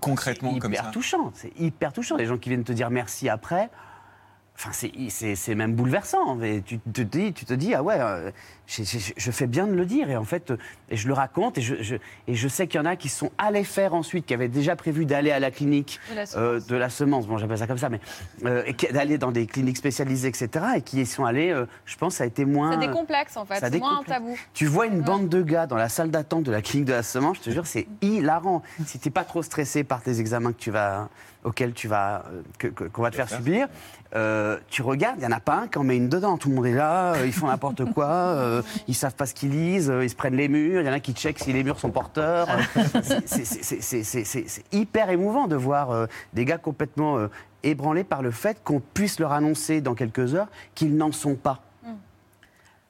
concrètement 0.00 0.52
C'est 0.54 0.60
comme 0.60 0.72
hyper 0.72 0.84
ça? 0.86 0.90
touchant. 0.90 1.30
C'est 1.34 1.52
hyper 1.60 1.92
touchant. 1.92 2.16
Les 2.16 2.26
gens 2.26 2.38
qui 2.38 2.48
viennent 2.48 2.64
te 2.64 2.72
dire 2.72 2.88
merci 2.90 3.28
après. 3.28 3.68
Enfin, 4.56 4.70
c'est- 4.72 5.54
même 5.56 5.74
bouleversant. 5.74 6.36
Mais 6.36 6.62
tu, 6.64 6.78
te 6.78 7.00
dis, 7.02 7.32
tu 7.32 7.44
te 7.44 7.54
dis, 7.54 7.74
ah 7.74 7.82
ouais, 7.82 7.96
euh, 7.98 8.30
je, 8.68 8.84
je- 8.84 9.12
je 9.16 9.30
fais 9.32 9.48
bien 9.48 9.66
de 9.66 9.72
le 9.74 9.84
dire. 9.84 10.08
Et 10.10 10.16
en 10.16 10.22
fait, 10.24 10.52
et 10.90 10.96
je 10.96 11.08
le 11.08 11.12
raconte. 11.14 11.58
Et 11.58 11.60
je, 11.60 11.82
je- 11.82 11.96
et 12.28 12.34
je 12.36 12.48
sais 12.48 12.68
qu'il 12.68 12.78
y 12.78 12.80
en 12.80 12.86
a 12.86 12.94
qui 12.94 13.08
sont 13.08 13.32
allés 13.36 13.64
faire 13.64 13.94
ensuite, 13.94 14.26
qui 14.26 14.32
avaient 14.32 14.46
déjà 14.48 14.76
prévu 14.76 15.06
d'aller 15.06 15.32
à 15.32 15.40
la 15.40 15.50
clinique 15.50 15.98
De 16.08 16.14
la 16.14 16.22
euh, 16.22 16.24
semence. 16.26 16.66
de 16.68 16.76
la 16.76 16.88
semence, 16.88 17.26
bon, 17.26 17.36
j'appelle 17.36 17.58
ça 17.58 17.66
comme 17.66 17.78
ça, 17.78 17.88
mais 17.88 17.98
euh, 18.44 18.62
et 18.66 18.92
d'aller 18.92 19.18
dans 19.18 19.32
des 19.32 19.46
cliniques 19.46 19.76
spécialisées, 19.76 20.28
etc. 20.28 20.48
Et 20.76 20.82
qui 20.82 21.00
y 21.00 21.06
sont 21.06 21.24
allés, 21.24 21.52
je 21.84 21.96
pense, 21.96 22.14
ça 22.14 22.24
a 22.24 22.26
été 22.28 22.44
moins. 22.44 22.70
Ça 22.72 22.78
décomplexe 22.78 23.36
en 23.36 23.44
fait, 23.44 23.56
Ça 23.58 23.70
c'est 23.72 23.78
moins 23.80 24.00
un 24.00 24.04
tabou. 24.04 24.36
Tu 24.54 24.66
vois 24.66 24.86
une 24.86 25.00
bande 25.00 25.28
de 25.28 25.42
gars 25.42 25.66
dans 25.66 25.76
la 25.76 25.88
salle 25.88 26.12
d'attente 26.12 26.44
de 26.44 26.52
la 26.52 26.62
clinique 26.62 26.86
de 26.86 26.92
la 26.92 27.02
semence, 27.02 27.38
je 27.38 27.42
te 27.42 27.50
jure, 27.50 27.66
c'est 27.66 27.88
hilarant. 28.02 28.62
Si 28.86 29.00
t'es 29.00 29.10
pas 29.10 29.24
trop 29.24 29.42
stressé 29.42 29.82
par 29.82 30.00
tes 30.00 30.20
examens 30.20 30.52
que 30.52 30.58
tu 30.60 30.70
vas, 30.70 31.08
auxquels 31.44 31.72
tu 31.74 31.88
vas, 31.88 32.24
euh, 32.32 32.42
que- 32.58 32.68
que- 32.68 32.84
qu'on 32.84 33.02
va 33.02 33.10
te 33.10 33.16
faire 33.16 33.28
subir, 33.28 33.68
euh, 34.16 34.58
tu 34.68 34.82
regardes, 34.82 35.16
il 35.18 35.24
y 35.24 35.26
en 35.26 35.32
a 35.32 35.40
pas 35.40 35.56
un 35.56 35.68
qui 35.68 35.78
en 35.78 35.84
met 35.84 35.96
une 35.96 36.08
dedans. 36.08 36.36
Tout 36.38 36.48
le 36.48 36.54
monde 36.56 36.66
est 36.66 36.72
là, 36.74 37.14
euh, 37.14 37.26
ils 37.26 37.32
font 37.32 37.46
n'importe 37.46 37.84
quoi, 37.94 38.06
euh, 38.08 38.62
ils 38.88 38.94
savent 38.94 39.14
pas 39.14 39.26
ce 39.26 39.34
qu'ils 39.34 39.50
lisent, 39.50 39.92
ils 40.02 40.10
se 40.10 40.14
prennent 40.16 40.36
les 40.36 40.48
murs. 40.48 40.80
Il 40.80 40.86
y 40.86 40.90
en 40.90 40.92
a 40.92 41.00
qui 41.00 41.12
checkent 41.12 41.38
si 41.40 41.52
les 41.52 41.62
murs 41.64 41.78
sont 41.78 41.90
porteurs. 41.90 42.48
C'est- 43.26 44.64
hyper 44.72 45.10
émouvant 45.10 45.46
de 45.46 45.56
voir 45.56 46.08
des 46.32 46.44
gars 46.44 46.58
complètement 46.58 47.18
ébranlés 47.62 48.04
par 48.04 48.22
le 48.22 48.30
fait 48.30 48.62
qu'on 48.64 48.80
puisse 48.80 49.18
leur 49.20 49.32
annoncer 49.32 49.80
dans 49.80 49.94
quelques 49.94 50.34
heures 50.34 50.48
qu'ils 50.74 50.96
n'en 50.96 51.12
sont 51.12 51.34
pas. 51.34 51.60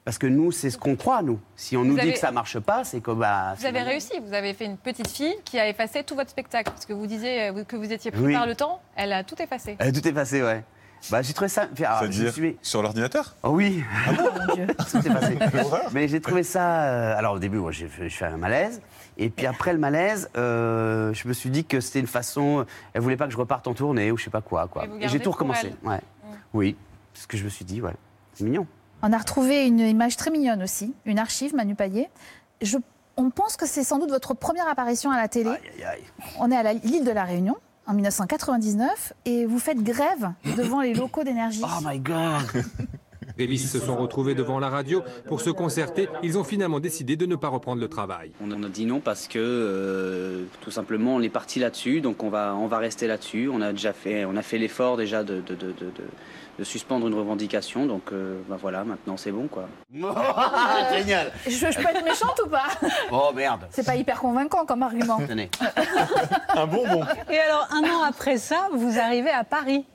Parce 0.05 0.19
que 0.19 0.27
nous, 0.27 0.51
c'est 0.51 0.69
ce 0.69 0.77
qu'on 0.77 0.95
croit, 0.95 1.23
nous. 1.23 1.39
Si 1.55 1.75
on 1.75 1.81
Vous 1.81 1.87
nous 1.87 1.97
avez- 1.97 2.07
dit 2.09 2.13
que 2.13 2.19
ça 2.19 2.31
marche 2.31 2.59
pas, 2.59 2.83
c'est 2.83 3.01
que 3.01 3.09
bah. 3.11 3.55
Vous 3.57 3.65
avez 3.65 3.81
réussi, 3.81 4.13
vous 4.23 4.33
avez 4.33 4.53
fait 4.53 4.65
une 4.65 4.77
petite 4.77 5.07
fille 5.09 5.33
qui 5.43 5.59
a 5.59 5.67
effacé 5.67 6.03
tout 6.03 6.13
votre 6.15 6.29
spectacle. 6.29 6.69
Parce 6.71 6.85
que 6.85 6.93
vous 6.93 7.07
disiez 7.07 7.49
euh, 7.49 7.63
que 7.63 7.75
vous 7.75 7.91
étiez 7.91 8.11
pris 8.11 8.21
Oui. 8.21 8.33
par 8.33 8.45
le 8.45 8.55
temps, 8.55 8.81
elle 8.95 9.11
a 9.13 9.23
tout 9.23 9.41
effacé. 9.41 9.77
Euh, 9.81 9.91
tout 9.91 10.07
est 10.07 10.13
passé, 10.13 10.43
ouais. 10.43 10.63
Bah, 11.11 11.21
j'ai 11.23 11.33
trouvé 11.33 11.49
ça. 11.49 11.63
ah, 11.85 11.99
je 12.05 12.11
C'est-à-dire 12.11 12.33
suis- 12.33 12.57
sur 12.61 12.81
l'ordinateur? 12.83 13.35
Oh 13.43 13.49
oui, 13.49 13.83
tout 14.91 14.97
est 15.07 15.11
passé. 15.13 15.37
Mais 15.93 16.07
j'ai 16.07 16.21
trouvé 16.21 16.43
ça. 16.43 16.83
euh, 16.83 17.17
alors 17.17 17.33
au 17.35 17.39
début, 17.39 17.57
moi, 17.57 17.71
j'ai 17.71 17.87
fait, 17.87 18.25
un 18.25 18.37
malaise. 18.37 18.81
Et 19.17 19.29
puis 19.29 19.45
après 19.47 19.73
le 19.73 19.79
malaise, 19.79 20.29
euh, 20.37 21.13
je 21.13 21.27
me 21.27 21.33
suis 21.33 21.49
dit 21.49 21.65
que 21.65 21.79
c'était 21.79 21.99
une 21.99 22.07
façon. 22.07 22.65
Elle 22.93 23.01
voulait 23.01 23.17
pas 23.17 23.25
que 23.25 23.33
je 23.33 23.37
reparte 23.37 23.67
en 23.67 23.73
tournée 23.73 24.11
ou 24.11 24.17
je 24.17 24.23
sais 24.25 24.29
pas 24.29 24.41
quoi. 24.41 24.67
quoi. 24.67 24.85
Et 24.99 25.07
j'ai 25.07 25.19
tout 25.19 25.31
recommencé. 25.31 25.73
elle. 25.83 25.89
Ouais. 25.89 25.99
Oui, 26.53 26.75
c'est 27.13 27.23
ce 27.23 27.27
que 27.27 27.37
je 27.37 27.43
me 27.43 27.49
suis 27.49 27.65
dit, 27.65 27.81
ouais. 27.81 27.93
C'est 28.33 28.43
mignon. 28.43 28.67
On 29.07 29.13
a 29.13 29.19
retrouvé 29.19 29.67
une 29.67 29.81
image 29.81 30.17
très 30.17 30.31
mignonne 30.31 30.63
aussi, 30.63 30.91
une 31.05 31.19
archive, 31.19 31.53
Manu 31.53 31.75
Payet. 31.75 32.09
Je, 32.63 32.77
on 33.17 33.29
pense 33.29 33.55
que 33.55 33.67
c'est 33.67 33.83
sans 33.83 33.99
doute 33.99 34.09
votre 34.09 34.33
première 34.33 34.67
apparition 34.67 35.11
à 35.11 35.17
la 35.17 35.27
télé. 35.27 35.51
Aïe, 35.51 35.59
aïe, 35.77 35.83
aïe. 35.83 36.03
On 36.39 36.49
est 36.49 36.55
à 36.57 36.73
l'île 36.73 37.03
de 37.05 37.11
la 37.11 37.23
Réunion 37.23 37.55
en 37.85 37.93
1999 37.93 39.13
et 39.25 39.45
vous 39.45 39.59
faites 39.59 39.77
grève 39.83 40.31
devant 40.57 40.81
les 40.81 40.95
locaux 40.95 41.23
d'énergie. 41.23 41.61
Oh 41.63 41.83
my 41.87 41.99
god 41.99 42.41
Grévistes 43.37 43.67
se 43.67 43.79
sont 43.79 43.95
retrouvés 43.97 44.33
devant 44.33 44.59
la 44.59 44.69
radio 44.69 45.03
pour 45.27 45.41
se 45.41 45.51
concerter. 45.51 46.07
Ils 46.23 46.37
ont 46.39 46.43
finalement 46.43 46.79
décidé 46.79 47.15
de 47.15 47.27
ne 47.27 47.35
pas 47.35 47.49
reprendre 47.49 47.81
le 47.81 47.89
travail. 47.89 48.31
On 48.41 48.49
en 48.51 48.63
a 48.63 48.69
dit 48.69 48.87
non 48.87 49.01
parce 49.01 49.27
que 49.27 49.37
euh, 49.39 50.45
tout 50.61 50.71
simplement 50.71 51.13
on 51.15 51.21
est 51.21 51.29
parti 51.29 51.59
là-dessus, 51.59 52.01
donc 52.01 52.23
on 52.23 52.29
va, 52.29 52.55
on 52.55 52.65
va 52.67 52.77
rester 52.79 53.05
là-dessus. 53.05 53.49
On 53.53 53.61
a 53.61 53.71
déjà 53.71 53.93
fait, 53.93 54.25
on 54.25 54.35
a 54.35 54.41
fait 54.41 54.57
l'effort 54.57 54.97
déjà 54.97 55.23
de, 55.23 55.41
de, 55.41 55.53
de, 55.53 55.67
de- 55.73 55.91
de- 56.59 56.63
suspendre 56.63 57.07
une 57.07 57.13
revendication, 57.15 57.85
donc 57.85 58.11
euh, 58.11 58.41
bah 58.47 58.57
voilà, 58.59 58.83
maintenant 58.83 59.17
c'est 59.17 59.31
bon 59.31 59.47
quoi. 59.47 59.67
Génial 60.93 61.31
Je, 61.45 61.51
je 61.51 61.75
peux 61.77 61.89
être 61.89 62.03
méchante 62.03 62.39
ou 62.45 62.49
pas? 62.49 62.67
Oh 63.11 63.31
merde 63.35 63.67
C'est 63.71 63.85
pas 63.85 63.95
hyper 63.95 64.19
convaincant 64.19 64.65
comme 64.65 64.83
argument. 64.83 65.17
Tenez. 65.27 65.49
Un 66.55 66.67
bonbon 66.67 67.01
Et 67.29 67.37
alors, 67.39 67.67
un 67.71 67.83
an 67.83 68.03
après 68.07 68.37
ça, 68.37 68.69
vous 68.73 68.97
arrivez 68.99 69.29
à 69.31 69.43
Paris. 69.43 69.85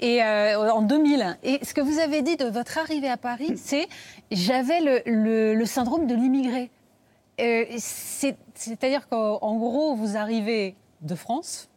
Et 0.00 0.22
euh, 0.22 0.70
en 0.70 0.82
2000. 0.82 1.38
Et 1.44 1.64
ce 1.64 1.72
que 1.72 1.80
vous 1.80 1.98
avez 1.98 2.20
dit 2.22 2.36
de 2.36 2.46
votre 2.46 2.78
arrivée 2.78 3.08
à 3.08 3.16
Paris, 3.16 3.54
c'est 3.56 3.88
j'avais 4.30 4.80
le, 4.80 5.00
le- 5.06 5.54
le 5.54 5.66
syndrome 5.66 6.06
de 6.06 6.14
l'immigré. 6.14 6.70
Euh, 7.40 7.64
c'est- 7.78 8.36
C'est-à-dire 8.54 9.08
qu'en 9.08 9.38
en 9.40 9.56
gros, 9.56 9.94
vous 9.94 10.16
arrivez 10.16 10.74
de 11.00 11.14
France. 11.14 11.68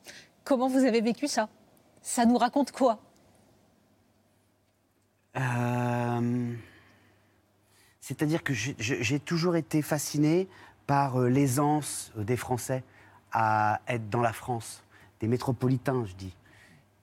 Comment 0.44 0.68
vous 0.68 0.84
avez 0.86 1.02
vécu 1.02 1.28
ça? 1.28 1.48
Ça 2.02 2.26
nous 2.26 2.38
raconte 2.38 2.72
quoi? 2.72 3.00
C'est-à-dire 8.08 8.42
que 8.42 8.54
j'ai- 8.54 9.20
toujours 9.20 9.58
été 9.58 9.82
fasciné 9.82 10.48
par 10.86 11.20
euh, 11.20 11.28
l'aisance 11.28 12.14
euh, 12.18 12.24
des 12.24 12.38
Français 12.38 12.82
à 13.34 13.82
être 13.90 14.10
dans 14.10 14.22
la 14.22 14.32
France, 14.32 14.82
des 15.20 15.28
métropolitains, 15.28 16.06
je 16.06 16.14
dis. 16.16 16.34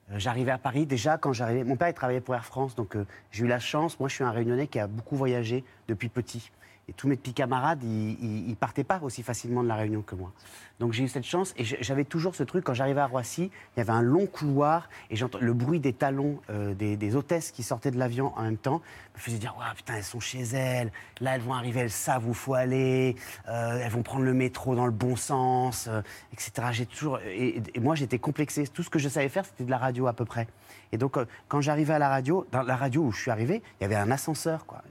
Euh, 0.09 0.15
J'arrivais 0.17 0.49
à 0.49 0.57
Paris 0.57 0.87
déjà 0.87 1.19
quand 1.19 1.31
j'arrivais. 1.31 1.63
Mon 1.63 1.75
père 1.75 1.89
il 1.89 1.93
travaillait 1.93 2.21
pour 2.21 2.33
Air 2.33 2.43
France, 2.43 2.73
donc 2.73 2.97
j'ai 3.31 3.43
eu 3.43 3.47
la 3.47 3.59
chance. 3.59 3.99
Moi, 3.99 4.09
je 4.09 4.15
suis 4.15 4.23
un 4.23 4.31
Réunionnais 4.31 4.65
qui 4.65 4.79
a 4.79 4.87
beaucoup 4.87 5.15
voyagé 5.15 5.63
depuis 5.87 6.09
petit. 6.09 6.49
Et 6.87 6.93
tous 6.93 7.07
mes 7.07 7.15
petits 7.15 7.33
camarades, 7.33 7.83
ils, 7.83 8.49
ils, 8.49 8.55
partaient 8.55 8.83
pas 8.83 8.99
aussi 9.01 9.23
facilement 9.23 9.63
de 9.63 9.67
la 9.67 9.75
Réunion 9.75 10.03
que 10.03 10.15
moi. 10.15 10.31
Donc 10.79 10.93
j'ai 10.93 11.03
eu 11.03 11.07
cette 11.07 11.23
chance 11.23 11.53
et 11.57 11.63
j'avais 11.63 12.03
toujours 12.03 12.35
ce 12.35 12.43
truc. 12.43 12.63
Quand 12.63 12.75
j'arrivais 12.75 13.01
à 13.01 13.07
Roissy, 13.07 13.49
il 13.75 13.79
y 13.79 13.81
avait 13.81 13.91
un 13.91 14.01
long 14.03 14.27
couloir 14.27 14.89
et 15.09 15.15
j'entends 15.15 15.39
le 15.39 15.53
bruit 15.53 15.79
des 15.79 15.93
talons 15.93 16.41
euh, 16.49 16.75
des, 16.75 16.95
des 16.95 17.15
hôtesses 17.15 17.51
qui 17.51 17.63
sortaient 17.63 17.91
de 17.91 17.97
l'avion 17.97 18.33
en 18.35 18.43
même 18.43 18.57
temps 18.57 18.81
me 19.15 19.19
faisait 19.19 19.37
dire 19.37 19.55
Ouah, 19.57 19.73
putain, 19.75 19.95
elles 19.95 20.03
sont 20.03 20.19
chez 20.19 20.41
elles. 20.41 20.91
Là, 21.21 21.35
elles 21.35 21.41
vont 21.41 21.53
arriver, 21.53 21.79
elles 21.79 21.89
savent 21.89 22.27
où 22.27 22.33
faut 22.33 22.53
aller. 22.53 23.15
euh, 23.49 23.79
elles 23.81 23.91
vont 23.91 24.03
prendre 24.03 24.25
le 24.25 24.33
métro 24.33 24.75
dans 24.75 24.85
le 24.85 24.91
bon 24.91 25.15
sens, 25.15 25.87
euh, 25.87 26.01
etc. 26.33 26.67
J'ai 26.71 26.85
toujours 26.85 27.19
et, 27.19 27.63
et 27.73 27.79
moi 27.79 27.95
j'étais 27.95 28.19
complexé. 28.19 28.67
Tout 28.67 28.83
ce 28.83 28.89
que 28.91 28.99
je 28.99 29.09
savais 29.09 29.29
faire, 29.29 29.45
c'était 29.45 29.63
de 29.63 29.71
la 29.71 29.77
radio 29.79 30.05
à 30.07 30.13
peu 30.13 30.25
près. 30.25 30.47
Et 30.91 30.97
donc 30.97 31.17
quand 31.47 31.61
j'arrivais 31.61 31.93
à 31.93 31.99
la 31.99 32.09
radio, 32.09 32.45
dans 32.51 32.61
la 32.61 32.75
radio 32.75 33.01
où 33.01 33.11
je 33.11 33.21
suis 33.21 33.31
arrivé, 33.31 33.63
il 33.79 33.83
y 33.83 33.85
avait 33.85 33.95
un 33.95 34.11
ascenseur 34.11 34.65
quoi. 34.65 34.83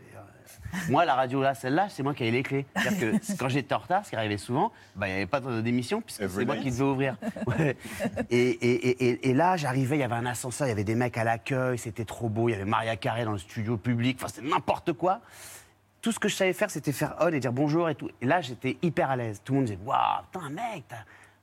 Moi, 0.89 1.05
la 1.05 1.15
radio 1.15 1.43
là, 1.43 1.55
celle-là, 1.55 1.89
c'est 1.89 2.03
moi 2.03 2.15
qui 2.15 2.23
avais 2.23 2.33
les 2.33 2.43
clés. 2.43 2.67
C'est-à-dire 2.77 2.99
que 3.19 3.37
quand 3.39 3.49
j'étais 3.49 3.75
en 3.75 3.79
retard, 3.79 4.05
ce 4.05 4.11
qui 4.11 4.17
arrivait 4.17 4.37
souvent, 4.39 4.73
bah, 4.97 5.07
il 5.09 5.11
n'y 5.11 5.17
avait 5.17 5.27
pas 5.27 5.41
de- 5.41 5.61
d'émission 5.61 6.01
puisque 6.01 6.29
c'est 6.29 6.45
moi 6.45 6.57
qui 6.57 6.71
devais 6.71 6.83
ouvrir. 6.85 7.17
Ouais. 7.47 7.77
Et, 8.31 8.39
et- 8.51 8.89
et- 8.89 9.09
et- 9.09 9.29
et 9.31 9.35
là, 9.35 9.57
j'arrivais, 9.57 9.97
il 9.97 10.01
y 10.01 10.05
avait 10.05 10.15
un 10.15 10.27
ascenseur, 10.27 10.67
il 10.67 10.71
y 10.71 10.73
avait 10.73 10.85
des 10.85 10.95
mecs 10.95 11.17
à 11.19 11.25
l'accueil, 11.25 11.79
c'était 11.79 12.05
trop 12.05 12.29
beau, 12.29 12.49
il 12.49 12.53
y 12.53 12.55
avait 12.55 12.65
Maria 12.65 12.97
Carré 12.97 13.25
dans 13.25 13.33
le 13.33 13.39
studio 13.39 13.77
public, 13.77 14.19
enfin 14.21 14.29
c'était 14.33 14.47
n'importe 14.49 14.93
quoi. 14.93 15.21
Tout 16.03 16.13
ce 16.13 16.19
que 16.19 16.29
je 16.29 16.35
savais 16.35 16.53
faire, 16.53 16.71
c'était 16.71 16.93
faire 16.93 17.15
on 17.21 17.29
et 17.29 17.41
dire 17.41 17.53
bonjour 17.53 17.89
et 17.89 17.95
tout. 17.95 18.11
Et 18.21 18.27
là, 18.27 18.41
j'étais 18.43 18.77
hyper 18.83 19.11
à 19.11 19.17
l'aise. 19.17 19.41
Tout 19.43 19.53
le 19.55 19.59
monde 19.61 19.67
disait 19.67 19.79
waouh, 19.85 20.23
putain, 20.33 20.51
mec, 20.51 20.85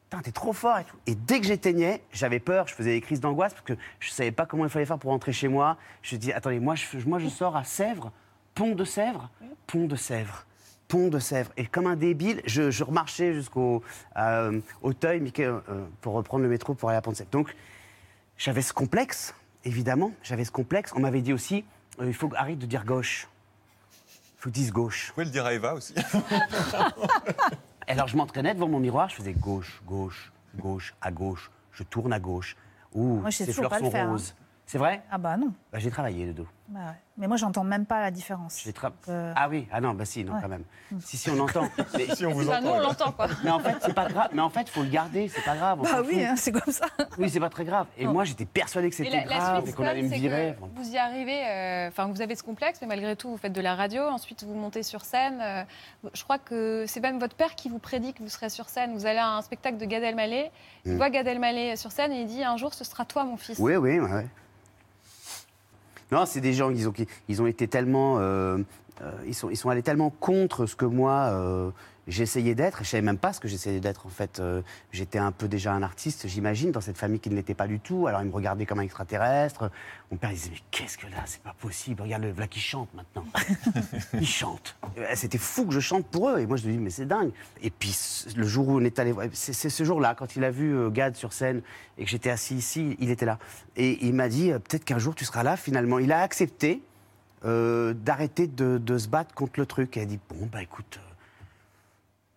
t'as- 0.09 0.21
t'es 0.21 0.31
trop 0.31 0.53
fort 0.53 0.77
et 0.77 0.83
tout. 0.83 0.97
Et 1.07 1.15
dès 1.15 1.39
que 1.39 1.47
j'éteignais, 1.47 2.01
j'avais 2.11 2.39
peur, 2.39 2.67
je 2.67 2.75
faisais 2.75 2.91
des 2.91 3.01
crises 3.01 3.21
d'angoisse 3.21 3.53
parce 3.53 3.65
que 3.65 3.73
je 3.99 4.09
savais 4.11 4.31
pas 4.31 4.45
comment 4.45 4.65
il 4.65 4.69
fallait 4.69 4.85
faire 4.85 4.99
pour 4.99 5.09
rentrer 5.11 5.31
chez 5.31 5.47
moi. 5.47 5.77
Je 6.03 6.15
dis 6.17 6.31
attendez, 6.33 6.59
moi 6.59 6.75
je, 6.75 6.85
moi 7.07 7.17
je 7.17 7.27
sors 7.29 7.55
à 7.55 7.63
Sèvres, 7.63 8.11
pont 8.55 8.75
de 8.75 8.83
Sèvres, 8.83 9.29
pont 9.67 9.85
de 9.85 9.95
Sèvres. 9.95 10.45
pont 10.87 11.07
de 11.07 11.19
Sèvres. 11.19 11.51
Et 11.57 11.65
comme 11.65 11.87
un 11.87 11.95
débile, 11.95 12.41
je, 12.45 12.71
je 12.71 12.83
remarchais 12.83 13.33
jusqu'au 13.33 13.83
euh, 14.17 14.59
Auteuil 14.81 15.19
Mickey, 15.19 15.45
euh, 15.45 15.59
pour 16.01 16.13
reprendre 16.13 16.43
le 16.43 16.49
métro 16.49 16.73
pour 16.73 16.89
aller 16.89 16.97
à 16.97 17.01
Pont-de-Sèvres. 17.01 17.29
Donc, 17.31 17.55
j'avais 18.37 18.61
ce 18.61 18.73
complexe, 18.73 19.33
évidemment. 19.63 20.11
J'avais 20.23 20.45
ce 20.45 20.51
complexe. 20.51 20.91
On 20.95 20.99
m'avait 20.99 21.21
dit 21.21 21.33
aussi, 21.33 21.63
euh, 21.99 22.07
il 22.07 22.13
faut 22.13 22.29
arrêter 22.35 22.57
de 22.57 22.65
dire 22.65 22.85
gauche. 22.85 23.27
Il 24.37 24.41
faut 24.41 24.49
que 24.49 24.55
tu 24.55 24.61
dises 24.61 24.71
gauche. 24.71 25.07
Vous 25.07 25.13
pouvez 25.13 25.25
le 25.25 25.31
dire 25.31 25.45
à 25.45 25.53
Eva 25.53 25.75
aussi. 25.75 25.93
Alors, 27.87 28.07
je 28.07 28.17
m'entraînais 28.17 28.53
devant 28.53 28.67
mon 28.67 28.79
miroir, 28.79 29.09
je 29.09 29.15
faisais 29.15 29.33
gauche, 29.33 29.81
gauche, 29.85 30.31
gauche, 30.55 30.93
à 31.01 31.11
gauche. 31.11 31.51
Je 31.71 31.83
tourne 31.83 32.11
à 32.13 32.19
gauche. 32.19 32.55
Ouh, 32.93 33.19
Moi, 33.21 33.31
ces 33.31 33.51
fleurs 33.51 33.73
sont 33.77 33.93
hein. 33.95 34.09
roses. 34.09 34.35
C'est 34.65 34.77
vrai? 34.77 35.03
Ah 35.11 35.17
bah 35.17 35.37
non. 35.37 35.53
Bah, 35.71 35.79
J'ai 35.79 35.91
travaillé 35.91 36.25
le 36.25 36.33
dos. 36.33 36.47
Bah 36.71 36.79
ouais. 36.79 36.85
Mais 37.17 37.27
moi, 37.27 37.35
j'entends 37.35 37.65
même 37.65 37.85
pas 37.85 37.99
la 37.99 38.09
différence. 38.09 38.65
Euh, 39.09 39.33
Ah 39.35 39.49
oui, 39.49 39.67
ah 39.71 39.81
non, 39.81 39.93
bah 39.93 40.05
si, 40.05 40.23
non, 40.23 40.33
Ouais. 40.33 40.39
quand 40.41 40.47
même. 40.47 40.63
Si, 41.01 41.17
si, 41.17 41.29
on 41.29 41.37
entend. 41.39 41.67
Mais- 41.97 42.15
Si 42.15 42.25
on 42.25 42.31
vous 42.31 42.45
Bah, 42.47 42.61
nous, 42.61 42.69
on 42.69 42.79
l'entend, 42.79 43.11
quoi. 43.11 43.27
Mais 43.43 43.49
en 43.51 43.59
fait, 43.59 43.75
c'est 43.81 43.93
pas 43.93 44.07
grave. 44.07 44.29
Mais 44.33 44.41
en 44.41 44.49
fait, 44.49 44.61
il 44.61 44.69
faut 44.69 44.81
le 44.81 44.89
garder, 44.89 45.27
c'est 45.27 45.43
pas 45.43 45.55
grave. 45.57 45.79
on 45.81 45.83
Bah 45.83 46.01
oui, 46.07 46.23
hein, 46.23 46.35
c'est 46.37 46.51
comme 46.53 46.71
ça. 46.73 46.85
Oui, 47.17 47.29
c'est 47.29 47.41
pas 47.41 47.49
très 47.49 47.65
grave. 47.65 47.87
Et 47.97 48.05
Non. 48.05 48.13
moi, 48.13 48.23
j'étais 48.23 48.45
persuadé 48.45 48.89
que 48.89 48.95
c'était 48.95 49.23
grave 49.23 49.57
suite, 49.63 49.73
et 49.73 49.75
qu'on 49.77 49.85
allait 49.85 50.01
me 50.01 50.07
virer. 50.07 50.55
Vous 50.75 50.89
y 50.89 50.97
arrivez, 50.97 51.45
euh, 51.45 51.89
enfin, 51.89 52.07
vous 52.07 52.21
avez 52.21 52.35
ce 52.35 52.43
complexe, 52.43 52.79
mais 52.81 52.87
malgré 52.87 53.15
tout, 53.17 53.29
vous 53.29 53.37
faites 53.37 53.53
de 53.53 53.61
la 53.61 53.75
radio. 53.75 54.03
Ensuite, 54.03 54.43
vous 54.45 54.55
montez 54.55 54.81
sur 54.81 55.03
scène. 55.03 55.39
euh, 55.41 55.63
je 56.13 56.23
crois 56.23 56.39
que 56.39 56.85
c'est 56.87 57.01
même 57.01 57.19
votre 57.19 57.35
père 57.35 57.55
qui 57.55 57.67
vous 57.69 57.79
prédit 57.79 58.13
que 58.13 58.23
vous 58.23 58.29
serez 58.29 58.49
sur 58.49 58.69
scène. 58.69 58.93
Vous 58.93 59.05
allez 59.05 59.19
à 59.19 59.27
un 59.27 59.41
spectacle 59.41 59.77
de 59.77 59.85
Gad 59.85 60.01
Elmaleh. 60.03 60.49
Il 60.85 60.93
Mm. 60.93 60.97
voit 60.97 61.09
Gad 61.09 61.27
Elmaleh 61.27 61.75
sur 61.75 61.91
scène 61.91 62.13
et 62.13 62.21
il 62.21 62.27
dit 62.27 62.43
un 62.43 62.55
jour, 62.57 62.73
ce 62.73 62.83
sera 62.85 63.03
toi, 63.05 63.25
mon 63.25 63.35
fils. 63.37 63.59
Oui, 63.59 63.75
oui, 63.75 63.99
ouais. 63.99 64.25
Non, 66.11 66.25
c'est 66.25 66.41
des 66.41 66.53
gens, 66.53 66.69
ils 66.69 67.41
ont, 67.41 67.47
été 67.47 67.67
tellement. 67.67 68.17
euh, 68.19 68.57
euh, 69.01 69.11
ils, 69.25 69.33
sont, 69.33 69.49
ils 69.49 69.55
sont 69.55 69.69
allés 69.69 69.81
tellement 69.81 70.09
contre 70.09 70.65
ce 70.65 70.75
que 70.75 70.85
moi, 70.85 71.29
euh, 71.31 71.71
j'essayais 72.11 72.53
d'être. 72.53 72.83
Je 72.83 72.89
savais 72.89 73.01
même 73.01 73.17
pas 73.17 73.33
ce 73.33 73.39
que 73.39 73.47
j'essayais 73.47 73.79
d'être, 73.79 74.05
en 74.05 74.09
fait. 74.09 74.39
Euh, 74.39 74.61
J'étais 74.91 75.17
un 75.17 75.31
peu 75.31 75.47
déjà 75.47 75.73
un 75.73 75.81
artiste, 75.81 76.27
j'imagine, 76.27 76.71
dans 76.71 76.81
cette 76.81 76.97
famille 76.97 77.19
qui 77.19 77.29
ne 77.29 77.35
l'était 77.35 77.53
pas 77.53 77.67
du 77.67 77.79
tout. 77.79 78.07
Alors, 78.07 78.21
ils 78.21 78.27
me 78.27 78.33
regardaient 78.33 78.65
comme 78.65 78.79
un 78.79 78.83
extraterrestre. 78.83 79.71
Mon 80.11 80.17
père, 80.17 80.31
il 80.31 80.35
disait 80.35 80.49
Mais 80.51 80.59
qu'est-ce 80.69 80.97
que 80.97 81.07
là 81.07 81.23
C'est 81.25 81.41
pas 81.41 81.55
possible. 81.59 82.01
Regarde, 82.01 82.23
le 82.23 82.31
voilà 82.31 82.47
qui 82.47 82.59
chante 82.59 82.89
maintenant. 82.93 83.25
il 84.13 84.27
chante. 84.27 84.75
Euh, 84.97 85.05
C'était 85.15 85.37
fou 85.37 85.65
que 85.65 85.73
je 85.73 85.79
chante 85.79 86.05
pour 86.05 86.29
eux. 86.29 86.39
Et 86.39 86.45
moi, 86.45 86.57
je 86.57 86.67
me 86.67 86.73
dis 86.73 86.77
Mais 86.77 86.89
c'est 86.89 87.05
dingue. 87.05 87.31
Et 87.63 87.69
puis, 87.71 87.97
le 88.35 88.45
jour 88.45 88.67
où 88.67 88.77
on 88.79 88.83
est 88.83 88.99
allé 88.99 89.11
voir. 89.13 89.27
C'est 89.33 89.69
ce 89.69 89.83
jour-là, 89.83 90.13
quand 90.13 90.35
il 90.35 90.43
a 90.43 90.51
vu 90.51 90.75
euh, 90.75 90.89
Gad 90.89 91.15
sur 91.15 91.33
scène 91.33 91.61
et 91.97 92.03
que 92.03 92.09
j'étais 92.09 92.29
assis 92.29 92.55
ici, 92.55 92.97
il 92.99 93.09
était 93.09 93.25
là. 93.25 93.39
Et 93.77 94.05
il 94.05 94.13
m'a 94.13 94.27
dit 94.27 94.51
euh, 94.51 94.59
Peut-être 94.59 94.83
qu'un 94.83 94.99
jour, 94.99 95.15
tu 95.15 95.23
seras 95.25 95.43
là, 95.43 95.55
finalement. 95.57 95.97
Il 95.99 96.11
a 96.11 96.21
accepté 96.21 96.81
d'arrêter 97.43 98.45
de, 98.45 98.77
de 98.77 98.97
se 98.99 99.07
battre 99.07 99.33
contre 99.33 99.59
le 99.59 99.65
truc. 99.65 99.97
Et 99.97 100.01
il 100.01 100.03
a 100.03 100.05
dit 100.05 100.19
Bon, 100.29 100.47
bah 100.51 100.61
écoute, 100.61 100.99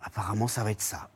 apparemment, 0.05 0.47
ça 0.47 0.63
va 0.63 0.71
être 0.71 0.83
ça. 0.83 1.09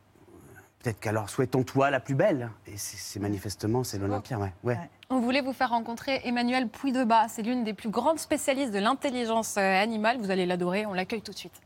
Peut-être 0.83 1.01
qu'alors, 1.01 1.29
souhaitons-toi 1.29 1.91
la 1.91 2.01
plus 2.01 2.15
belle. 2.15 2.51
Et 2.67 2.77
c'est 2.77 3.21
manifestement, 3.21 3.85
c'est 3.85 3.99
l'Olympia, 3.99 4.39
ouais. 4.39 4.53
ouais. 4.63 4.79
On 5.11 5.21
voulait 5.21 5.41
vous 5.41 5.53
faire 5.53 5.71
rencontrer 5.71 6.21
Emmanuel 6.25 6.69
Puy-de-Bas. 6.69 7.27
C'est 7.29 7.43
l'une 7.43 7.65
des 7.65 7.75
plus 7.75 7.91
grandes 7.91 8.19
spécialistes 8.19 8.73
de 8.73 8.79
l'intelligence 8.79 9.57
euh, 9.59 9.83
animale. 9.83 10.19
Vous 10.19 10.31
allez 10.31 10.47
l'adorer. 10.47 10.87
On 10.87 10.93
l'accueille 10.93 11.23
tout 11.23 11.33
de 11.33 11.39
suite. 11.39 11.61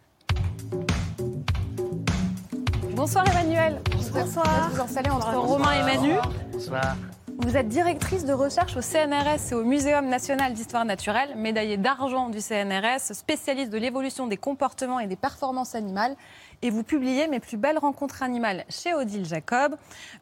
Bonsoir 2.94 3.26
Emmanuel. 3.28 3.82
Bonsoir. 4.12 4.70
Vous 4.70 4.76
vous 4.76 4.82
installez 4.82 5.10
entre 5.10 5.34
Romain 5.36 5.72
et 5.72 5.82
Manu. 5.82 6.14
Bonsoir. 6.52 6.96
Vous 7.38 7.56
êtes 7.56 7.68
directrice 7.68 8.24
de 8.24 8.32
recherche 8.32 8.76
au 8.76 8.82
CNRS 8.82 9.50
et 9.50 9.54
au 9.54 9.64
Muséum 9.64 10.08
national 10.08 10.52
d'histoire 10.52 10.84
naturelle, 10.84 11.34
médaillée 11.34 11.76
d'argent 11.76 12.28
du 12.28 12.40
CNRS, 12.40 13.14
spécialiste 13.14 13.72
de 13.72 13.78
l'évolution 13.78 14.28
des 14.28 14.36
comportements 14.36 15.00
et 15.00 15.08
des 15.08 15.16
performances 15.16 15.74
animales. 15.74 16.14
Et 16.62 16.70
vous 16.70 16.84
publiez 16.84 17.26
Mes 17.26 17.40
plus 17.40 17.56
belles 17.56 17.78
rencontres 17.78 18.22
animales 18.22 18.64
chez 18.68 18.94
Odile 18.94 19.24
Jacob. 19.24 19.74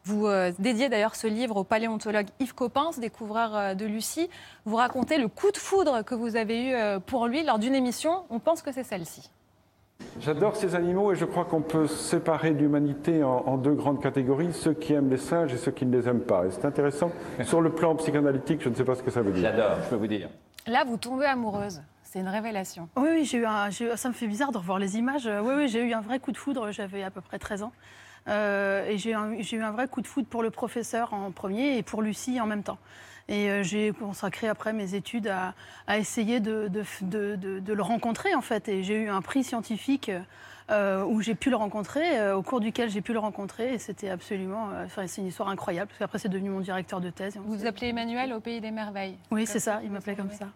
Vous 0.05 0.27
euh, 0.27 0.53
dédiez 0.59 0.89
d'ailleurs 0.89 1.15
ce 1.15 1.27
livre 1.27 1.57
au 1.57 1.65
paléontologue 1.65 2.27
Yves 2.41 2.55
Coppens, 2.55 2.99
découvreur 2.99 3.55
euh, 3.55 3.75
de 3.75 3.85
Lucie. 3.85 4.31
Vous 4.65 4.77
racontez 4.77 5.19
le 5.19 5.29
coup 5.29 5.51
de 5.53 5.59
foudre 5.59 6.03
que 6.03 6.15
vous 6.15 6.37
avez 6.37 6.71
eu 6.71 6.73
euh, 6.73 6.99
pour 6.99 7.27
lui 7.27 7.45
lors 7.45 7.59
d'une 7.59 7.75
émission. 7.75 8.25
On 8.31 8.39
pense 8.39 8.63
que 8.63 8.73
c'est 8.73 8.85
celle-ci. 8.85 9.31
J'adore 10.19 10.57
ces 10.57 10.75
animaux 10.75 11.13
et 11.13 11.15
je 11.15 11.27
crois 11.27 11.45
qu'on 11.45 11.61
peut 11.61 11.87
séparer 11.87 12.53
l'humanité 12.53 13.23
en, 13.23 13.45
en 13.47 13.59
deux 13.59 13.75
grandes 13.75 14.03
catégories, 14.03 14.55
ceux 14.55 14.73
qui 14.73 14.95
aiment 14.95 15.11
les 15.11 15.19
singes 15.19 15.53
et 15.53 15.59
ceux 15.59 15.73
qui 15.73 15.85
ne 15.85 15.95
les 15.95 16.09
aiment 16.09 16.23
pas. 16.23 16.47
Et 16.47 16.51
c'est 16.51 16.65
intéressant. 16.65 17.13
Sur 17.45 17.61
le 17.61 17.71
plan 17.71 17.95
psychanalytique, 17.97 18.63
je 18.63 18.71
ne 18.71 18.75
sais 18.75 18.85
pas 18.85 18.95
ce 18.95 19.03
que 19.03 19.11
ça 19.11 19.21
veut 19.21 19.33
dire. 19.33 19.43
J'adore, 19.43 19.77
je 19.85 19.91
peux 19.91 19.97
vous 19.97 20.07
dire. 20.07 20.31
Là, 20.67 20.85
vous 20.87 20.97
tombez 20.97 21.27
amoureuse. 21.27 21.83
C'est 22.13 22.19
une 22.19 22.29
révélation. 22.29 22.89
Oui, 22.97 23.09
oui, 23.13 23.25
j'ai 23.25 23.39
eu 23.39 23.47
un, 23.47 23.71
ça 23.71 24.09
me 24.09 24.15
fait 24.15 24.27
bizarre 24.27 24.51
de 24.51 24.59
revoir 24.59 24.81
les 24.81 24.97
images. 24.97 25.29
Euh, 25.29 25.41
Oui, 25.41 25.55
oui, 25.57 25.69
j'ai 25.69 25.85
eu 25.85 25.93
un 25.93 26.01
vrai 26.01 26.19
coup 26.19 26.33
de 26.33 26.37
foudre, 26.37 26.73
j'avais 26.73 27.05
à 27.05 27.11
peu 27.11 27.21
près 27.21 27.39
13 27.39 27.63
ans. 27.63 27.73
Euh, 28.27 28.85
et 28.89 28.99
j'ai 28.99 29.13
eu, 29.13 29.15
un- 29.15 29.71
vrai 29.71 29.87
coup 29.87 30.01
de 30.01 30.09
foudre 30.09 30.27
pour 30.27 30.43
le 30.43 30.51
professeur 30.51 31.15
en 31.15 31.31
premier 31.31 31.79
et 31.79 31.85
pour 31.85 32.03
Lucie 32.03 32.41
en 32.41 32.47
même 32.47 32.65
temps. 32.65 32.79
Et 33.29 33.49
euh, 33.49 33.63
j'ai 33.63 33.93
consacré 33.93 34.49
après 34.49 34.73
mes 34.73 34.97
études 34.97 35.29
à, 35.29 35.55
essayer 35.99 36.41
de 36.41 36.69
le 37.73 37.83
rencontrer 37.83 38.35
en 38.35 38.43
fait. 38.43 38.69
Et 38.69 38.83
j'ai 38.83 39.03
eu 39.03 39.09
un 39.09 39.23
prix 39.23 39.45
scientifique 39.45 40.11
euh, 40.71 41.05
où 41.05 41.21
j'ai 41.21 41.35
pu 41.35 41.51
le 41.51 41.57
rencontrer, 41.57 42.19
euh, 42.19 42.37
au 42.37 42.43
cours 42.43 42.61
duquel 42.61 42.91
j'ai 42.91 43.01
pu 43.01 43.13
le 43.13 43.19
rencontrer. 43.19 43.75
Et 43.75 43.79
c'était 43.79 44.11
absolument, 44.11 44.69
euh, 44.73 44.85
enfin, 44.87 45.07
c'est 45.07 45.21
une 45.21 45.29
histoire 45.29 45.49
incroyable 45.49 45.89
parce 45.89 45.99
qu'après 45.99 46.19
c'est 46.19 46.29
devenu 46.29 46.51
mon 46.51 46.61
directeur 46.61 47.01
de 47.01 47.11
thèse. 47.11 47.37
Vous 47.45 47.59
vous 47.59 47.67
appelez 47.67 47.89
Emmanuel 47.89 48.33
au 48.33 48.41
pays 48.41 48.61
des 48.61 48.71
merveilles. 48.71 49.17
Oui, 49.31 49.47
c'est 49.47 49.61
ça, 49.61 49.81
il 49.83 49.91
m'appelait 49.91 50.17
comme 50.17 50.31
ça. 50.31 50.49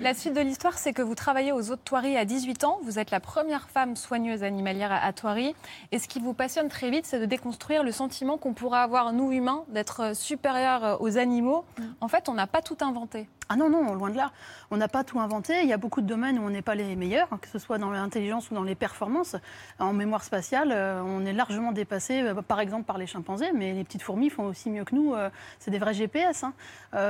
La 0.00 0.14
suite 0.14 0.34
de 0.34 0.40
l'histoire, 0.40 0.78
c'est 0.78 0.92
que 0.92 1.02
vous 1.02 1.14
travaillez 1.14 1.52
aux 1.52 1.70
eaux 1.70 1.76
de 1.76 1.80
Thoiry 1.80 2.16
à 2.16 2.24
18 2.24 2.64
ans. 2.64 2.78
Vous 2.82 2.98
êtes 2.98 3.10
la 3.10 3.20
première 3.20 3.68
femme 3.68 3.96
soigneuse 3.96 4.42
animalière 4.42 4.92
à 4.92 5.06
à 5.06 5.12
Thoiry. 5.12 5.54
Et 5.92 5.98
ce 5.98 6.08
qui 6.08 6.18
vous 6.18 6.34
passionne 6.34 6.68
très 6.68 6.90
vite, 6.90 7.06
c'est 7.06 7.20
de 7.20 7.26
déconstruire 7.26 7.84
le 7.84 7.92
sentiment 7.92 8.38
qu'on 8.38 8.54
pourrait 8.54 8.80
avoir, 8.80 9.12
nous 9.12 9.30
humains, 9.30 9.64
d'être 9.68 10.16
supérieurs 10.16 11.00
aux 11.00 11.16
animaux. 11.16 11.64
En 12.00 12.08
fait, 12.08 12.28
on 12.28 12.34
n'a 12.34 12.46
pas 12.46 12.62
tout 12.62 12.78
inventé. 12.80 13.28
Ah 13.48 13.54
non, 13.54 13.68
non, 13.70 13.94
loin 13.94 14.10
de 14.10 14.16
là. 14.16 14.32
On 14.72 14.76
n'a 14.76 14.88
pas 14.88 15.04
tout 15.04 15.20
inventé. 15.20 15.62
Il 15.62 15.68
y 15.68 15.72
a 15.72 15.76
beaucoup 15.76 16.00
de 16.00 16.06
domaines 16.06 16.38
où 16.38 16.42
on 16.42 16.50
n'est 16.50 16.62
pas 16.62 16.74
les 16.74 16.96
meilleurs, 16.96 17.28
hein, 17.30 17.38
que 17.40 17.46
ce 17.48 17.60
soit 17.60 17.78
dans 17.78 17.90
l'intelligence 17.90 18.50
ou 18.50 18.54
dans 18.54 18.64
les 18.64 18.74
performances. 18.74 19.36
En 19.78 19.92
mémoire 19.92 20.24
spatiale, 20.24 20.72
euh, 20.72 21.00
on 21.04 21.24
est 21.24 21.32
largement 21.32 21.70
dépassé, 21.70 22.22
euh, 22.22 22.34
par 22.42 22.58
exemple, 22.58 22.84
par 22.84 22.98
les 22.98 23.06
chimpanzés, 23.06 23.52
mais 23.54 23.72
les 23.72 23.84
petites 23.84 24.02
fourmis 24.02 24.30
font 24.30 24.46
aussi 24.46 24.68
mieux 24.68 24.84
que 24.84 24.96
nous. 24.96 25.14
euh, 25.14 25.30
c'est 25.60 25.70
des 25.70 25.78
vrais 25.78 25.94
GPS. 25.94 26.44
hein. 26.44 26.54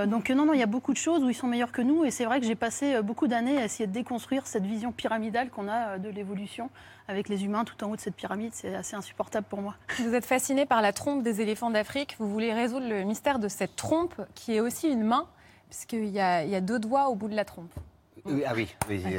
Donc, 0.07 0.29
non, 0.31 0.45
non, 0.45 0.53
il 0.53 0.59
y 0.61 0.63
a 0.63 0.67
beaucoup 0.67 0.93
de 0.93 0.99
choses 0.99 1.23
où 1.25 1.31
ils 1.31 1.35
sont 1.35 1.47
meilleurs 1.47 1.73
que 1.73 1.81
nous. 1.83 2.05
Et 2.05 2.11
c'est 2.11 2.25
vrai 2.27 2.41
que 2.41 2.47
j'ai 2.47 2.55
passé 2.55 3.01
beaucoup 3.03 3.29
d'années 3.29 3.57
à 3.59 3.65
essayer 3.65 3.87
de 3.87 3.93
déconstruire 3.93 4.47
cette 4.47 4.65
vision 4.65 4.93
pyramidale 4.93 5.49
qu'on 5.49 5.69
a 5.69 5.97
de 5.99 6.09
l'évolution 6.11 6.69
avec 7.09 7.29
les 7.29 7.45
humains 7.45 7.65
tout 7.65 7.83
en 7.85 7.91
haut 7.91 7.97
de 7.97 8.01
cette 8.01 8.17
pyramide. 8.17 8.51
C'est 8.53 8.75
assez 8.75 8.97
insupportable 8.97 9.47
pour 9.49 9.63
moi. 9.63 9.75
Vous 10.01 10.13
êtes 10.15 10.27
fasciné 10.27 10.67
par 10.67 10.83
la 10.83 10.93
trompe 10.93 11.23
des 11.23 11.41
éléphants 11.41 11.71
d'Afrique. 11.71 12.17
Vous 12.19 12.29
voulez 12.29 12.53
résoudre 12.53 12.89
le 12.89 13.05
mystère 13.05 13.39
de 13.39 13.49
cette 13.49 13.77
trompe 13.77 14.15
qui 14.35 14.57
est 14.57 14.61
aussi 14.61 14.89
une 14.89 15.05
main, 15.05 15.27
puisqu'il 15.71 16.07
y, 16.07 16.21
a- 16.21 16.45
il 16.45 16.51
y 16.51 16.55
a 16.55 16.61
deux 16.61 16.79
doigts 16.79 17.09
au 17.09 17.15
bout 17.15 17.29
de 17.29 17.35
la 17.35 17.45
trompe. 17.45 17.73
Oui, 18.29 18.43
ah 18.47 18.53
oui, 18.55 18.69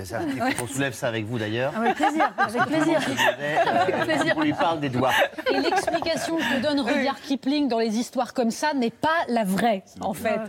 ça, 0.05 0.19
Ouais. 0.43 0.53
qu'on 0.53 0.67
soulève 0.67 0.93
ça 0.93 1.07
avec 1.07 1.25
vous 1.25 1.37
d'ailleurs. 1.39 1.73
Avec 1.77 1.95
plaisir, 1.95 2.31
avec 2.37 2.61
plaisir. 2.65 2.99
Euh, 3.39 4.03
plaisir. 4.05 4.33
On 4.37 4.41
lui 4.41 4.53
parle 4.53 4.79
des 4.79 4.89
doigts. 4.89 5.11
Et 5.51 5.57
l'explication 5.59 6.37
que 6.37 6.61
donne 6.61 6.79
Rudyard 6.81 7.19
Kipling 7.21 7.67
dans 7.67 7.79
les 7.79 7.97
histoires 7.97 8.33
comme 8.33 8.51
ça 8.51 8.73
n'est 8.73 8.89
pas 8.91 9.09
la 9.29 9.43
vraie, 9.43 9.83
en 10.01 10.13
fait. 10.13 10.39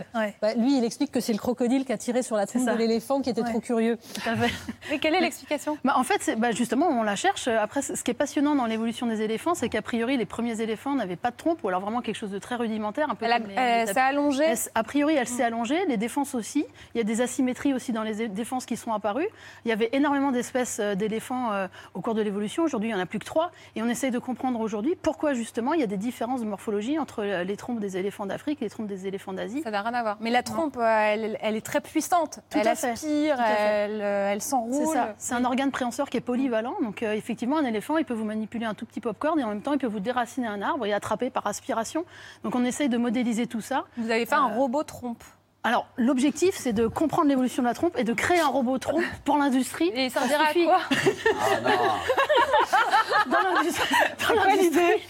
Bah, 0.41 0.53
lui, 0.55 0.77
il 0.77 0.83
explique 0.83 1.11
que 1.11 1.19
c'est 1.19 1.33
le 1.33 1.39
crocodile 1.39 1.85
qui 1.85 1.93
a 1.93 1.97
tiré 1.97 2.21
sur 2.23 2.35
la 2.35 2.45
trompe 2.45 2.65
ça. 2.65 2.73
de 2.73 2.77
l'éléphant 2.77 3.21
qui 3.21 3.29
était 3.29 3.41
Ouais. 3.41 3.49
trop 3.49 3.59
curieux. 3.59 3.97
Tout 4.13 4.29
à 4.29 4.35
fait. 4.35 4.53
Mais 4.91 4.99
quelle 4.99 5.15
est 5.15 5.21
l'explication? 5.21 5.77
Bah, 5.83 5.93
En 5.95 6.03
fait, 6.03 6.35
bah, 6.37 6.51
justement, 6.51 6.87
on 6.89 7.03
la 7.03 7.15
cherche. 7.15 7.47
Après, 7.47 7.81
ce 7.81 8.03
qui 8.03 8.11
est 8.11 8.15
passionnant 8.15 8.55
dans 8.55 8.65
l'évolution 8.65 9.07
des 9.07 9.21
éléphants, 9.21 9.55
c'est 9.55 9.69
qu'a 9.69 9.81
priori, 9.81 10.17
les 10.17 10.25
premiers 10.25 10.59
éléphants 10.61 10.95
n'avaient 10.95 11.15
pas 11.15 11.31
de 11.31 11.37
trompe, 11.37 11.63
ou 11.63 11.69
alors 11.69 11.81
vraiment 11.81 12.01
quelque 12.01 12.15
chose 12.17 12.31
de 12.31 12.39
très 12.39 12.55
rudimentaire. 12.55 13.09
Un 13.09 13.15
peu 13.15 13.25
Elle 13.55 13.87
s'est 13.87 13.99
allongée 13.99 14.53
A 14.75 14.83
priori, 14.83 15.15
elle 15.15 15.27
s'est 15.27 15.43
allongée. 15.43 15.85
Les 15.87 15.97
défenses 15.97 16.35
aussi. 16.35 16.65
Il 16.93 16.97
y 16.97 17.01
a 17.01 17.03
des 17.03 17.21
asymétries 17.21 17.73
aussi 17.73 17.91
dans 17.91 18.03
les 18.03 18.21
é- 18.23 18.27
qui 18.57 18.75
sont 18.77 18.91
apparues. 18.93 19.27
Il 19.65 19.69
y 19.69 19.71
avait 19.71 19.89
énormément 19.93 20.31
d'espèces 20.31 20.79
euh, 20.79 20.95
d'éléphants 20.95 21.51
euh, 21.53 21.67
au 21.93 22.01
cours 22.01 22.15
de 22.15 22.21
l'évolution. 22.21 22.63
Aujourd'hui, 22.63 22.89
il 22.89 22.93
n'y 22.93 22.99
en 22.99 23.01
a 23.03 23.05
plus 23.05 23.19
que 23.19 23.25
trois. 23.25 23.51
Et 23.75 23.81
on 23.83 23.87
essaye 23.87 24.11
de 24.11 24.19
comprendre 24.19 24.59
aujourd'hui 24.59 24.95
pourquoi, 24.95 25.33
justement, 25.33 25.73
il 25.73 25.79
y 25.79 25.83
a 25.83 25.87
des 25.87 25.97
différences 25.97 26.41
de 26.41 26.45
morphologie 26.45 26.97
entre 26.99 27.23
euh, 27.23 27.43
les 27.43 27.55
trompes 27.57 27.79
des 27.79 27.97
éléphants 27.97 28.25
d'Afrique 28.25 28.61
et 28.61 28.65
les 28.65 28.69
trompes 28.69 28.87
des 28.87 29.07
éléphants 29.07 29.33
d'Asie. 29.33 29.61
Ça 29.61 29.71
n'a 29.71 29.81
rien 29.81 29.93
à 29.93 30.01
voir. 30.01 30.17
Mais 30.19 30.31
la 30.31 30.43
trompe, 30.43 30.77
elle, 30.81 31.37
elle 31.41 31.55
est 31.55 31.65
très 31.65 31.81
puissante. 31.81 32.39
Tout 32.49 32.57
elle 32.57 32.67
aspire, 32.67 33.37
Tout 33.37 33.43
elle, 33.43 34.01
elle 34.01 34.41
C'est 34.41 34.49
s'enroule. 34.49 34.93
ça. 34.93 35.13
C'est 35.17 35.35
un 35.35 35.45
organe 35.45 35.71
préhenseur 35.71 36.09
qui 36.09 36.17
est 36.17 36.21
polyvalent. 36.21 36.75
Donc, 36.81 37.03
euh, 37.03 37.13
effectivement, 37.13 37.57
un 37.57 37.65
éléphant, 37.65 37.97
il 37.97 38.05
peut 38.05 38.13
vous 38.13 38.25
manipuler 38.25 38.65
un 38.65 38.73
tout 38.73 38.85
petit 38.85 39.01
popcorn 39.01 39.39
et 39.39 39.43
en 39.43 39.49
même 39.49 39.61
temps, 39.61 39.73
il 39.73 39.79
peut 39.79 39.87
vous 39.87 39.99
déraciner 39.99 40.47
un 40.47 40.61
arbre 40.61 40.85
et 40.85 40.93
attraper 40.93 41.29
par 41.29 41.45
aspiration. 41.47 42.05
Donc, 42.43 42.55
on 42.55 42.65
essaye 42.65 42.89
de 42.89 42.97
modéliser 42.97 43.47
tout 43.47 43.61
ça. 43.61 43.85
Vous 43.97 44.09
avez 44.09 44.25
fait 44.25 44.35
un 44.35 44.47
robot 44.47 44.83
trompe. 44.83 45.23
Alors, 45.63 45.87
l'objectif, 45.97 46.55
c'est 46.57 46.71
de 46.71 46.87
comprendre 46.87 47.27
l'évolution 47.27 47.61
de 47.63 47.67
la 47.67 47.73
trompe 47.73 47.97
et 47.97 48.05
de 48.05 48.13
créer 48.13 48.39
un 48.39 48.47
robot 48.47 48.77
trompe 48.77 49.03
pour 49.25 49.35
l'industrie. 49.37 49.91
Et 49.93 50.09
ça 50.09 50.21
servira 50.21 50.45
à 50.45 50.53
quoi 50.53 50.79
Dans 53.29 53.55
l'industrie. 53.55 53.95
Dans 54.29 54.43
l'industrie. 54.45 55.01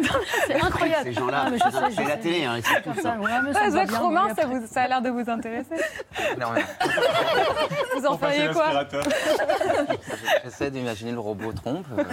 C'est 0.46 0.60
incroyable. 0.62 1.04
Ces 1.04 1.12
gens-là, 1.12 1.42
Ah, 1.46 1.50
mais 1.50 1.58
c'est 1.58 1.70
la 2.02 2.10
sais. 2.12 2.18
télé, 2.18 2.44
hein, 2.44 2.54
ils 2.56 2.64
sont 2.64 2.74
tous 2.82 3.00
ça. 3.02 3.16
Ouais, 3.18 3.30
mais 3.42 3.52
Romain, 3.98 4.28
mais 4.28 4.34
ça, 4.42 4.46
vous- 4.48 4.66
ça 4.66 4.82
a 4.82 4.88
l'air 4.88 5.02
de 5.02 5.10
vous 5.10 5.28
intéresser. 5.28 5.74
Énormément. 6.34 6.66
Vous 7.96 8.06
en 8.06 8.16
feriez 8.16 8.48
quoi 8.52 8.86
J'essaie 10.44 10.70
d'imaginer 10.70 11.12
le 11.12 11.18
robot 11.20 11.52
trompe. 11.52 11.84
euh, 11.98 12.04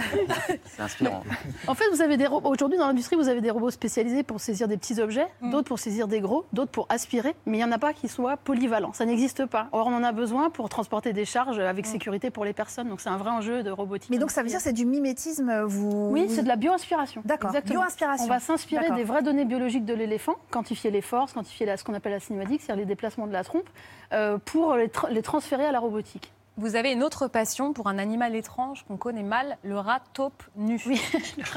C'est 0.66 0.82
inspirant. 0.82 1.22
En 1.66 1.74
fait, 1.74 1.84
vous 1.92 2.02
avez 2.02 2.16
des 2.18 2.26
robots. 2.26 2.50
Aujourd'hui, 2.50 2.76
dans 2.78 2.88
l'industrie, 2.88 3.16
vous 3.16 3.28
avez 3.28 3.40
des 3.40 3.50
robots 3.50 3.70
spécialisés 3.70 4.22
pour 4.22 4.40
saisir 4.40 4.68
des 4.68 4.76
petits 4.76 5.00
objets, 5.00 5.26
Mm. 5.40 5.50
d'autres 5.52 5.68
pour 5.68 5.78
saisir 5.78 6.08
des 6.08 6.20
gros, 6.20 6.44
d'autres 6.52 6.70
pour 6.70 6.86
aspirer, 6.90 7.34
mais 7.46 7.56
il 7.58 7.60
n'y 7.60 7.64
en 7.64 7.72
a 7.72 7.77
pas 7.78 7.92
qui 7.92 8.08
soient 8.08 8.36
polyvalents. 8.36 8.92
Ça 8.92 9.04
n'existe 9.06 9.46
pas. 9.46 9.68
Or, 9.72 9.86
on 9.86 9.94
en 9.94 10.04
a 10.04 10.12
besoin 10.12 10.50
pour 10.50 10.68
transporter 10.68 11.12
des 11.12 11.24
charges 11.24 11.58
avec 11.58 11.86
sécurité 11.86 12.30
pour 12.30 12.44
les 12.44 12.52
personnes. 12.52 12.88
Donc, 12.88 13.00
c'est 13.00 13.08
un 13.08 13.16
vrai 13.16 13.30
enjeu 13.30 13.62
de 13.62 13.70
robotique. 13.70 14.10
Mais 14.10 14.18
donc 14.18 14.30
ça 14.30 14.42
veut 14.42 14.48
dire 14.48 14.58
que 14.58 14.62
c'est 14.64 14.72
du 14.72 14.84
mimétisme, 14.86 15.62
vous 15.64 16.10
Oui, 16.12 16.26
c'est 16.28 16.42
de 16.42 16.48
la 16.48 16.56
bioinspiration. 16.56 17.22
D'accord, 17.24 17.52
bioinspiration. 17.64 18.24
On 18.24 18.28
va 18.28 18.40
s'inspirer 18.40 18.90
des 18.90 19.04
vraies 19.04 19.22
données 19.22 19.44
biologiques 19.44 19.84
de 19.84 19.94
l'éléphant, 19.94 20.34
quantifier 20.50 20.90
les 20.90 21.00
forces, 21.02 21.32
quantifier 21.32 21.66
la- 21.66 21.76
ce 21.76 21.84
qu'on 21.84 21.94
appelle 21.94 22.12
la 22.12 22.20
cinématique, 22.20 22.60
c'est-à-dire 22.62 22.82
les 22.82 22.86
déplacements 22.88 23.26
de 23.26 23.32
la 23.32 23.44
trompe, 23.44 23.68
euh, 24.12 24.38
pour 24.44 24.74
les, 24.74 24.88
tra- 24.88 25.10
les 25.10 25.22
transférer 25.22 25.64
à 25.66 25.72
la 25.72 25.80
robotique. 25.80 26.32
Vous 26.60 26.74
avez 26.74 26.90
une 26.92 27.04
autre 27.04 27.28
passion 27.28 27.72
pour 27.72 27.86
un 27.86 27.98
animal 27.98 28.34
étrange 28.34 28.84
qu'on 28.88 28.96
connaît 28.96 29.22
mal, 29.22 29.56
le 29.62 29.78
rat 29.78 30.00
taupe 30.12 30.42
nu. 30.56 30.80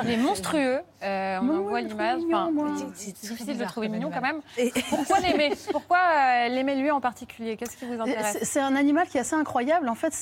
Il 0.03 0.09
est 0.11 0.17
monstrueux, 0.17 0.79
euh, 1.03 1.39
on 1.41 1.49
en 1.57 1.61
voit 1.63 1.81
l'image. 1.81 2.21
Enfin, 2.31 2.51
c'est 2.93 3.19
difficile 3.19 3.57
de 3.57 3.63
le 3.63 3.67
trouver 3.67 3.89
mignon 3.89 4.11
quand 4.13 4.21
même. 4.21 4.41
Pourquoi 4.89 5.19
l'aimer? 5.19 5.53
Pourquoi 5.71 5.97
euh, 5.97 6.47
l'aimer 6.49 6.75
lui 6.75 6.91
en 6.91 7.01
particulier? 7.01 7.57
Qu'est-ce 7.57 7.77
qui 7.77 7.85
vous 7.85 7.95
C'est- 7.95 7.99
intéresse? 8.11 8.37
C'est 8.43 8.59
un 8.59 8.75
animal 8.75 9.07
qui 9.07 9.17
est 9.17 9.21
assez 9.21 9.33
incroyable. 9.35 9.89
En 9.89 9.95
fait, 9.95 10.13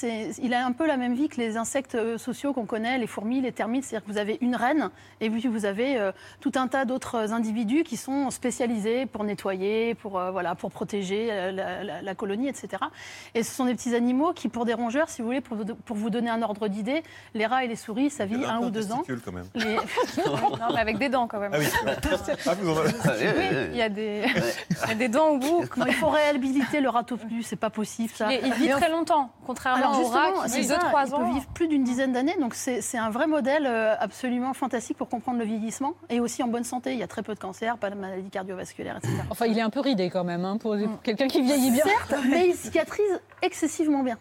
il 0.42 0.54
a 0.54 0.66
un 0.66 0.72
peu 0.72 0.88
la 0.88 0.96
même 0.96 1.14
vie 1.14 1.28
que 1.28 1.42
les 1.42 1.58
insectes 1.58 1.96
euh, 1.96 2.18
sociaux 2.18 2.54
qu'on 2.54 2.66
connaît, 2.66 2.98
les 2.98 3.08
fourmis, 3.08 3.42
les 3.42 3.52
termites. 3.52 3.84
C'est-à-dire 3.84 4.08
que 4.08 4.12
vous 4.14 4.18
avez 4.18 4.38
une 4.40 4.56
reine 4.56 4.92
et 5.20 5.30
puis 5.30 5.46
vous 5.50 5.66
avez 5.66 5.98
euh, 5.98 6.14
tout 6.40 6.54
un 6.56 6.70
tas 6.70 6.86
d'autres 6.86 7.34
individus 7.34 7.84
qui 7.84 7.98
sont 7.98 8.30
spécialisés 8.32 9.06
pour 9.08 9.26
nettoyer, 9.26 9.94
pour, 9.96 10.18
euh, 10.18 10.32
voilà, 10.32 10.56
pour 10.56 10.72
protéger 10.72 11.28
euh, 11.32 11.52
la, 11.52 11.84
la- 11.84 12.02
la 12.02 12.16
colonie, 12.16 12.48
etc. 12.48 12.82
Et 13.36 13.44
ce 13.44 13.54
sont 13.54 13.66
des 13.66 13.76
petits 13.76 13.94
animaux 13.94 14.32
qui, 14.32 14.48
pour 14.48 14.64
des 14.70 14.76
rongeurs, 14.76 15.10
si 15.10 15.22
vous 15.22 15.28
voulez, 15.28 15.42
pour, 15.42 15.58
vous- 15.58 15.66
pour 15.66 15.96
vous 15.98 16.10
donner 16.12 16.30
un 16.30 16.42
ordre 16.42 16.68
d'idée, 16.68 17.04
les 17.34 17.46
rats 17.46 17.64
et 17.64 17.68
les 17.68 17.76
souris, 17.76 18.10
ça 18.12 18.26
Il 18.26 18.38
vit 18.38 18.46
un 18.46 18.60
ou 18.60 18.66
de 18.66 18.70
deux 18.70 18.92
ans. 18.92 18.98
testicules, 18.98 19.22
quand 19.26 19.32
même. 19.32 19.46
Les- 19.56 19.76
Non, 20.26 20.74
mais 20.74 20.80
avec 20.80 20.98
des 21.00 21.10
dents 21.10 21.28
quand 21.28 21.40
même. 21.40 21.52
Ah 21.54 21.58
oui. 21.60 21.66
Ah, 22.46 22.54
vous 22.62 22.70
en 22.72 22.78
avez- 22.78 23.28
Oui, 23.28 23.68
il 23.72 23.78
y 23.78 23.82
a 23.82 23.90
des, 23.90 24.24
il 24.84 24.90
y 24.90 24.92
a 24.92 24.96
des 24.96 25.08
dents 25.08 25.30
au 25.30 25.38
bout. 25.38 25.64
Non, 25.78 25.86
il 25.88 25.94
faut 25.94 26.10
réhabiliter 26.10 26.82
le 26.82 26.90
rat 26.90 27.04
nu, 27.32 27.42
c'est 27.44 27.56
pas 27.56 27.70
possible 27.70 28.14
ça. 28.16 28.32
Il, 28.32 28.46
il 28.46 28.54
vit 28.54 28.70
très 28.70 28.90
longtemps, 28.92 29.32
contrairement 29.46 29.90
Alors 29.94 30.02
au 30.02 30.08
rat 30.08 30.32
qui 30.46 30.50
c'est 30.52 30.60
vit 30.62 30.68
ça, 30.68 30.78
2-3 30.78 31.08
il 31.08 31.14
ans. 31.14 31.20
peut 31.20 31.34
vivre 31.34 31.46
plus 31.54 31.68
d'une 31.68 31.84
dizaine 31.84 32.14
d'années, 32.14 32.36
donc 32.40 32.54
c'est 32.56 32.98
un 32.98 33.10
vrai 33.10 33.26
modèle 33.28 33.66
euh, 33.66 33.96
absolument 34.00 34.54
fantastique 34.54 34.98
pour 34.98 35.10
comprendre 35.10 35.40
le 35.40 35.46
vieillissement 35.46 35.94
et 36.10 36.20
aussi 36.20 36.44
en 36.44 36.48
bonne 36.48 36.64
santé. 36.64 36.94
Il 36.94 37.00
y 37.00 37.04
a 37.04 37.08
très 37.08 37.24
peu 37.24 37.34
de 37.34 37.40
cancers, 37.40 37.78
pas 37.78 37.90
de 37.90 37.96
maladies 37.96 38.30
cardiovasculaires, 38.30 38.98
etc. 38.98 39.14
Enfin, 39.30 39.46
il 39.48 39.58
est 39.58 39.62
un 39.62 39.70
peu 39.70 39.80
ridé 39.80 40.10
quand 40.10 40.24
même, 40.24 40.46
hein, 40.46 40.58
pour 40.58 40.76
pour 40.78 41.02
quelqu'un 41.02 41.28
qui 41.28 41.42
vieillit 41.42 41.72
bien. 41.72 41.84
Certes, 41.84 42.16
mais 42.30 42.50
il 42.50 42.56
cicatrise 42.56 43.20
excessivement 43.42 44.04
bien. 44.04 44.18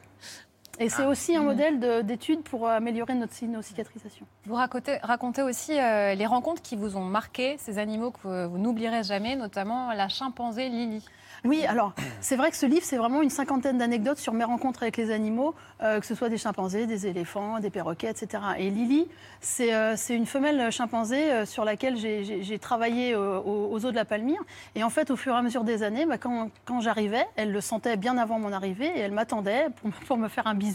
Et 0.80 0.88
c'est 0.88 1.04
aussi 1.04 1.34
un 1.36 1.42
modèle 1.42 1.80
de- 1.80 2.02
d'étude 2.02 2.42
pour 2.42 2.68
améliorer 2.68 3.14
notre, 3.14 3.34
nos 3.46 3.62
cicatrisations. 3.62 4.26
Vous 4.46 4.54
racontez, 4.54 4.98
racontez 5.02 5.42
aussi 5.42 5.72
euh, 5.78 6.14
les 6.14 6.26
rencontres 6.26 6.62
qui 6.62 6.76
vous 6.76 6.96
ont 6.96 7.04
marqué, 7.04 7.56
ces 7.58 7.78
animaux 7.78 8.10
que 8.12 8.46
vous 8.46 8.58
n'oublierez 8.58 9.02
jamais, 9.02 9.34
notamment 9.36 9.92
la 9.92 10.08
chimpanzé 10.08 10.68
Lily. 10.68 11.04
Oui, 11.44 11.64
alors 11.66 11.92
c'est 12.20 12.34
vrai 12.36 12.50
que 12.50 12.56
ce 12.56 12.66
livre, 12.66 12.82
c'est 12.84 12.96
vraiment 12.96 13.22
une 13.22 13.30
cinquantaine 13.30 13.78
d'anecdotes 13.78 14.18
sur 14.18 14.32
mes 14.32 14.42
rencontres 14.44 14.82
avec 14.82 14.96
les 14.96 15.10
animaux, 15.12 15.54
euh, 15.82 16.00
que 16.00 16.06
ce 16.06 16.14
soit 16.16 16.28
des 16.28 16.36
chimpanzés, 16.38 16.86
des 16.86 17.06
éléphants, 17.06 17.60
des 17.60 17.70
perroquets, 17.70 18.10
etc. 18.10 18.42
Et 18.58 18.70
Lily, 18.70 19.06
c'est 19.40 19.72
euh, 19.72 19.94
une 20.10 20.26
femelle 20.26 20.70
chimpanzé 20.72 21.30
euh, 21.30 21.46
sur 21.46 21.64
laquelle 21.64 21.96
j'ai- 21.96 22.58
travaillé 22.58 23.14
euh, 23.14 23.38
aux, 23.38 23.68
aux 23.72 23.84
eaux 23.86 23.90
de 23.92 23.96
la 23.96 24.04
Palmyre. 24.04 24.40
Et 24.74 24.82
en 24.82 24.90
fait, 24.90 25.12
au 25.12 25.16
fur 25.16 25.32
et 25.34 25.36
à 25.38 25.42
mesure 25.42 25.62
des 25.62 25.84
années, 25.84 26.06
bah, 26.06 26.18
quand, 26.18 26.50
quand 26.64 26.80
j'arrivais, 26.80 27.24
elle 27.36 27.52
le 27.52 27.60
sentait 27.60 27.96
bien 27.96 28.18
avant 28.18 28.40
mon 28.40 28.52
arrivée 28.52 28.90
et 28.96 28.98
elle 28.98 29.12
m'attendait 29.12 29.68
pour, 29.76 29.88
me- 29.90 30.06
pour 30.06 30.16
me 30.16 30.26
faire 30.28 30.48
un 30.48 30.54
bisou. 30.54 30.67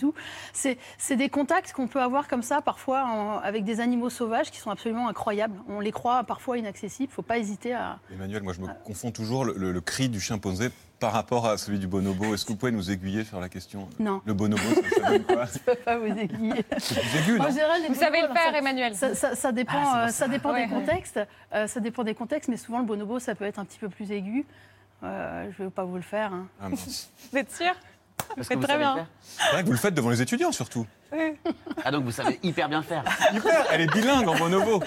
C'est 0.53 0.77
c'est 0.97 1.15
des 1.15 1.29
contacts 1.29 1.73
qu'on 1.73 1.87
peut 1.87 2.01
avoir 2.01 2.27
comme 2.27 2.41
ça, 2.43 2.61
parfois, 2.61 3.03
en- 3.05 3.37
avec 3.39 3.63
des 3.63 3.79
animaux 3.79 4.09
sauvages 4.09 4.51
qui 4.51 4.59
sont 4.59 4.71
absolument 4.71 5.07
incroyables. 5.07 5.55
On 5.67 5.79
les 5.79 5.91
croit 5.91 6.23
parfois 6.23 6.57
inaccessibles, 6.57 7.09
il 7.09 7.11
ne 7.11 7.15
faut 7.15 7.21
pas 7.21 7.37
hésiter 7.37 7.73
à, 7.73 7.99
Emmanuel, 8.13 8.43
moi 8.43 8.53
je 8.53 8.61
me 8.61 8.67
confonds 8.83 9.11
toujours 9.11 9.45
le, 9.45 9.53
le- 9.57 9.71
le 9.71 9.81
cri 9.81 10.09
du 10.09 10.19
chimpanzé 10.19 10.69
par 10.99 11.11
rapport 11.11 11.45
à 11.47 11.57
celui 11.57 11.79
du 11.79 11.87
bonobo. 11.87 12.33
Est-ce 12.33 12.45
que 12.45 12.53
vous 12.53 12.57
pouvez 12.57 12.71
nous 12.71 12.89
aiguiller 12.89 13.25
sur 13.25 13.39
la 13.41 13.49
question? 13.49 13.89
Non. 13.99 14.21
Le 14.25 14.33
bonobo, 14.33 14.61
ça, 14.61 15.01
ça 15.01 15.09
donne 15.11 15.23
quoi? 15.23 15.45
Je 15.53 15.59
peux 15.59 15.75
pas 15.75 15.97
vous 15.97 16.05
aiguiller. 16.05 16.63
C'est 16.77 16.99
plus 17.01 17.19
aigu, 17.19 17.37
non? 17.39 17.45
En 17.45 17.49
général, 17.49 17.81
les 17.81 17.87
Vous 17.89 17.95
savez 17.95 18.21
le 18.21 18.29
faire, 18.33 18.55
Emmanuel. 18.55 18.95
Ça, 18.95 19.13
ça- 19.13 19.35
ça 19.35 19.51
dépend, 19.51 19.73
Ah, 19.75 20.05
euh, 20.05 20.07
ça. 20.09 20.27
dépend 20.29 20.53
Ouais. 20.53 20.65
des 20.65 20.73
contextes. 20.73 21.19
Euh, 21.53 21.67
ça 21.67 21.79
dépend 21.81 22.03
des 22.05 22.13
contextes, 22.15 22.47
mais 22.49 22.55
souvent 22.57 22.79
le 22.79 22.85
bonobo, 22.85 23.19
ça 23.19 23.35
peut 23.35 23.43
être 23.45 23.59
un 23.59 23.65
petit 23.65 23.79
peu 23.79 23.89
plus 23.89 24.11
aigu. 24.11 24.45
Euh, 25.03 25.51
je 25.57 25.63
ne 25.63 25.67
vais 25.67 25.71
pas 25.73 25.83
vous 25.83 25.97
le 25.97 26.01
faire. 26.01 26.31
hein. 26.31 26.47
Ah. 26.61 26.69
Vous 26.69 27.37
êtes 27.37 27.51
sûr? 27.53 27.73
Que 28.35 28.43
faites 28.43 28.57
vous 28.57 28.63
très 28.63 28.73
savez 28.73 28.83
bien. 28.83 28.95
faire 28.95 29.05
C'est 29.21 29.51
vrai 29.51 29.61
que 29.61 29.65
vous 29.67 29.71
le 29.73 29.77
faites 29.77 29.93
devant 29.93 30.09
les 30.09 30.21
étudiants 30.21 30.51
surtout. 30.51 30.87
Ah 31.85 31.91
donc 31.91 32.03
vous 32.05 32.11
savez 32.11 32.39
hyper 32.41 32.67
bien 32.69 32.79
le 32.79 32.83
faire. 32.83 33.03
Hyper, 33.33 33.65
elle 33.71 33.81
est 33.81 33.93
bilingue 33.93 34.27
en 34.27 34.35
bonobo. 34.35 34.81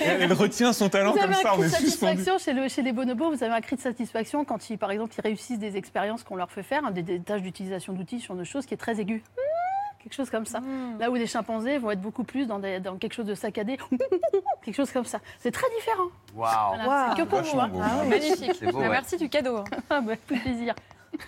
Elle, 0.00 0.22
elle 0.22 0.32
retient 0.32 0.72
son 0.72 0.88
talent 0.88 1.10
Vous 1.12 1.18
comme 1.18 1.32
avez 1.32 1.42
ça, 1.42 1.50
un 1.50 1.52
cri 1.54 1.62
de 1.62 1.66
est 1.66 1.68
satisfaction 1.70 2.38
chez, 2.38 2.52
le- 2.52 2.68
chez 2.68 2.82
les 2.82 2.92
bonobos, 2.92 3.30
vous 3.34 3.42
avez 3.42 3.52
un 3.54 3.60
cri 3.60 3.74
de 3.74 3.80
satisfaction 3.80 4.44
quand, 4.44 4.70
ils, 4.70 4.78
par 4.78 4.92
exemple, 4.92 5.12
ils 5.18 5.20
réussissent 5.22 5.58
des 5.58 5.76
expériences 5.76 6.22
qu'on 6.22 6.36
leur 6.36 6.52
fait 6.52 6.62
faire, 6.62 6.84
hein, 6.84 6.92
des, 6.92 7.02
des 7.02 7.18
tâches 7.20 7.42
d'utilisation 7.42 7.92
d'outils 7.92 8.20
sur 8.20 8.36
des 8.36 8.44
choses 8.44 8.66
qui 8.66 8.74
est 8.74 8.76
très 8.76 9.00
aigu. 9.00 9.24
Quelque 10.02 10.14
chose 10.14 10.30
comme 10.30 10.46
ça. 10.46 10.60
Là 11.00 11.10
où 11.10 11.18
des 11.18 11.26
chimpanzés 11.26 11.78
vont 11.78 11.90
être 11.90 12.00
beaucoup 12.00 12.24
plus 12.24 12.46
dans, 12.46 12.58
des- 12.60 12.78
dans 12.78 12.96
quelque 12.96 13.12
chose 13.14 13.26
de 13.26 13.34
saccadé, 13.34 13.76
quelque 14.64 14.76
chose 14.76 14.92
comme 14.92 15.04
ça. 15.04 15.18
C'est 15.40 15.50
très 15.50 15.66
différent. 15.78 16.08
Waouh. 16.36 16.76
Voilà, 16.84 17.14
c'est 17.16 17.22
que 17.22 17.28
pour 17.28 17.38
hein. 17.60 17.68
beau. 17.68 17.80
Ah 17.82 18.02
ouais. 18.02 18.08
Magnifique. 18.08 18.64
Beau, 18.64 18.72
Bah, 18.72 18.78
ouais. 18.78 18.88
Merci 18.88 19.16
du 19.16 19.28
cadeau. 19.28 19.64
Ah 19.90 20.00
bah, 20.00 20.12
tout 20.28 20.36
plaisir. 20.38 20.74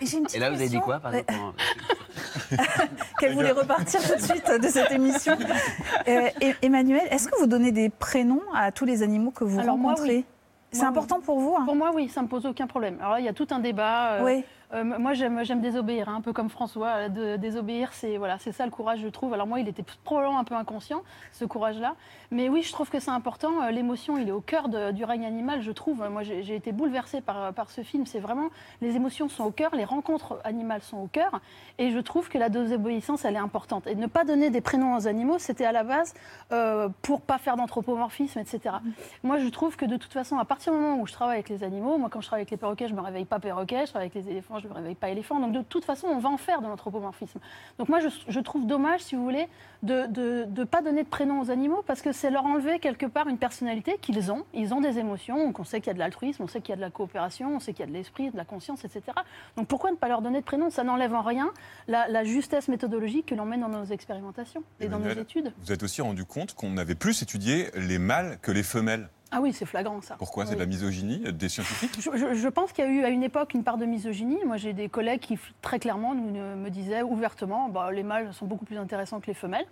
J'ai 0.00 0.18
une 0.18 0.24
petite 0.24 0.36
Et 0.36 0.40
là 0.40 0.50
vous 0.50 0.56
avez 0.56 0.68
dit 0.68 0.80
quoi 0.80 0.98
par 1.00 1.14
exemple 1.14 1.62
Qu'elle 3.18 3.34
voulait 3.34 3.52
repartir 3.52 4.00
tout 4.02 4.14
de 4.14 4.20
suite 4.20 4.50
de 4.60 4.68
cette 4.68 4.90
émission. 4.92 5.36
Euh, 6.08 6.28
Emmanuel, 6.62 7.02
est-ce 7.10 7.28
que 7.28 7.38
vous 7.38 7.46
donnez 7.46 7.72
des 7.72 7.88
prénoms 7.88 8.42
à 8.54 8.72
tous 8.72 8.84
les 8.84 9.02
animaux 9.02 9.30
que 9.30 9.44
vous 9.44 9.58
Alors, 9.60 9.76
moi, 9.76 9.92
rencontrez? 9.92 10.16
Oui. 10.16 10.24
C'est 10.70 10.80
Moi, 10.80 10.88
important 10.88 11.20
pour 11.20 11.38
vous 11.38 11.54
hein? 11.58 11.64
Pour 11.66 11.76
moi, 11.76 11.90
oui, 11.94 12.08
ça 12.08 12.22
me 12.22 12.28
pose 12.28 12.46
aucun 12.46 12.66
problème. 12.66 12.96
Alors 13.00 13.12
là, 13.12 13.20
il 13.20 13.26
y 13.26 13.28
a 13.28 13.32
tout 13.34 13.46
un 13.50 13.58
débat. 13.58 14.14
euh, 14.14 14.24
Oui. 14.24 14.44
Euh, 14.72 14.84
moi, 14.84 15.12
j'aime, 15.14 15.60
désobéir, 15.60 16.08
hein, 16.08 16.16
un 16.16 16.20
peu 16.20 16.32
comme 16.32 16.48
François. 16.48 16.88
euh, 16.88 17.08
De, 17.08 17.36
désobéir, 17.36 17.92
c'est 17.92 18.16
voilà, 18.16 18.38
c'est 18.38 18.52
ça 18.52 18.64
le 18.64 18.70
courage, 18.70 19.00
je 19.00 19.08
trouve. 19.08 19.34
Alors 19.34 19.46
moi, 19.46 19.60
il 19.60 19.68
était 19.68 19.84
probablement 20.04 20.38
un 20.38 20.44
peu 20.44 20.54
inconscient, 20.54 21.02
ce 21.32 21.44
courage-là. 21.44 21.94
Mais 22.30 22.48
oui, 22.48 22.62
je 22.62 22.72
trouve 22.72 22.88
que 22.90 22.98
c'est 23.00 23.10
important. 23.10 23.62
Euh, 23.62 23.70
L'émotion, 23.70 24.16
il 24.18 24.28
est 24.28 24.32
au 24.32 24.40
cœur 24.40 24.68
de- 24.68 24.90
du 24.92 25.04
règne 25.04 25.26
animal, 25.26 25.60
je 25.62 25.72
trouve. 25.72 26.08
Moi, 26.10 26.22
j'ai, 26.22 26.42
j'ai 26.42 26.56
été 26.56 26.72
bouleversée 26.72 27.20
par, 27.20 27.52
par 27.52 27.70
ce 27.70 27.82
film. 27.82 28.06
C'est 28.06 28.20
vraiment 28.20 28.48
les 28.80 28.96
émotions 28.96 29.28
sont 29.28 29.44
au 29.44 29.50
cœur, 29.50 29.74
les 29.74 29.84
rencontres 29.84 30.40
animales 30.44 30.82
sont 30.82 30.98
au 30.98 31.06
cœur. 31.06 31.40
Et 31.78 31.90
je 31.90 31.98
trouve 31.98 32.28
que 32.28 32.38
la 32.38 32.48
désobéissance, 32.48 33.24
elle 33.24 33.34
est 33.34 33.38
importante. 33.38 33.86
Et 33.86 33.94
ne 33.94 34.06
pas 34.06 34.24
donner 34.24 34.50
des 34.50 34.60
prénoms 34.60 34.96
aux 34.96 35.06
animaux, 35.06 35.38
c'était 35.38 35.64
à 35.66 35.72
la 35.72 35.84
base 35.84 36.14
euh, 36.52 36.88
pour 37.02 37.20
pas 37.20 37.38
faire 37.38 37.56
d'anthropomorphisme, 37.56 38.38
etc. 38.38 38.76
Moi, 39.22 39.38
je 39.38 39.48
trouve 39.48 39.76
que 39.76 39.84
de 39.84 39.96
toute 39.96 40.12
façon, 40.12 40.38
à 40.38 40.44
partir 40.44 40.72
du 40.72 40.78
moment 40.78 41.00
où 41.00 41.06
je 41.06 41.12
travaille 41.12 41.34
avec 41.36 41.48
les 41.48 41.62
animaux, 41.64 41.98
moi, 41.98 42.08
quand 42.10 42.20
je 42.20 42.26
travaille 42.26 42.42
avec 42.42 42.50
les 42.50 42.56
perroquets, 42.56 42.88
je 42.88 42.94
me 42.94 43.00
réveille 43.00 43.24
pas 43.24 43.38
perroquet, 43.38 43.86
je 43.86 43.90
travaille 43.90 44.08
avec 44.14 44.14
les 44.24 44.30
éléphants, 44.30 44.58
je 44.62 44.68
me 44.68 44.74
réveille 44.74 44.94
pas 44.94 45.08
éléphant. 45.10 45.40
Donc, 45.40 45.52
de 45.52 45.62
toute 45.62 45.84
façon, 45.84 46.06
on 46.08 46.18
va 46.18 46.28
en 46.28 46.36
faire 46.36 46.62
de 46.62 46.66
l'anthropomorphisme. 46.66 47.40
Donc, 47.78 47.88
moi, 47.88 48.00
je, 48.00 48.08
je 48.28 48.40
trouve 48.40 48.66
dommage, 48.66 49.00
si 49.00 49.14
vous 49.14 49.22
voulez, 49.22 49.48
de 49.82 50.06
ne 50.46 50.64
pas 50.64 50.80
donner 50.82 51.02
de 51.02 51.08
prénom 51.08 51.40
aux 51.40 51.50
animaux 51.50 51.82
parce 51.86 52.02
que 52.02 52.12
c'est 52.12 52.30
leur 52.30 52.44
enlever 52.46 52.78
quelque 52.78 53.06
part 53.06 53.28
une 53.28 53.38
personnalité 53.38 53.96
qu'ils 54.00 54.30
ont. 54.30 54.44
Ils 54.54 54.72
ont 54.74 54.80
des 54.80 54.98
émotions, 54.98 55.46
donc 55.46 55.58
on 55.58 55.64
sait 55.64 55.80
qu'il 55.80 55.88
y 55.88 55.90
a 55.90 55.94
de 55.94 55.98
l'altruisme, 55.98 56.42
on 56.42 56.46
sait 56.46 56.60
qu'il 56.60 56.70
y 56.70 56.74
a 56.74 56.76
de 56.76 56.80
la 56.80 56.90
coopération, 56.90 57.56
on 57.56 57.60
sait 57.60 57.72
qu'il 57.72 57.80
y 57.80 57.88
a 57.88 57.90
de 57.90 57.92
l'esprit, 57.92 58.30
de 58.30 58.36
la 58.36 58.44
conscience, 58.44 58.84
etc. 58.84 59.02
Donc, 59.56 59.66
pourquoi 59.66 59.90
ne 59.90 59.96
pas 59.96 60.08
leur 60.08 60.22
donner 60.22 60.40
de 60.40 60.44
prénom? 60.44 60.70
Ça 60.70 60.84
n'enlève 60.84 61.14
en 61.14 61.22
rien 61.22 61.52
la, 61.88 62.08
la 62.08 62.24
justesse 62.24 62.68
méthodologique 62.68 63.26
que 63.26 63.34
l'on 63.34 63.44
met 63.44 63.58
dans 63.58 63.68
nos 63.68 63.84
expérimentations 63.84 64.62
et 64.80 64.88
dans 64.88 64.98
nos 64.98 65.10
études. 65.10 65.52
Vous 65.60 65.72
êtes 65.72 65.82
aussi 65.82 66.02
rendu 66.02 66.24
compte 66.24 66.54
qu'on 66.54 66.76
avait 66.76 66.94
plus 66.94 67.22
étudié 67.22 67.70
les 67.74 67.98
mâles 67.98 68.38
que 68.40 68.52
les 68.52 68.62
femelles. 68.62 69.08
Ah 69.34 69.40
oui, 69.40 69.52
c'est 69.54 69.64
flagrant 69.64 70.00
ça. 70.02 70.16
Pourquoi? 70.18 70.44
C'est 70.46 70.54
de 70.54 70.60
la 70.60 70.66
misogynie 70.66 71.22
euh, 71.26 71.32
des 71.32 71.48
scientifiques? 71.48 71.96
Je, 71.98 72.10
je- 72.16 72.34
je 72.34 72.48
pense 72.48 72.72
qu'il 72.72 72.84
y 72.84 72.86
a 72.88 72.90
eu 72.90 73.02
à 73.04 73.08
une 73.08 73.22
époque 73.22 73.54
une 73.54 73.64
part 73.64 73.78
de 73.78 73.86
misogynie. 73.86 74.38
Moi, 74.46 74.58
j'ai 74.58 74.74
des 74.74 74.88
collègues 74.90 75.20
qui 75.20 75.38
très 75.62 75.78
clairement 75.78 76.14
nous, 76.14 76.30
me 76.56 76.68
disaient 76.68 77.02
ouvertement 77.02 77.68
bah, 77.70 77.90
les 77.90 78.02
mâles 78.02 78.32
sont 78.34 78.46
beaucoup 78.46 78.66
plus 78.66 78.76
intéressants 78.76 79.20
que 79.20 79.26
les 79.26 79.34
femelles. 79.34 79.64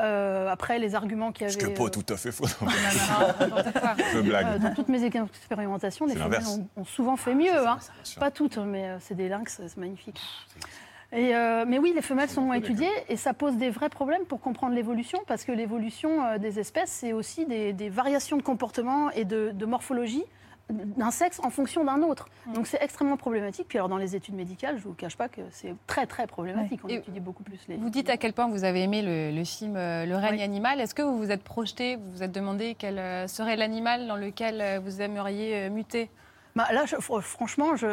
Euh, 0.00 0.48
après, 0.48 0.78
les 0.78 0.94
arguments 0.94 1.32
qu'il 1.32 1.46
y 1.46 1.50
Ce 1.50 1.56
avait. 1.56 1.64
qui 1.66 1.70
n'est 1.72 1.76
pas 1.76 1.84
euh, 1.86 2.02
tout 2.02 2.12
à 2.12 2.16
fait 2.16 2.30
faux. 2.32 2.46
Je 2.46 4.18
euh, 4.18 4.22
blague. 4.22 4.60
dans 4.60 4.74
toutes 4.74 4.88
mes 4.88 5.04
expérimentations, 5.04 6.06
les 6.06 6.14
femelles 6.14 6.46
ont, 6.46 6.68
ont 6.76 6.84
souvent 6.84 7.16
fait 7.16 7.34
mieux. 7.34 7.66
hein. 7.66 7.78
Pas 8.20 8.30
toutes, 8.30 8.58
mais 8.58 8.88
euh, 8.90 8.96
c'est 9.00 9.14
des 9.16 9.28
lynx, 9.28 9.60
c'est 9.66 9.76
magnifique. 9.76 10.20
Et 11.12 11.34
euh, 11.34 11.64
mais 11.66 11.78
oui, 11.78 11.92
les 11.94 12.02
femelles 12.02 12.28
sont 12.28 12.42
moins 12.42 12.56
étudiées 12.56 12.90
et 13.08 13.16
ça 13.16 13.32
pose 13.32 13.56
des 13.56 13.70
vrais 13.70 13.88
problèmes 13.88 14.24
pour 14.26 14.40
comprendre 14.40 14.74
l'évolution 14.74 15.18
parce 15.26 15.44
que 15.44 15.52
l'évolution 15.52 16.22
euh, 16.22 16.38
des 16.38 16.58
espèces, 16.58 16.90
c'est 16.90 17.14
aussi 17.14 17.46
des, 17.46 17.72
des 17.72 17.88
variations 17.88 18.36
de 18.36 18.42
comportement 18.42 19.10
et 19.12 19.24
de, 19.24 19.50
de 19.54 19.66
morphologie 19.66 20.24
d'un 20.70 21.10
sexe 21.10 21.40
en 21.42 21.48
fonction 21.48 21.82
d'un 21.82 22.02
autre. 22.02 22.28
Donc 22.54 22.66
c'est 22.66 22.82
extrêmement 22.82 23.16
problématique. 23.16 23.68
Puis 23.68 23.78
alors 23.78 23.88
dans 23.88 23.96
les 23.96 24.14
études 24.14 24.34
médicales, 24.34 24.74
je 24.76 24.82
ne 24.82 24.88
vous 24.88 24.94
cache 24.94 25.16
pas 25.16 25.30
que 25.30 25.40
c'est 25.50 25.74
très 25.86 26.04
très 26.04 26.26
problématique. 26.26 26.80
On 26.84 26.88
Et 26.88 26.96
étudie 26.96 27.20
beaucoup 27.20 27.42
plus 27.42 27.58
les. 27.68 27.76
Vous 27.76 27.88
dites 27.88 28.10
à 28.10 28.18
quel 28.18 28.34
point 28.34 28.48
vous 28.48 28.64
avez 28.64 28.82
aimé 28.82 29.00
le, 29.00 29.34
le 29.34 29.44
film 29.44 29.76
euh, 29.76 30.04
Le 30.04 30.14
règne 30.14 30.42
animal. 30.42 30.78
Est-ce 30.78 30.94
que 30.94 31.00
vous 31.00 31.16
vous 31.16 31.30
êtes 31.30 31.42
projeté, 31.42 31.96
vous 31.96 32.10
vous 32.12 32.22
êtes 32.22 32.32
demandé 32.32 32.76
quel 32.78 33.26
serait 33.30 33.56
l'animal 33.56 34.06
dans 34.08 34.16
lequel 34.16 34.82
vous 34.84 35.00
aimeriez 35.00 35.70
muter? 35.70 36.10
Bah, 36.58 36.66
là, 36.72 36.84
je- 36.86 36.96
franchement, 37.20 37.76
je, 37.76 37.86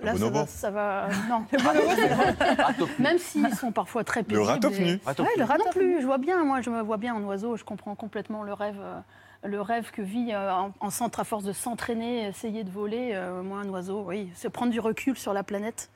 là, 0.00 0.12
ça 0.16 0.24
va, 0.30 0.46
ça 0.46 0.70
va- 0.70 1.08
Non, 1.28 1.44
le 1.52 1.58
vrai. 1.58 2.88
Même 2.98 3.18
s'ils 3.18 3.54
sont 3.54 3.70
parfois 3.70 4.02
très 4.02 4.22
pénibles. 4.22 4.46
ratopnu. 4.54 4.86
et- 4.94 5.00
Ratopnu. 5.04 5.30
Ouais, 5.30 5.38
le 5.38 5.44
rat 5.44 5.58
non 5.58 5.70
plus. 5.70 6.00
Je 6.00 6.06
vois 6.06 6.18
bien, 6.18 6.42
moi, 6.42 6.60
je 6.62 6.70
me 6.70 6.80
vois 6.80 6.96
bien 6.96 7.14
en 7.14 7.22
oiseau. 7.24 7.56
Je 7.56 7.64
comprends 7.64 7.94
complètement 7.94 8.42
le 8.42 8.54
rêve, 8.54 8.78
euh, 8.80 8.98
le 9.46 9.60
rêve 9.60 9.90
que 9.90 10.00
vit 10.02 10.32
euh, 10.32 10.50
en, 10.52 10.72
en 10.80 10.90
centre 10.90 11.20
à 11.20 11.24
force 11.24 11.44
de 11.44 11.52
s'entraîner, 11.52 12.26
essayer 12.26 12.64
de 12.64 12.70
voler. 12.70 13.12
Euh, 13.12 13.42
moi, 13.42 13.58
un 13.58 13.68
oiseau, 13.68 14.04
oui, 14.08 14.30
c'est 14.34 14.48
prendre 14.50 14.72
du 14.72 14.80
recul 14.80 15.16
sur 15.16 15.32
la 15.34 15.42
planète. 15.42 15.90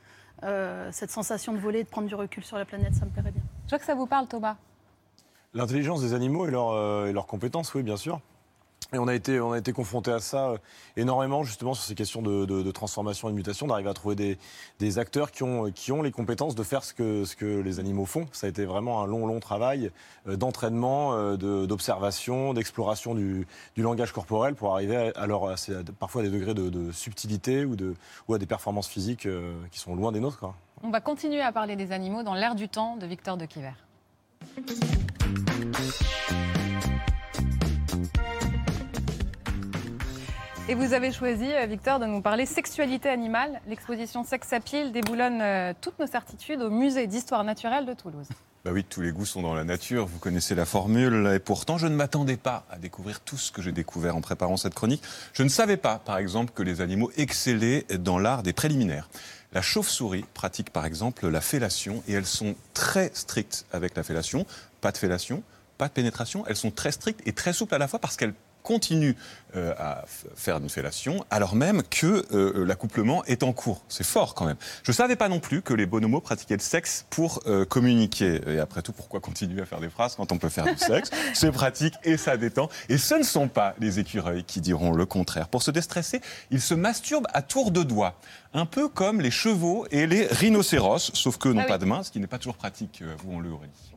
Euh, 0.44 0.88
cette 0.92 1.10
sensation 1.10 1.52
de 1.54 1.58
voler, 1.58 1.82
de 1.82 1.88
prendre 1.88 2.08
du 2.08 2.14
recul 2.14 2.44
sur 2.44 2.58
la 2.58 2.64
planète, 2.66 2.94
ça 2.94 3.04
me 3.06 3.10
plairait 3.10 3.30
bien. 3.30 3.42
Je 3.64 3.70
vois 3.70 3.78
que 3.78 3.84
ça 3.86 3.94
vous 3.94 4.06
parle, 4.06 4.26
Thomas. 4.26 4.56
L'intelligence 5.54 6.02
des 6.02 6.14
animaux 6.14 6.46
et, 6.46 6.50
leur, 6.50 6.70
euh, 6.72 7.06
et 7.06 7.12
leurs 7.12 7.26
compétences, 7.26 7.74
oui, 7.74 7.82
bien 7.82 7.96
sûr. 7.96 8.20
Et 8.94 8.98
on 8.98 9.08
a 9.08 9.14
été, 9.14 9.40
on 9.40 9.54
confronté 9.74 10.10
à 10.10 10.18
ça 10.18 10.50
euh, 10.50 10.58
énormément, 10.96 11.44
justement, 11.44 11.72
sur 11.72 11.84
ces 11.84 11.94
questions 11.94 12.20
de, 12.20 12.70
transformation 12.72 13.28
et 13.28 13.32
de 13.32 13.36
mutation, 13.36 13.66
d'arriver 13.66 13.88
à 13.88 13.94
trouver 13.94 14.36
des, 14.78 14.98
acteurs 14.98 15.30
qui 15.30 15.42
ont, 15.42 15.70
qui 15.70 15.92
ont 15.92 16.02
les 16.02 16.10
compétences 16.10 16.54
de 16.54 16.62
faire 16.62 16.84
ce 16.84 16.92
que, 16.92 17.60
les 17.60 17.80
animaux 17.80 18.04
font. 18.04 18.26
Ça 18.32 18.46
a 18.46 18.50
été 18.50 18.66
vraiment 18.66 19.02
un 19.02 19.06
long, 19.06 19.26
long 19.26 19.40
travail 19.40 19.90
euh, 20.28 20.36
d'entraînement, 20.36 21.14
euh, 21.14 21.36
d'observation, 21.66 22.52
d'exploration 22.52 23.14
du, 23.14 23.46
langage 23.78 24.12
corporel 24.12 24.54
pour 24.54 24.74
arriver 24.74 25.12
à, 25.16 25.22
à 25.22 25.26
parfois 25.98 26.20
à 26.20 26.24
des 26.24 26.30
degrés 26.30 26.54
de, 26.54 26.92
subtilité 26.92 27.64
ou, 27.64 28.34
à 28.34 28.38
des 28.38 28.46
performances 28.46 28.88
physiques 28.88 29.26
qui 29.70 29.78
sont 29.78 29.96
loin 29.96 30.12
des 30.12 30.20
nôtres. 30.20 30.44
On 30.82 30.90
va 30.90 31.00
continuer 31.00 31.40
à 31.40 31.52
parler 31.52 31.76
des 31.76 31.92
animaux 31.92 32.22
dans 32.22 32.34
l'air 32.34 32.54
du 32.54 32.68
temps 32.68 32.96
de 32.96 33.06
Victor 33.06 33.36
de 33.36 33.46
Quiver. 33.46 33.72
Et 40.72 40.74
vous 40.74 40.94
avez 40.94 41.12
choisi, 41.12 41.52
euh, 41.52 41.66
Victor, 41.66 41.98
de 41.98 42.06
nous 42.06 42.22
parler 42.22 42.46
sexualité 42.46 43.10
animale. 43.10 43.60
L'exposition 43.68 44.24
Sex 44.24 44.54
Appeal 44.54 44.90
déboulonne 44.90 45.42
euh, 45.42 45.74
toutes 45.78 45.98
nos 45.98 46.06
certitudes 46.06 46.62
au 46.62 46.70
musée 46.70 47.06
d'histoire 47.06 47.44
naturelle 47.44 47.84
de 47.84 47.92
Toulouse. 47.92 48.26
Bah 48.64 48.70
oui, 48.72 48.82
tous 48.82 49.02
les 49.02 49.12
goûts 49.12 49.26
sont 49.26 49.42
dans 49.42 49.52
la 49.52 49.64
nature, 49.64 50.06
vous 50.06 50.18
connaissez 50.18 50.54
la 50.54 50.64
formule, 50.64 51.30
et 51.34 51.40
pourtant 51.40 51.76
je 51.76 51.86
ne 51.86 51.94
m'attendais 51.94 52.38
pas 52.38 52.64
à 52.70 52.78
découvrir 52.78 53.20
tout 53.20 53.36
ce 53.36 53.52
que 53.52 53.60
j'ai 53.60 53.72
découvert 53.72 54.16
en 54.16 54.22
préparant 54.22 54.56
cette 54.56 54.72
chronique. 54.72 55.02
Je 55.34 55.42
ne 55.42 55.50
savais 55.50 55.76
pas, 55.76 55.98
par 55.98 56.16
exemple, 56.16 56.52
que 56.54 56.62
les 56.62 56.80
animaux 56.80 57.12
excellaient 57.18 57.84
dans 57.98 58.18
l'art 58.18 58.42
des 58.42 58.54
préliminaires. 58.54 59.10
La 59.52 59.60
chauve-souris 59.60 60.24
pratique 60.32 60.70
par 60.70 60.86
exemple 60.86 61.28
la 61.28 61.42
fellation, 61.42 62.02
et 62.08 62.14
elles 62.14 62.24
sont 62.24 62.54
très 62.72 63.10
strictes 63.12 63.66
avec 63.72 63.94
la 63.94 64.02
fellation. 64.02 64.46
Pas 64.80 64.90
de 64.90 64.96
fellation, 64.96 65.42
pas 65.76 65.88
de 65.88 65.92
pénétration, 65.92 66.44
elles 66.46 66.56
sont 66.56 66.70
très 66.70 66.92
strictes 66.92 67.20
et 67.26 67.34
très 67.34 67.52
souples 67.52 67.74
à 67.74 67.78
la 67.78 67.88
fois 67.88 67.98
parce 67.98 68.16
qu'elles 68.16 68.32
continuent 68.62 69.14
euh, 69.54 69.74
à 69.78 70.04
faire 70.34 70.56
une 70.56 70.70
fellation 70.70 71.26
alors 71.30 71.54
même 71.54 71.82
que 71.82 72.24
euh, 72.32 72.64
l'accouplement 72.64 73.22
est 73.26 73.42
en 73.42 73.52
cours. 73.52 73.82
C'est 73.88 74.06
fort 74.06 74.34
quand 74.34 74.46
même. 74.46 74.56
Je 74.82 74.90
ne 74.92 74.94
savais 74.94 75.16
pas 75.16 75.28
non 75.28 75.40
plus 75.40 75.60
que 75.60 75.74
les 75.74 75.84
bonhomos 75.84 76.20
pratiquaient 76.20 76.56
le 76.56 76.60
sexe 76.62 77.04
pour 77.10 77.42
euh, 77.46 77.64
communiquer. 77.66 78.40
Et 78.46 78.58
après 78.58 78.80
tout, 78.80 78.92
pourquoi 78.92 79.20
continuer 79.20 79.60
à 79.60 79.66
faire 79.66 79.80
des 79.80 79.90
phrases 79.90 80.14
quand 80.16 80.32
on 80.32 80.38
peut 80.38 80.48
faire 80.48 80.64
du 80.64 80.78
sexe 80.78 81.10
C'est 81.34 81.52
pratique 81.52 81.94
et 82.04 82.16
ça 82.16 82.36
détend. 82.36 82.70
Et 82.88 82.96
ce 82.96 83.14
ne 83.14 83.22
sont 83.22 83.48
pas 83.48 83.74
les 83.78 83.98
écureuils 83.98 84.44
qui 84.44 84.60
diront 84.60 84.92
le 84.92 85.04
contraire. 85.04 85.48
Pour 85.48 85.62
se 85.62 85.70
déstresser, 85.70 86.20
ils 86.50 86.60
se 86.62 86.74
masturbent 86.74 87.28
à 87.34 87.42
tour 87.42 87.70
de 87.72 87.82
doigts. 87.82 88.18
Un 88.54 88.66
peu 88.66 88.88
comme 88.88 89.20
les 89.20 89.30
chevaux 89.30 89.86
et 89.90 90.06
les 90.06 90.26
rhinocéros, 90.26 91.10
sauf 91.14 91.36
qu'eux 91.36 91.52
n'ont 91.52 91.60
Ah 91.60 91.64
oui. 91.64 91.68
pas 91.68 91.78
de 91.78 91.84
main, 91.84 92.02
ce 92.02 92.10
qui 92.10 92.20
n'est 92.20 92.26
pas 92.26 92.38
toujours 92.38 92.56
pratique, 92.56 93.00
euh, 93.02 93.14
vous 93.22 93.32
on 93.32 93.40
l'aurait 93.40 93.66
dit. 93.68 93.92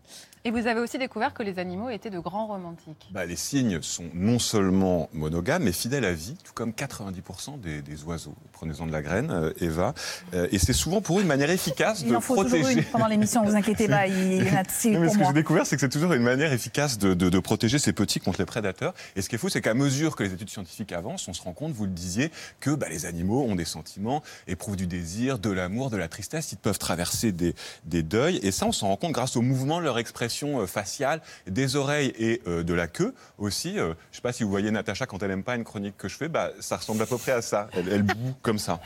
Et 0.45 0.51
vous 0.51 0.67
avez 0.67 0.79
aussi 0.79 0.99
découvert 0.99 1.33
que 1.33 1.41
les 1.41 1.57
animaux 1.57 1.89
étaient 1.89 2.11
de 2.11 2.19
grands 2.19 2.45
romantiques. 2.45 3.07
Bah, 3.11 3.25
les 3.25 3.35
cygnes 3.35 3.81
sont 3.81 4.05
non 4.13 4.37
seulement 4.37 5.09
monogames, 5.11 5.63
mais 5.63 5.71
fidèles 5.71 6.05
à 6.05 6.13
vie, 6.13 6.35
tout 6.43 6.53
comme 6.53 6.69
90% 6.69 7.59
des, 7.59 7.81
des 7.81 8.03
oiseaux. 8.03 8.35
Prenez-en 8.53 8.85
de 8.85 8.91
la 8.91 9.01
graine, 9.01 9.31
euh, 9.31 9.51
Eva. 9.59 9.95
Euh, 10.35 10.47
et 10.51 10.59
c'est 10.59 10.71
souvent 10.73 11.01
pour 11.01 11.17
eux 11.17 11.21
une 11.23 11.27
manière 11.27 11.49
efficace 11.49 12.01
Il 12.01 12.09
de 12.11 12.15
en 12.15 12.21
faut 12.21 12.35
toujours 12.43 12.59
protéger. 12.59 12.79
une 12.81 12.85
pendant 12.85 13.07
l'émission, 13.07 13.43
vous 13.43 13.55
inquiétez 13.55 13.87
pas, 13.87 14.05
il 14.05 14.33
y 14.35 14.49
en 14.51 14.55
a 14.55 14.61
Non, 14.85 14.99
mais 14.99 15.05
pour 15.07 15.13
ce 15.13 15.17
que 15.17 15.25
j'ai 15.25 15.33
découvert, 15.33 15.65
c'est 15.65 15.77
que 15.77 15.81
c'est 15.81 15.89
toujours 15.89 16.13
une 16.13 16.21
manière 16.21 16.53
efficace 16.53 16.99
de, 16.99 17.15
de- 17.15 17.29
de 17.29 17.39
protéger 17.39 17.79
ces 17.79 17.91
petits 17.91 18.19
contre 18.19 18.39
les 18.39 18.45
prédateurs. 18.45 18.93
Et 19.15 19.23
ce 19.23 19.29
qui 19.29 19.35
est 19.35 19.39
fou, 19.39 19.49
c'est 19.49 19.61
qu'à 19.61 19.73
mesure 19.73 20.15
que 20.15 20.21
les 20.21 20.31
études 20.31 20.51
scientifiques 20.51 20.91
avancent, 20.91 21.27
on 21.27 21.33
se 21.33 21.41
rend 21.41 21.53
compte, 21.53 21.71
vous 21.73 21.85
le 21.85 21.91
disiez, 21.91 22.29
que 22.59 22.69
bah, 22.69 22.85
les 22.89 23.07
animaux 23.07 23.43
ont 23.43 23.55
des 23.55 23.65
sentiments, 23.65 24.21
éprouvent 24.47 24.75
du 24.75 24.85
désir, 24.85 25.39
de 25.39 25.49
l'amour, 25.49 25.89
de 25.89 25.97
la 25.97 26.07
tristesse. 26.07 26.51
Ils 26.51 26.57
peuvent 26.59 26.77
traverser 26.77 27.31
des, 27.31 27.55
des 27.85 28.03
deuils. 28.03 28.37
Et 28.43 28.51
ça, 28.51 28.67
on 28.67 28.71
s'en 28.71 28.89
rend 28.89 28.95
compte 28.97 29.11
grâce 29.11 29.35
au 29.37 29.41
mouvement 29.41 29.79
de 29.79 29.85
leur 29.85 29.97
expression 29.97 30.34
euh, 30.43 30.67
faciale, 30.67 31.21
des 31.47 31.75
oreilles 31.75 32.13
et 32.17 32.41
euh, 32.47 32.63
de 32.63 32.73
la 32.73 32.87
queue 32.87 33.13
aussi. 33.37 33.77
Euh, 33.79 33.85
je 33.85 33.89
ne 33.89 34.15
sais 34.15 34.21
pas 34.21 34.33
si 34.33 34.43
vous 34.43 34.49
voyez 34.49 34.71
Natacha 34.71 35.05
quand 35.05 35.21
elle 35.23 35.29
n'aime 35.29 35.43
pas 35.43 35.55
une 35.55 35.63
chronique 35.63 35.97
que 35.97 36.07
je 36.07 36.15
fais, 36.17 36.27
bah, 36.27 36.51
ça 36.59 36.77
ressemble 36.77 37.01
à 37.01 37.05
peu 37.05 37.17
près 37.17 37.31
à 37.31 37.41
ça. 37.41 37.67
Elle, 37.73 37.89
elle 37.89 38.03
boue 38.03 38.33
comme 38.41 38.59
ça. 38.59 38.79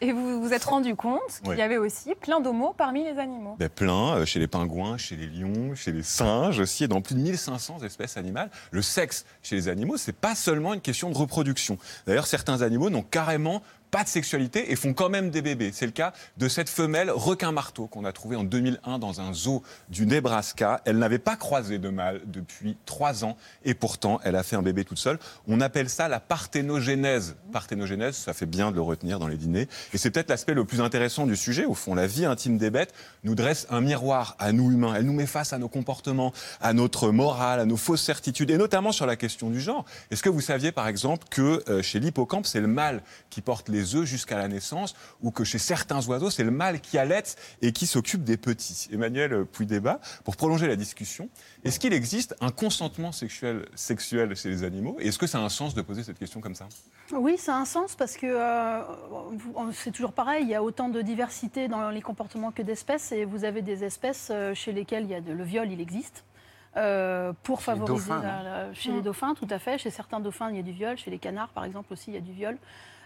Et 0.00 0.12
vous 0.12 0.42
vous 0.42 0.52
êtes 0.52 0.64
rendu 0.64 0.94
compte 0.96 1.20
qu'il 1.42 1.48
Ouais. 1.50 1.56
y 1.58 1.62
avait 1.62 1.76
aussi 1.76 2.14
plein 2.20 2.40
d'homos 2.40 2.74
parmi 2.76 3.04
les 3.04 3.18
animaux. 3.18 3.56
Ben, 3.58 3.68
plein, 3.68 4.24
chez 4.24 4.38
les 4.40 4.48
pingouins, 4.48 4.96
chez 4.98 5.16
les 5.16 5.26
lions, 5.26 5.74
chez 5.74 5.92
les 5.92 6.02
singes 6.02 6.58
aussi, 6.60 6.84
et 6.84 6.88
dans 6.88 7.00
plus 7.00 7.14
de 7.14 7.20
1500 7.20 7.82
espèces 7.84 8.16
animales. 8.16 8.50
Le 8.70 8.82
sexe 8.82 9.24
chez 9.42 9.56
les 9.56 9.68
animaux, 9.68 9.96
c'est 9.96 10.12
pas 10.16 10.34
seulement 10.34 10.74
une 10.74 10.80
question 10.80 11.10
de 11.10 11.16
reproduction. 11.16 11.78
D'ailleurs, 12.06 12.26
certains 12.26 12.62
animaux 12.62 12.90
n'ont 12.90 13.02
carrément 13.02 13.62
pas 13.92 14.02
de 14.02 14.08
sexualité 14.08 14.72
et 14.72 14.74
font 14.74 14.94
quand 14.94 15.10
même 15.10 15.30
des 15.30 15.42
bébés. 15.42 15.70
C'est 15.72 15.84
le 15.84 15.92
cas 15.92 16.14
de 16.38 16.48
cette 16.48 16.70
femelle 16.70 17.10
requin-marteau 17.10 17.86
qu'on 17.86 18.06
a 18.06 18.12
trouvée 18.12 18.36
en 18.36 18.42
2001 18.42 18.98
dans 18.98 19.20
un 19.20 19.34
zoo 19.34 19.62
du 19.90 20.06
Nebraska. 20.06 20.80
Elle 20.86 20.98
n'avait 20.98 21.18
pas 21.18 21.36
croisé 21.36 21.78
de 21.78 21.90
mâle 21.90 22.22
depuis 22.24 22.78
trois 22.86 23.22
ans 23.22 23.36
et 23.66 23.74
pourtant 23.74 24.18
elle 24.24 24.34
a 24.34 24.42
fait 24.42 24.56
un 24.56 24.62
bébé 24.62 24.86
toute 24.86 24.98
seule. 24.98 25.18
On 25.46 25.60
appelle 25.60 25.90
ça 25.90 26.08
la 26.08 26.20
parthénogénèse. 26.20 27.36
Parthénogénèse, 27.52 28.16
ça 28.16 28.32
fait 28.32 28.46
bien 28.46 28.70
de 28.70 28.76
le 28.76 28.82
retenir 28.82 29.18
dans 29.18 29.28
les 29.28 29.36
dîners. 29.36 29.68
Et 29.92 29.98
c'est 29.98 30.10
peut-être 30.10 30.30
l'aspect 30.30 30.54
le 30.54 30.64
plus 30.64 30.80
intéressant 30.80 31.26
du 31.26 31.36
sujet. 31.36 31.66
Au 31.66 31.74
fond, 31.74 31.94
la 31.94 32.06
vie 32.06 32.24
intime 32.24 32.56
des 32.56 32.70
bêtes 32.70 32.94
nous 33.24 33.34
dresse 33.34 33.66
un 33.68 33.82
miroir 33.82 34.36
à 34.38 34.52
nous 34.52 34.72
humains. 34.72 34.94
Elle 34.96 35.04
nous 35.04 35.12
met 35.12 35.26
face 35.26 35.52
à 35.52 35.58
nos 35.58 35.68
comportements, 35.68 36.32
à 36.62 36.72
notre 36.72 37.10
morale, 37.10 37.60
à 37.60 37.66
nos 37.66 37.76
fausses 37.76 38.02
certitudes, 38.02 38.50
et 38.50 38.56
notamment 38.56 38.90
sur 38.90 39.04
la 39.04 39.16
question 39.16 39.50
du 39.50 39.60
genre. 39.60 39.84
Est-ce 40.10 40.22
que 40.22 40.30
vous 40.30 40.40
saviez, 40.40 40.72
par 40.72 40.88
exemple, 40.88 41.26
que 41.28 41.62
euh, 41.68 41.82
chez 41.82 42.00
l'hippocampe, 42.00 42.46
c'est 42.46 42.60
le 42.60 42.68
mâle 42.68 43.02
qui 43.28 43.42
porte 43.42 43.68
les 43.68 43.81
œufs 43.94 44.04
jusqu'à 44.04 44.36
la 44.38 44.48
naissance, 44.48 44.94
ou 45.22 45.30
que 45.30 45.44
chez 45.44 45.58
certains 45.58 46.04
oiseaux, 46.06 46.30
c'est 46.30 46.44
le 46.44 46.50
mâle 46.50 46.80
qui 46.80 46.98
allait 46.98 47.22
et 47.60 47.72
qui 47.72 47.86
s'occupe 47.86 48.24
des 48.24 48.36
petits 48.36 48.88
Emmanuel 48.92 49.44
Puy-Débat, 49.46 50.00
pour 50.24 50.36
prolonger 50.36 50.66
la 50.66 50.76
discussion, 50.76 51.28
est-ce 51.64 51.78
qu'il 51.80 51.92
existe 51.92 52.34
un 52.40 52.50
consentement 52.50 53.12
sexuel, 53.12 53.66
sexuel 53.74 54.34
chez 54.36 54.48
les 54.48 54.64
animaux 54.64 54.96
Et 55.00 55.08
est-ce 55.08 55.18
que 55.18 55.26
ça 55.26 55.38
a 55.38 55.42
un 55.42 55.48
sens 55.48 55.74
de 55.74 55.82
poser 55.82 56.02
cette 56.02 56.18
question 56.18 56.40
comme 56.40 56.54
ça? 56.54 56.68
Oui, 57.12 57.36
ça 57.38 57.56
a 57.56 57.58
un 57.58 57.64
sens 57.66 57.94
parce 57.94 58.16
que 58.16 58.26
euh, 58.26 58.80
c'est 59.72 59.90
toujours 59.90 60.12
pareil, 60.12 60.44
il 60.44 60.48
y 60.50 60.54
a 60.54 60.62
autant 60.62 60.88
de 60.88 61.02
diversité 61.02 61.68
dans 61.68 61.90
les 61.90 62.00
comportements 62.02 62.52
que 62.52 62.62
d'espèces 62.62 63.12
et 63.12 63.24
vous 63.24 63.44
avez 63.44 63.62
des 63.62 63.84
espèces 63.84 64.28
euh, 64.30 64.54
chez 64.54 64.72
lesquelles 64.72 65.04
il 65.04 65.10
y 65.10 65.14
a 65.14 65.20
de, 65.20 65.32
le 65.32 65.44
viol, 65.44 65.70
il 65.70 65.80
existe. 65.80 66.24
euh, 66.76 67.32
pour 67.42 67.60
Chez 67.60 67.72
les 67.72 67.78
favoriser 67.78 68.08
dauphins, 68.08 68.22
la- 68.22 68.42
la- 68.68 68.74
chez 68.74 68.92
les 68.92 69.02
dauphins, 69.02 69.34
tout 69.34 69.46
à 69.50 69.58
fait. 69.58 69.76
Chez 69.76 69.90
certains 69.90 70.20
dauphins, 70.20 70.48
il 70.50 70.56
y 70.56 70.58
a 70.58 70.62
du 70.62 70.72
viol. 70.72 70.96
Chez 70.96 71.10
les 71.10 71.18
canards, 71.18 71.50
par 71.50 71.64
exemple, 71.66 71.92
aussi, 71.92 72.04
il 72.10 72.14
y 72.14 72.16
a 72.16 72.20
du 72.20 72.32
viol. 72.32 72.56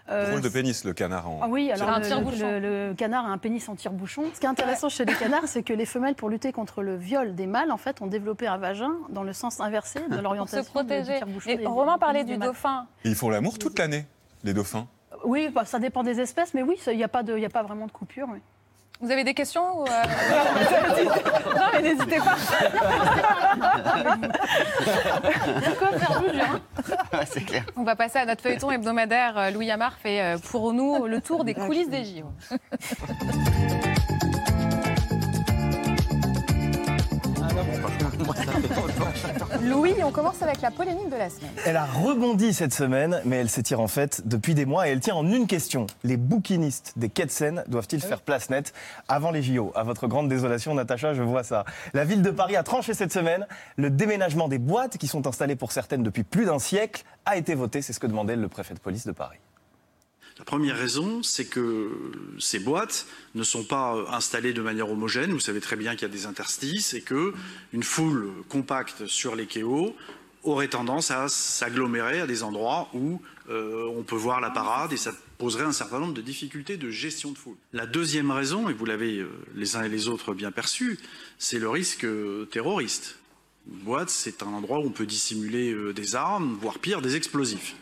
Euh, 0.08 0.30
Drôle 0.30 0.40
de 0.40 0.48
pénis, 0.48 0.84
le 0.84 0.92
canard 0.92 1.28
en. 1.28 1.40
ah 1.42 1.46
oui, 1.48 1.70
alors 1.72 1.88
un 1.88 1.98
le, 1.98 2.04
tire-bouchon. 2.06 2.50
le- 2.60 2.88
le 2.88 2.94
canard 2.94 3.26
a 3.26 3.28
un 3.30 3.38
pénis 3.38 3.68
en 3.68 3.74
tire-bouchon. 3.74 4.22
Ce 4.34 4.38
qui 4.40 4.46
est 4.46 4.48
intéressant 4.48 4.88
chez 4.88 5.04
les 5.04 5.14
canards, 5.14 5.46
c'est 5.48 5.62
que 5.64 5.72
les 5.72 5.84
femelles, 5.86 6.14
pour 6.14 6.28
lutter 6.28 6.52
contre 6.52 6.82
le 6.82 6.94
viol 6.96 7.34
des 7.34 7.46
mâles, 7.46 7.72
en 7.72 7.76
fait, 7.76 8.00
ont 8.02 8.06
développé 8.06 8.46
un 8.46 8.56
vagin 8.56 8.92
dans 9.08 9.24
le 9.24 9.32
sens 9.32 9.58
inversé 9.60 9.98
de 10.00 10.04
Pour 10.06 10.16
se 10.16 10.22
l'orientation 10.22 10.62
du 10.62 10.70
protéger. 10.70 11.20
Et 11.46 11.56
des- 11.56 11.66
Romain 11.66 11.98
parlait 11.98 12.22
du 12.24 12.36
dauphin. 12.36 12.86
Et 13.04 13.08
ils 13.08 13.14
font 13.16 13.30
l'amour 13.30 13.58
toute 13.58 13.78
l'année, 13.78 14.06
les 14.44 14.54
dauphins. 14.54 14.86
Oui, 15.24 15.48
bah, 15.52 15.64
ça 15.64 15.78
dépend 15.80 16.02
des 16.04 16.20
espèces, 16.20 16.54
mais 16.54 16.62
oui, 16.62 16.78
il 16.86 16.96
n'y 16.96 17.02
a, 17.04 17.08
pas 17.08 17.22
de- 17.24 17.36
il 17.36 17.42
y 17.42 17.46
a 17.46 17.50
pas 17.50 17.62
vraiment 17.64 17.86
de 17.86 17.92
coupure. 17.92 18.28
oui. 18.30 18.38
Vous 19.00 19.10
avez 19.10 19.24
des 19.24 19.34
questions 19.34 19.80
ou, 19.80 19.84
euh, 19.84 20.04
Non, 21.54 21.66
mais 21.74 21.82
n'hésitez 21.82 22.18
pas. 22.18 22.36
Pourquoi 25.64 25.98
faire 25.98 26.20
bouger, 26.20 26.40
hein 26.40 26.60
c'est 27.26 27.44
clair. 27.44 27.64
On 27.76 27.82
va 27.82 27.94
passer 27.94 28.18
à 28.18 28.24
notre 28.24 28.42
feuilleton 28.42 28.70
hebdomadaire. 28.70 29.36
Euh, 29.36 29.50
Louis 29.50 29.70
Amar 29.70 29.94
fait 29.98 30.22
euh, 30.22 30.38
pour 30.38 30.72
nous 30.72 31.06
le 31.06 31.20
tour 31.20 31.44
des 31.44 31.54
coulisses 31.54 31.90
des 31.90 32.04
JO. 32.04 32.26
Louis, 39.62 39.94
on 40.04 40.10
commence 40.10 40.42
avec 40.42 40.60
la 40.60 40.70
polémique 40.70 41.08
de 41.08 41.16
la 41.16 41.30
semaine. 41.30 41.50
Elle 41.64 41.76
a 41.76 41.84
rebondi 41.84 42.52
cette 42.52 42.74
semaine, 42.74 43.20
mais 43.24 43.36
elle 43.36 43.48
s'étire 43.48 43.80
en 43.80 43.88
fait 43.88 44.26
depuis 44.26 44.54
des 44.54 44.66
mois 44.66 44.88
et 44.88 44.92
elle 44.92 45.00
tient 45.00 45.14
en 45.14 45.26
une 45.26 45.46
question. 45.46 45.86
Les 46.04 46.16
bouquinistes 46.16 46.92
des 46.96 47.08
quais 47.08 47.26
de 47.26 47.70
doivent-ils 47.70 48.00
faire 48.00 48.20
place 48.20 48.50
nette 48.50 48.72
avant 49.08 49.30
les 49.30 49.42
JO 49.42 49.72
À 49.74 49.82
votre 49.82 50.06
grande 50.06 50.28
désolation, 50.28 50.74
Natacha, 50.74 51.14
je 51.14 51.22
vois 51.22 51.44
ça. 51.44 51.64
La 51.94 52.04
ville 52.04 52.22
de 52.22 52.30
Paris 52.30 52.56
a 52.56 52.62
tranché 52.62 52.94
cette 52.94 53.12
semaine. 53.12 53.46
Le 53.76 53.90
déménagement 53.90 54.48
des 54.48 54.58
boîtes 54.58 54.98
qui 54.98 55.06
sont 55.06 55.26
installées 55.26 55.56
pour 55.56 55.72
certaines 55.72 56.02
depuis 56.02 56.22
plus 56.22 56.44
d'un 56.44 56.58
siècle 56.58 57.04
a 57.24 57.36
été 57.36 57.54
voté. 57.54 57.82
C'est 57.82 57.92
ce 57.92 58.00
que 58.00 58.06
demandait 58.06 58.36
le 58.36 58.48
préfet 58.48 58.74
de 58.74 58.80
police 58.80 59.06
de 59.06 59.12
Paris. 59.12 59.38
La 60.38 60.44
première 60.44 60.76
raison, 60.76 61.22
c'est 61.22 61.46
que 61.46 61.90
ces 62.38 62.58
boîtes 62.58 63.06
ne 63.34 63.42
sont 63.42 63.64
pas 63.64 64.06
installées 64.12 64.52
de 64.52 64.60
manière 64.60 64.90
homogène. 64.90 65.32
Vous 65.32 65.40
savez 65.40 65.60
très 65.60 65.76
bien 65.76 65.92
qu'il 65.94 66.02
y 66.02 66.10
a 66.10 66.14
des 66.14 66.26
interstices 66.26 66.92
et 66.92 67.00
que 67.00 67.32
une 67.72 67.82
foule 67.82 68.30
compacte 68.48 69.06
sur 69.06 69.34
les 69.34 69.46
kéos 69.46 69.96
aurait 70.42 70.68
tendance 70.68 71.10
à 71.10 71.28
s'agglomérer 71.28 72.20
à 72.20 72.26
des 72.26 72.42
endroits 72.42 72.88
où 72.94 73.20
euh, 73.48 73.90
on 73.96 74.02
peut 74.02 74.16
voir 74.16 74.40
la 74.40 74.50
parade 74.50 74.92
et 74.92 74.96
ça 74.96 75.12
poserait 75.38 75.64
un 75.64 75.72
certain 75.72 75.98
nombre 75.98 76.14
de 76.14 76.22
difficultés 76.22 76.76
de 76.76 76.90
gestion 76.90 77.32
de 77.32 77.38
foule. 77.38 77.56
La 77.72 77.86
deuxième 77.86 78.30
raison, 78.30 78.68
et 78.68 78.72
vous 78.72 78.84
l'avez 78.84 79.18
euh, 79.18 79.28
les 79.54 79.76
uns 79.76 79.82
et 79.84 79.88
les 79.88 80.08
autres 80.08 80.34
bien 80.34 80.52
perçu, 80.52 80.98
c'est 81.38 81.58
le 81.58 81.68
risque 81.68 82.04
euh, 82.04 82.46
terroriste. 82.46 83.18
Une 83.68 83.80
boîte, 83.80 84.10
c'est 84.10 84.42
un 84.42 84.46
endroit 84.46 84.78
où 84.78 84.86
on 84.86 84.90
peut 84.90 85.06
dissimuler 85.06 85.72
euh, 85.72 85.92
des 85.92 86.14
armes, 86.14 86.56
voire 86.60 86.78
pire, 86.78 87.02
des 87.02 87.16
explosifs. 87.16 87.74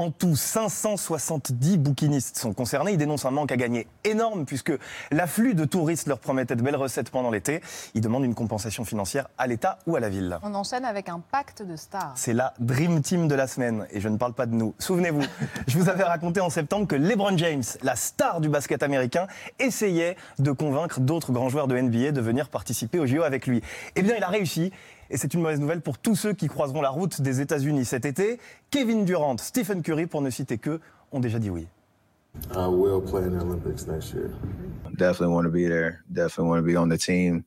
En 0.00 0.10
tout, 0.10 0.34
570 0.34 1.76
bouquinistes 1.76 2.38
sont 2.38 2.54
concernés. 2.54 2.92
Ils 2.92 2.96
dénoncent 2.96 3.26
un 3.26 3.30
manque 3.30 3.52
à 3.52 3.58
gagner 3.58 3.86
énorme 4.04 4.46
puisque 4.46 4.72
l'afflux 5.10 5.52
de 5.52 5.66
touristes 5.66 6.06
leur 6.06 6.20
promettait 6.20 6.56
de 6.56 6.62
belles 6.62 6.74
recettes 6.74 7.10
pendant 7.10 7.30
l'été. 7.30 7.60
Ils 7.92 8.00
demandent 8.00 8.24
une 8.24 8.34
compensation 8.34 8.86
financière 8.86 9.28
à 9.36 9.46
l'État 9.46 9.78
ou 9.86 9.96
à 9.96 10.00
la 10.00 10.08
ville. 10.08 10.38
On 10.42 10.54
enchaîne 10.54 10.86
avec 10.86 11.10
un 11.10 11.20
pacte 11.20 11.62
de 11.62 11.76
stars. 11.76 12.14
C'est 12.16 12.32
la 12.32 12.54
Dream 12.60 13.02
Team 13.02 13.28
de 13.28 13.34
la 13.34 13.46
semaine 13.46 13.86
et 13.90 14.00
je 14.00 14.08
ne 14.08 14.16
parle 14.16 14.32
pas 14.32 14.46
de 14.46 14.54
nous. 14.54 14.74
Souvenez-vous, 14.78 15.20
je 15.66 15.76
vous 15.76 15.90
avais 15.90 16.04
raconté 16.04 16.40
en 16.40 16.48
septembre 16.48 16.86
que 16.86 16.96
LeBron 16.96 17.36
James, 17.36 17.64
la 17.82 17.94
star 17.94 18.40
du 18.40 18.48
basket 18.48 18.82
américain, 18.82 19.26
essayait 19.58 20.16
de 20.38 20.50
convaincre 20.50 21.00
d'autres 21.00 21.30
grands 21.30 21.50
joueurs 21.50 21.68
de 21.68 21.78
NBA 21.78 22.12
de 22.12 22.22
venir 22.22 22.48
participer 22.48 22.98
aux 23.00 23.06
JO 23.06 23.22
avec 23.22 23.46
lui. 23.46 23.60
Eh 23.96 24.00
bien, 24.00 24.14
il 24.16 24.24
a 24.24 24.28
réussi. 24.28 24.72
Et 25.10 25.16
c'est 25.16 25.34
une 25.34 25.40
mauvaise 25.40 25.60
nouvelle 25.60 25.80
pour 25.80 25.98
tous 25.98 26.14
ceux 26.14 26.32
qui 26.32 26.46
croiseront 26.46 26.80
la 26.80 26.90
route 26.90 27.20
des 27.20 27.40
États-Unis 27.40 27.84
cet 27.84 28.04
été. 28.04 28.38
Kevin 28.70 29.04
Durant, 29.04 29.36
Stephen 29.38 29.82
Curry, 29.82 30.06
pour 30.06 30.22
ne 30.22 30.30
citer 30.30 30.58
que, 30.58 30.80
ont 31.12 31.20
déjà 31.20 31.38
dit 31.38 31.50
oui. 31.50 31.66
I 32.54 32.68
will 32.68 33.02
play 33.02 33.24
in 33.24 33.30
the 33.30 33.42
Olympics 33.42 33.88
next 33.88 34.12
year. 34.14 34.30
Definitely 34.96 35.34
want 35.34 35.42
to 35.44 35.50
be 35.50 35.66
there. 35.66 35.98
Definitely 36.08 36.48
want 36.48 36.58
to 36.58 36.62
be 36.62 36.76
on 36.76 36.88
the 36.88 36.98
team. 36.98 37.42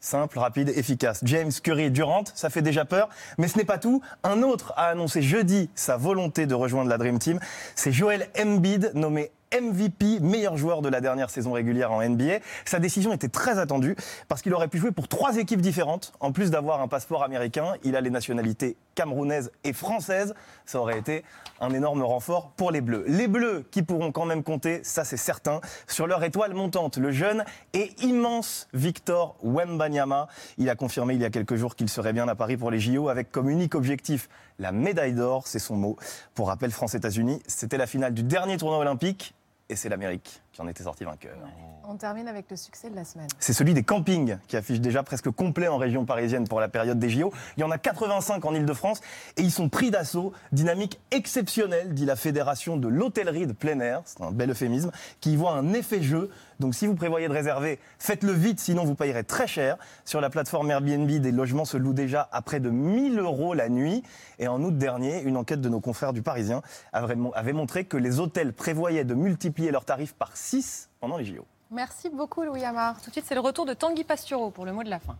Simple, 0.00 0.38
rapide, 0.40 0.70
efficace. 0.70 1.20
James 1.22 1.52
Curry 1.62 1.84
et 1.84 1.90
Durant, 1.90 2.24
ça 2.34 2.50
fait 2.50 2.62
déjà 2.62 2.84
peur, 2.84 3.08
mais 3.38 3.46
ce 3.46 3.56
n'est 3.58 3.64
pas 3.64 3.78
tout. 3.78 4.02
Un 4.24 4.42
autre 4.42 4.72
a 4.76 4.86
annoncé 4.86 5.22
jeudi 5.22 5.70
sa 5.74 5.96
volonté 5.96 6.46
de 6.46 6.54
rejoindre 6.54 6.88
la 6.88 6.98
Dream 6.98 7.18
Team. 7.18 7.38
C'est 7.76 7.92
Joel 7.92 8.26
Embiid, 8.36 8.90
nommé 8.94 9.30
MVP, 9.60 10.20
meilleur 10.20 10.56
joueur 10.56 10.82
de 10.82 10.88
la 10.88 11.00
dernière 11.00 11.30
saison 11.30 11.52
régulière 11.52 11.92
en 11.92 12.02
NBA. 12.02 12.38
Sa 12.64 12.78
décision 12.78 13.12
était 13.12 13.28
très 13.28 13.58
attendue 13.58 13.96
parce 14.28 14.42
qu'il 14.42 14.54
aurait 14.54 14.68
pu 14.68 14.78
jouer 14.78 14.92
pour 14.92 15.08
trois 15.08 15.36
équipes 15.36 15.60
différentes. 15.60 16.12
En 16.20 16.32
plus 16.32 16.50
d'avoir 16.50 16.80
un 16.80 16.88
passeport 16.88 17.22
américain, 17.22 17.74
il 17.84 17.96
a 17.96 18.00
les 18.00 18.10
nationalités 18.10 18.76
camerounaise 18.94 19.50
et 19.64 19.72
française. 19.72 20.34
Ça 20.66 20.80
aurait 20.80 20.98
été 20.98 21.24
un 21.60 21.72
énorme 21.72 22.02
renfort 22.02 22.50
pour 22.56 22.70
les 22.70 22.80
Bleus. 22.80 23.04
Les 23.06 23.28
Bleus 23.28 23.64
qui 23.70 23.82
pourront 23.82 24.12
quand 24.12 24.26
même 24.26 24.42
compter, 24.42 24.80
ça 24.84 25.04
c'est 25.04 25.16
certain, 25.16 25.60
sur 25.86 26.06
leur 26.06 26.22
étoile 26.24 26.54
montante, 26.54 26.96
le 26.98 27.10
jeune 27.10 27.44
et 27.72 27.92
immense 28.02 28.68
Victor 28.72 29.36
Wembanyama. 29.42 30.28
Il 30.58 30.68
a 30.70 30.74
confirmé 30.74 31.14
il 31.14 31.20
y 31.20 31.24
a 31.24 31.30
quelques 31.30 31.56
jours 31.56 31.76
qu'il 31.76 31.88
serait 31.88 32.12
bien 32.12 32.28
à 32.28 32.34
Paris 32.34 32.56
pour 32.56 32.70
les 32.70 32.80
JO 32.80 33.08
avec 33.08 33.30
comme 33.30 33.48
unique 33.48 33.74
objectif 33.74 34.28
la 34.58 34.72
médaille 34.72 35.14
d'or, 35.14 35.46
c'est 35.46 35.58
son 35.58 35.76
mot. 35.76 35.96
Pour 36.34 36.48
rappel, 36.48 36.70
France-États-Unis, 36.70 37.42
c'était 37.46 37.78
la 37.78 37.86
finale 37.86 38.14
du 38.14 38.22
dernier 38.22 38.56
tournoi 38.58 38.78
olympique 38.78 39.34
et 39.72 39.76
c'est 39.76 39.88
l'Amérique 39.88 40.42
qui 40.52 40.60
en 40.60 40.68
était 40.68 40.84
sorti 40.84 41.04
vainqueur. 41.04 41.36
On 41.84 41.96
termine 41.96 42.28
avec 42.28 42.50
le 42.50 42.56
succès 42.56 42.90
de 42.90 42.94
la 42.94 43.04
semaine. 43.04 43.28
C'est 43.38 43.52
celui 43.52 43.74
des 43.74 43.82
campings 43.82 44.36
qui 44.48 44.56
affiche 44.56 44.80
déjà 44.80 45.02
presque 45.02 45.30
complet 45.30 45.66
en 45.66 45.78
région 45.78 46.04
parisienne 46.04 46.46
pour 46.46 46.60
la 46.60 46.68
période 46.68 46.98
des 46.98 47.08
JO. 47.08 47.32
Il 47.56 47.60
y 47.60 47.64
en 47.64 47.70
a 47.70 47.78
85 47.78 48.44
en 48.44 48.54
Ile-de-France 48.54 49.00
et 49.36 49.42
ils 49.42 49.50
sont 49.50 49.68
pris 49.68 49.90
d'assaut. 49.90 50.32
Dynamique 50.52 51.00
exceptionnelle, 51.10 51.94
dit 51.94 52.04
la 52.04 52.16
Fédération 52.16 52.76
de 52.76 52.88
l'hôtellerie 52.88 53.46
de 53.46 53.52
plein 53.52 53.80
air, 53.80 54.02
c'est 54.04 54.22
un 54.22 54.30
bel 54.30 54.50
euphémisme, 54.50 54.92
qui 55.20 55.32
y 55.32 55.36
voit 55.36 55.52
un 55.52 55.72
effet 55.72 56.02
jeu. 56.02 56.30
Donc 56.60 56.74
si 56.74 56.86
vous 56.86 56.94
prévoyez 56.94 57.26
de 57.26 57.32
réserver, 57.32 57.80
faites-le 57.98 58.32
vite, 58.32 58.60
sinon 58.60 58.84
vous 58.84 58.94
payerez 58.94 59.24
très 59.24 59.46
cher. 59.46 59.76
Sur 60.04 60.20
la 60.20 60.30
plateforme 60.30 60.70
Airbnb, 60.70 61.10
des 61.10 61.32
logements 61.32 61.64
se 61.64 61.76
louent 61.76 61.92
déjà 61.94 62.28
à 62.30 62.42
près 62.42 62.60
de 62.60 62.70
1000 62.70 63.18
euros 63.18 63.54
la 63.54 63.68
nuit. 63.68 64.04
Et 64.38 64.46
en 64.48 64.62
août 64.62 64.76
dernier, 64.76 65.22
une 65.22 65.36
enquête 65.36 65.60
de 65.60 65.68
nos 65.68 65.80
confrères 65.80 66.12
du 66.12 66.22
Parisien 66.22 66.62
avait 66.92 67.52
montré 67.52 67.84
que 67.86 67.96
les 67.96 68.20
hôtels 68.20 68.52
prévoyaient 68.52 69.04
de 69.04 69.14
multiplier 69.14 69.70
leurs 69.70 69.84
tarifs 69.84 70.14
par 70.14 70.36
6 70.42 70.90
pendant 71.00 71.16
les 71.16 71.24
JO. 71.24 71.46
Merci 71.70 72.10
beaucoup 72.10 72.42
Louis 72.42 72.64
Amar. 72.64 73.00
Tout 73.00 73.10
de 73.10 73.12
suite, 73.12 73.24
c'est 73.26 73.34
le 73.34 73.40
retour 73.40 73.64
de 73.64 73.74
Tanguy 73.74 74.04
Pastureau 74.04 74.50
pour 74.50 74.66
le 74.66 74.72
mot 74.72 74.82
de 74.82 74.90
la 74.90 74.98
fin. 74.98 75.16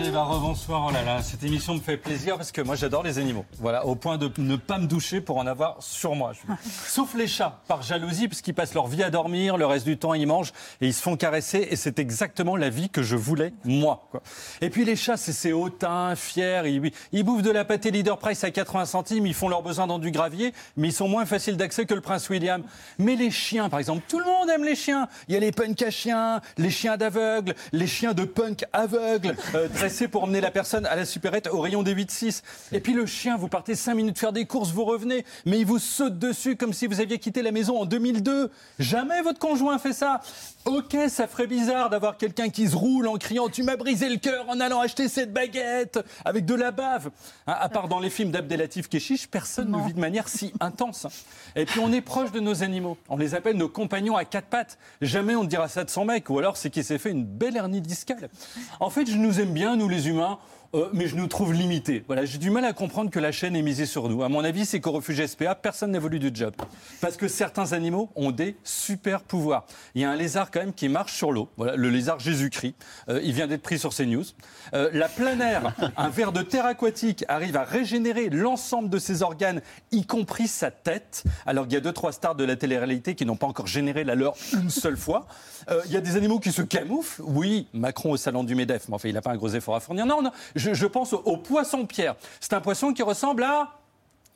Eh 0.00 0.10
ben, 0.10 0.22
rebonsoir, 0.22 0.86
oh 0.88 0.92
là 0.92 1.02
là, 1.02 1.22
cette 1.22 1.42
émission 1.42 1.74
me 1.74 1.80
fait 1.80 1.96
plaisir 1.96 2.36
parce 2.36 2.52
que 2.52 2.60
moi 2.60 2.76
j'adore 2.76 3.02
les 3.02 3.18
animaux. 3.18 3.44
Voilà, 3.58 3.84
au 3.84 3.96
point 3.96 4.16
de 4.16 4.30
ne 4.38 4.54
pas 4.54 4.78
me 4.78 4.86
doucher 4.86 5.20
pour 5.20 5.38
en 5.38 5.46
avoir 5.46 5.76
sur 5.80 6.14
moi. 6.14 6.32
Sauf 6.86 7.14
les 7.14 7.26
chats, 7.26 7.60
par 7.66 7.82
jalousie, 7.82 8.28
parce 8.28 8.40
qu'ils 8.40 8.54
passent 8.54 8.74
leur 8.74 8.86
vie 8.86 9.02
à 9.02 9.10
dormir, 9.10 9.56
le 9.56 9.66
reste 9.66 9.84
du 9.84 9.98
temps 9.98 10.14
ils 10.14 10.26
mangent 10.26 10.52
et 10.80 10.86
ils 10.86 10.94
se 10.94 11.02
font 11.02 11.16
caresser 11.16 11.66
et 11.70 11.74
c'est 11.74 11.98
exactement 11.98 12.54
la 12.56 12.70
vie 12.70 12.90
que 12.90 13.02
je 13.02 13.16
voulais, 13.16 13.52
moi. 13.64 14.06
Quoi. 14.12 14.22
Et 14.60 14.70
puis 14.70 14.84
les 14.84 14.94
chats, 14.94 15.16
c'est 15.16 15.32
ces 15.32 15.52
hautains, 15.52 16.14
fiers, 16.14 16.62
ils, 16.66 16.92
ils, 17.10 17.24
bouffent 17.24 17.42
de 17.42 17.50
la 17.50 17.64
pâté 17.64 17.90
Leader 17.90 18.18
Price 18.18 18.44
à 18.44 18.52
80 18.52 18.84
centimes, 18.84 19.26
ils 19.26 19.34
font 19.34 19.48
leurs 19.48 19.62
besoins 19.62 19.88
dans 19.88 19.98
du 19.98 20.12
gravier, 20.12 20.54
mais 20.76 20.88
ils 20.88 20.94
sont 20.94 21.08
moins 21.08 21.26
faciles 21.26 21.56
d'accès 21.56 21.86
que 21.86 21.94
le 21.94 22.00
prince 22.00 22.28
William. 22.30 22.62
Mais 22.98 23.16
les 23.16 23.32
chiens, 23.32 23.68
par 23.68 23.80
exemple, 23.80 24.04
tout 24.06 24.20
le 24.20 24.26
monde 24.26 24.48
aime 24.48 24.64
les 24.64 24.76
chiens. 24.76 25.08
Il 25.26 25.34
y 25.34 25.36
a 25.36 25.40
les 25.40 25.50
punk 25.50 25.82
à 25.82 25.90
chiens, 25.90 26.40
les 26.56 26.70
chiens 26.70 26.96
d'aveugle, 26.96 27.54
les 27.72 27.88
chiens 27.88 28.14
de 28.14 28.24
punk 28.24 28.64
aveugles. 28.72 29.34
Euh, 29.56 29.66
dressé 29.88 30.06
pour 30.06 30.24
emmener 30.24 30.42
la 30.42 30.50
personne 30.50 30.84
à 30.84 30.96
la 30.96 31.06
supérette 31.06 31.48
au 31.50 31.60
rayon 31.60 31.82
des 31.82 31.94
8-6. 31.94 32.42
Et 32.72 32.80
puis 32.80 32.92
le 32.92 33.06
chien, 33.06 33.38
vous 33.38 33.48
partez 33.48 33.74
5 33.74 33.94
minutes 33.94 34.18
faire 34.18 34.34
des 34.34 34.44
courses, 34.44 34.70
vous 34.70 34.84
revenez, 34.84 35.24
mais 35.46 35.60
il 35.60 35.64
vous 35.64 35.78
saute 35.78 36.18
dessus 36.18 36.56
comme 36.56 36.74
si 36.74 36.86
vous 36.86 37.00
aviez 37.00 37.18
quitté 37.18 37.40
la 37.40 37.52
maison 37.52 37.80
en 37.80 37.86
2002. 37.86 38.50
Jamais 38.78 39.22
votre 39.22 39.38
conjoint 39.38 39.78
fait 39.78 39.94
ça. 39.94 40.20
Ok, 40.66 40.94
ça 41.08 41.26
ferait 41.26 41.46
bizarre 41.46 41.88
d'avoir 41.88 42.18
quelqu'un 42.18 42.50
qui 42.50 42.68
se 42.68 42.76
roule 42.76 43.08
en 43.08 43.16
criant 43.16 43.48
Tu 43.48 43.62
m'as 43.62 43.76
brisé 43.76 44.10
le 44.10 44.18
cœur 44.18 44.44
en 44.50 44.60
allant 44.60 44.80
acheter 44.80 45.08
cette 45.08 45.32
baguette 45.32 45.98
avec 46.26 46.44
de 46.44 46.54
la 46.54 46.70
bave. 46.70 47.08
Hein, 47.46 47.56
à 47.58 47.70
part 47.70 47.88
dans 47.88 47.98
les 47.98 48.10
films 48.10 48.30
d'Abdelatif 48.30 48.90
Keshish, 48.90 49.26
personne 49.26 49.70
ne 49.70 49.86
vit 49.86 49.94
de 49.94 50.00
manière 50.00 50.28
si 50.28 50.52
intense. 50.60 51.06
Et 51.56 51.64
puis 51.64 51.80
on 51.80 51.90
est 51.92 52.02
proche 52.02 52.30
de 52.30 52.40
nos 52.40 52.62
animaux. 52.62 52.98
On 53.08 53.16
les 53.16 53.34
appelle 53.34 53.56
nos 53.56 53.70
compagnons 53.70 54.16
à 54.16 54.26
quatre 54.26 54.48
pattes. 54.48 54.76
Jamais 55.00 55.34
on 55.34 55.44
ne 55.44 55.48
dira 55.48 55.68
ça 55.68 55.84
de 55.84 55.88
son 55.88 56.04
mec, 56.04 56.28
ou 56.28 56.38
alors 56.38 56.58
c'est 56.58 56.68
qu'il 56.68 56.84
s'est 56.84 56.98
fait 56.98 57.10
une 57.10 57.24
belle 57.24 57.56
hernie 57.56 57.80
discale. 57.80 58.28
En 58.80 58.90
fait, 58.90 59.06
je 59.06 59.16
nous 59.16 59.40
aime 59.40 59.54
bien, 59.54 59.77
nous 59.78 59.88
les 59.88 60.08
humains. 60.08 60.38
Euh, 60.74 60.88
mais 60.92 61.06
je 61.06 61.16
nous 61.16 61.26
trouve 61.28 61.54
limités. 61.54 62.04
Voilà, 62.06 62.26
j'ai 62.26 62.36
du 62.36 62.50
mal 62.50 62.64
à 62.66 62.74
comprendre 62.74 63.10
que 63.10 63.18
la 63.18 63.32
chaîne 63.32 63.56
est 63.56 63.62
misée 63.62 63.86
sur 63.86 64.08
nous. 64.10 64.22
À 64.22 64.28
mon 64.28 64.44
avis, 64.44 64.66
c'est 64.66 64.80
qu'au 64.80 64.92
refuge 64.92 65.24
SPA, 65.24 65.54
personne 65.54 65.92
n'évolue 65.92 66.18
du 66.18 66.30
job. 66.32 66.52
Parce 67.00 67.16
que 67.16 67.26
certains 67.26 67.72
animaux 67.72 68.10
ont 68.16 68.30
des 68.30 68.54
super 68.64 69.22
pouvoirs. 69.22 69.64
Il 69.94 70.02
y 70.02 70.04
a 70.04 70.10
un 70.10 70.16
lézard 70.16 70.50
quand 70.50 70.60
même 70.60 70.74
qui 70.74 70.88
marche 70.90 71.14
sur 71.14 71.32
l'eau. 71.32 71.48
Voilà, 71.56 71.74
le 71.74 71.88
lézard 71.88 72.20
Jésus-Christ. 72.20 72.74
Euh, 73.08 73.20
il 73.24 73.32
vient 73.32 73.46
d'être 73.46 73.62
pris 73.62 73.78
sur 73.78 73.94
CNews. 73.94 74.24
Euh, 74.74 74.90
la 74.92 75.08
planaire, 75.08 75.74
un 75.96 76.10
ver 76.10 76.32
de 76.32 76.42
terre 76.42 76.66
aquatique, 76.66 77.24
arrive 77.28 77.56
à 77.56 77.64
régénérer 77.64 78.28
l'ensemble 78.28 78.90
de 78.90 78.98
ses 78.98 79.22
organes, 79.22 79.62
y 79.90 80.04
compris 80.04 80.48
sa 80.48 80.70
tête. 80.70 81.24
Alors 81.46 81.64
qu'il 81.64 81.74
y 81.74 81.78
a 81.78 81.80
deux, 81.80 81.92
trois 81.92 82.12
stars 82.12 82.34
de 82.34 82.44
la 82.44 82.56
télé-réalité 82.56 83.14
qui 83.14 83.24
n'ont 83.24 83.36
pas 83.36 83.46
encore 83.46 83.66
généré 83.66 84.04
la 84.04 84.14
leur 84.14 84.34
une 84.52 84.70
seule 84.70 84.98
fois. 84.98 85.26
Euh, 85.70 85.80
il 85.86 85.92
y 85.92 85.96
a 85.96 86.00
des 86.00 86.16
animaux 86.16 86.40
qui 86.40 86.52
se 86.52 86.62
camouflent. 86.62 87.22
Oui, 87.24 87.68
Macron 87.72 88.12
au 88.12 88.16
salon 88.16 88.44
du 88.44 88.54
MEDEF, 88.54 88.88
mais 88.88 88.94
enfin, 88.94 89.08
il 89.08 89.14
n'a 89.14 89.22
pas 89.22 89.30
un 89.30 89.36
gros 89.36 89.48
effort 89.48 89.74
à 89.74 89.80
fournir. 89.80 90.06
Non, 90.06 90.22
non, 90.22 90.30
je, 90.58 90.74
je 90.74 90.86
pense 90.86 91.12
au, 91.12 91.22
au 91.24 91.36
poisson-pierre. 91.36 92.16
C'est 92.40 92.52
un 92.52 92.60
poisson 92.60 92.92
qui 92.92 93.02
ressemble 93.02 93.42
à... 93.44 93.74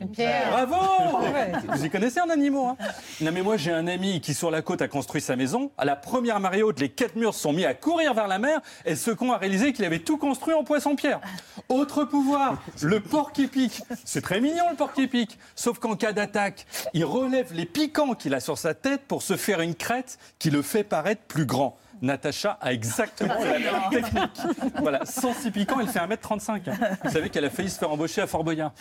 Une 0.01 0.11
pierre. 0.11 0.51
Bravo 0.51 1.21
Vous 1.69 1.85
y 1.85 1.91
connaissez 1.91 2.19
un 2.19 2.29
animal 2.31 2.71
hein 2.71 2.77
Non 3.21 3.31
mais 3.31 3.43
moi 3.43 3.57
j'ai 3.57 3.71
un 3.71 3.87
ami 3.87 4.21
qui 4.21 4.35
sur 4.35 4.51
la 4.51 4.61
côte 4.61 4.83
a 4.83 4.89
construit 4.89 5.21
sa 5.21 5.37
maison. 5.37 5.71
À 5.79 5.85
la 5.85 5.95
première 5.95 6.41
marée 6.41 6.65
haute, 6.65 6.81
les 6.81 6.89
quatre 6.89 7.15
murs 7.15 7.35
se 7.35 7.41
sont 7.43 7.53
mis 7.53 7.65
à 7.65 7.75
courir 7.75 8.13
vers 8.13 8.27
la 8.27 8.41
mer 8.41 8.61
et 8.85 8.97
ce 8.97 9.13
con 9.13 9.31
a 9.31 9.39
réalisé 9.39 9.73
qu'il 9.73 9.85
avait 9.85 10.01
tout 10.01 10.17
construit 10.17 10.55
en 10.55 10.65
poisson-pierre. 10.65 11.21
Autre 11.69 12.05
pouvoir, 12.05 12.61
le 12.81 12.99
porc 12.99 13.33
qui 13.33 13.47
pique. 13.47 13.81
C'est 14.05 14.23
très 14.23 14.41
mignon 14.41 14.65
le 14.71 14.77
porc 14.77 14.93
qui 14.93 15.07
pique. 15.07 15.39
Sauf 15.55 15.79
qu'en 15.79 15.95
cas 15.95 16.13
d'attaque, 16.13 16.67
il 16.95 17.05
relève 17.05 17.53
les 17.53 17.67
piquants 17.67 18.15
qu'il 18.15 18.35
a 18.35 18.41
sur 18.41 18.59
sa 18.59 18.75
tête 18.75 19.03
pour 19.07 19.23
se 19.23 19.37
faire 19.37 19.61
une 19.61 19.77
crête 19.77 20.19
qui 20.41 20.51
le 20.51 20.63
fait 20.63 20.83
paraître 20.83 21.23
plus 21.23 21.47
grand. 21.47 21.77
Natacha 22.03 22.59
a 22.61 22.73
exactement 22.73 23.35
la 23.39 23.59
même 23.59 23.91
technique. 23.91 24.41
Voilà, 24.81 25.05
sans 25.05 25.33
si 25.35 25.51
piquant, 25.51 25.81
elle 25.81 25.89
fait 25.89 26.01
1m35. 26.01 26.63
Vous 27.05 27.11
savez 27.11 27.31
qu'elle 27.31 27.45
a 27.45 27.51
failli 27.51 27.71
se 27.71 27.79
faire 27.79 27.91
embaucher 27.91 28.21
à 28.21 28.27
Fort 28.27 28.45
Boyard. 28.45 28.73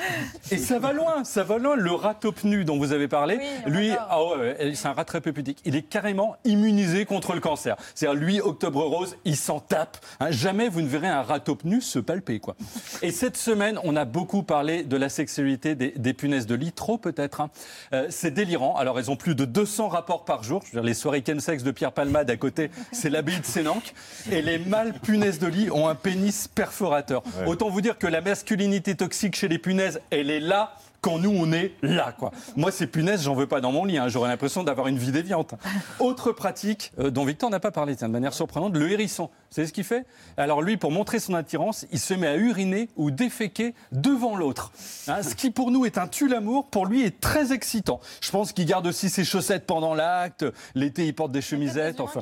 Et 0.52 0.58
ça 0.58 0.80
va 0.80 0.94
loin, 0.94 1.24
ça 1.24 1.44
va 1.44 1.58
loin. 1.58 1.76
Le 1.76 1.92
rat 1.92 2.20
nu 2.44 2.66
dont 2.66 2.78
vous 2.78 2.92
avez 2.92 3.08
parlé, 3.08 3.40
lui, 3.66 3.92
ah 3.98 4.24
ouais, 4.24 4.74
c'est 4.76 4.88
un 4.88 4.94
rat 4.94 5.06
très 5.06 5.22
peu 5.22 5.34
pudique. 5.34 5.60
Il 5.66 5.76
est 5.76 5.82
carrément 5.82 6.36
immunisé 6.46 7.06
contre 7.06 7.34
le 7.34 7.40
cancer. 7.40 7.76
C'est-à-dire, 7.96 8.20
lui, 8.20 8.42
Octobre 8.42 8.84
Rose, 8.84 9.16
il 9.26 9.36
s'en 9.36 9.60
tape. 9.60 9.98
Hein, 10.20 10.32
jamais 10.32 10.70
vous 10.70 10.82
ne 10.82 10.88
verrez 10.88 11.08
un 11.08 11.22
rat 11.22 11.40
nu 11.64 11.82
se 11.82 12.00
palper, 12.00 12.40
quoi. 12.40 12.56
Et 13.02 13.12
cette 13.12 13.38
semaine, 13.38 13.80
on 13.84 13.96
a 13.96 14.06
beaucoup 14.06 14.44
parlé 14.44 14.84
de 14.84 14.98
la 14.98 15.10
sexualité 15.10 15.76
des, 15.76 15.92
des 15.92 16.14
punaises 16.14 16.46
de 16.46 16.56
lit, 16.56 16.72
trop 16.72 16.98
peut-être. 16.98 17.42
Hein. 17.42 17.50
Euh, 17.94 18.08
c'est 18.10 18.32
délirant. 18.32 18.76
Alors, 18.76 19.00
elles 19.00 19.12
ont 19.12 19.16
plus 19.16 19.36
de 19.36 19.46
200 19.46 19.88
rapports 19.90 20.26
par 20.26 20.44
jour. 20.44 20.62
Je 20.64 20.72
veux 20.72 20.82
dire, 20.82 20.84
les 20.84 20.94
soirées 20.94 21.24
sexe 21.40 21.64
de 21.64 21.72
Pierre 21.72 21.92
Palmade 21.92 22.30
à 22.30 22.38
côté, 22.38 22.72
c'est 22.92 23.11
l'abbaye 23.12 23.40
de 23.40 23.46
Sénanque. 23.46 23.94
Et 24.32 24.42
les 24.42 24.58
mâles 24.58 24.94
punaises 24.94 25.40
de 25.40 25.48
lit 25.48 25.70
ont 25.72 25.88
un 25.88 25.96
pénis 25.96 26.48
perforateur. 26.48 27.24
Ouais. 27.26 27.48
Autant 27.48 27.70
vous 27.70 27.82
dire 27.82 27.98
que 27.98 28.08
la 28.08 28.22
masculinité 28.22 28.96
toxique 28.96 29.36
chez 29.36 29.48
les 29.48 29.60
punaises, 29.60 30.02
elle 30.10 30.30
est 30.30 30.40
là 30.40 30.76
quand 31.02 31.18
nous, 31.18 31.32
on 31.36 31.52
est 31.52 31.74
là, 31.82 32.14
quoi. 32.18 32.32
Moi, 32.56 32.72
ces 32.72 32.86
punaises, 32.86 33.24
j'en 33.24 33.34
veux 33.34 33.48
pas 33.48 33.60
dans 33.60 33.72
mon 33.72 33.86
lit. 33.86 33.98
hein. 33.98 34.08
J'aurais 34.08 34.30
l'impression 34.30 34.64
d'avoir 34.64 34.88
une 34.88 34.98
vie 35.00 35.12
déviante. 35.12 35.56
Autre 36.00 36.32
pratique 36.32 36.92
euh, 37.00 37.10
dont 37.10 37.26
Victor 37.26 37.50
n'a 37.50 37.60
pas 37.60 37.72
parlé, 37.72 37.96
de 37.96 38.06
manière 38.06 38.34
surprenante, 38.34 38.76
le 38.76 38.92
hérisson. 38.92 39.24
Vous 39.50 39.56
savez 39.56 39.68
ce 39.68 39.74
qu'il 39.74 39.84
fait? 39.84 40.06
Alors 40.38 40.62
lui, 40.62 40.78
pour 40.78 40.92
montrer 40.92 41.20
son 41.20 41.34
attirance, 41.34 41.86
il 41.92 42.00
se 42.00 42.14
met 42.14 42.28
à 42.28 42.36
uriner 42.36 42.88
ou 42.98 43.10
déféquer 43.10 43.74
devant 43.92 44.36
l'autre. 44.36 44.72
Hein, 45.08 45.24
ce 45.24 45.34
qui 45.34 45.50
pour 45.50 45.72
nous 45.72 45.86
est 45.86 45.98
un 45.98 46.08
tue-l'amour, 46.08 46.68
pour 46.68 46.86
lui 46.86 47.04
est 47.04 47.20
très 47.20 47.52
excitant. 47.52 48.00
Je 48.22 48.30
pense 48.30 48.52
qu'il 48.54 48.66
garde 48.68 48.86
aussi 48.86 49.10
ses 49.10 49.24
chaussettes 49.26 49.66
pendant 49.66 49.96
l'acte. 49.96 50.46
L'été, 50.76 51.08
il 51.08 51.16
porte 51.16 51.32
des 51.32 51.42
chemisettes. 51.42 52.00
Enfin, 52.00 52.22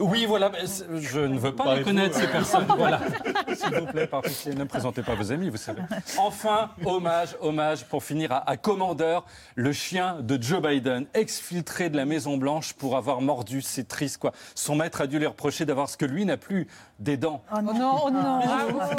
oui, 0.00 0.24
voilà. 0.26 0.48
mais 0.48 0.66
c'est- 0.66 0.86
je 0.98 1.20
ne 1.20 1.38
veux 1.38 1.54
pas 1.54 1.76
les 1.76 1.82
connaître 1.82 2.16
euh. 2.16 2.20
ces 2.22 2.28
personnes. 2.28 2.64
Voilà. 2.76 3.00
S'il 3.54 3.74
vous 3.78 3.86
plaît, 3.86 4.06
par 4.06 4.22
pitié, 4.22 4.54
ne 4.54 4.64
présentez 4.64 5.02
pas 5.02 5.14
vos 5.14 5.30
amis, 5.30 5.50
vous 5.50 5.56
savez. 5.58 5.82
Enfin, 6.18 6.70
hommage, 6.86 7.36
hommage 7.42 7.84
pour 7.84 8.02
finir 8.02 8.13
à, 8.30 8.38
à 8.38 8.56
Commander, 8.56 9.20
le 9.54 9.72
chien 9.72 10.20
de 10.20 10.40
Joe 10.40 10.62
Biden, 10.62 11.06
exfiltré 11.14 11.90
de 11.90 11.96
la 11.96 12.04
Maison 12.04 12.36
Blanche 12.36 12.72
pour 12.72 12.96
avoir 12.96 13.20
mordu. 13.20 13.62
C'est 13.62 13.88
triste, 13.88 14.18
quoi. 14.18 14.32
Son 14.54 14.76
maître 14.76 15.00
a 15.00 15.06
dû 15.06 15.18
lui 15.18 15.26
reprocher 15.26 15.64
d'avoir 15.64 15.88
ce 15.88 15.96
que 15.96 16.04
lui 16.04 16.24
n'a 16.24 16.36
plus, 16.36 16.66
des 16.98 17.16
dents. 17.16 17.42
Oh 17.52 17.60
non, 17.60 18.00
oh 18.04 18.10
non. 18.10 18.38
Bravo, 18.38 18.72
bravo, 18.72 18.94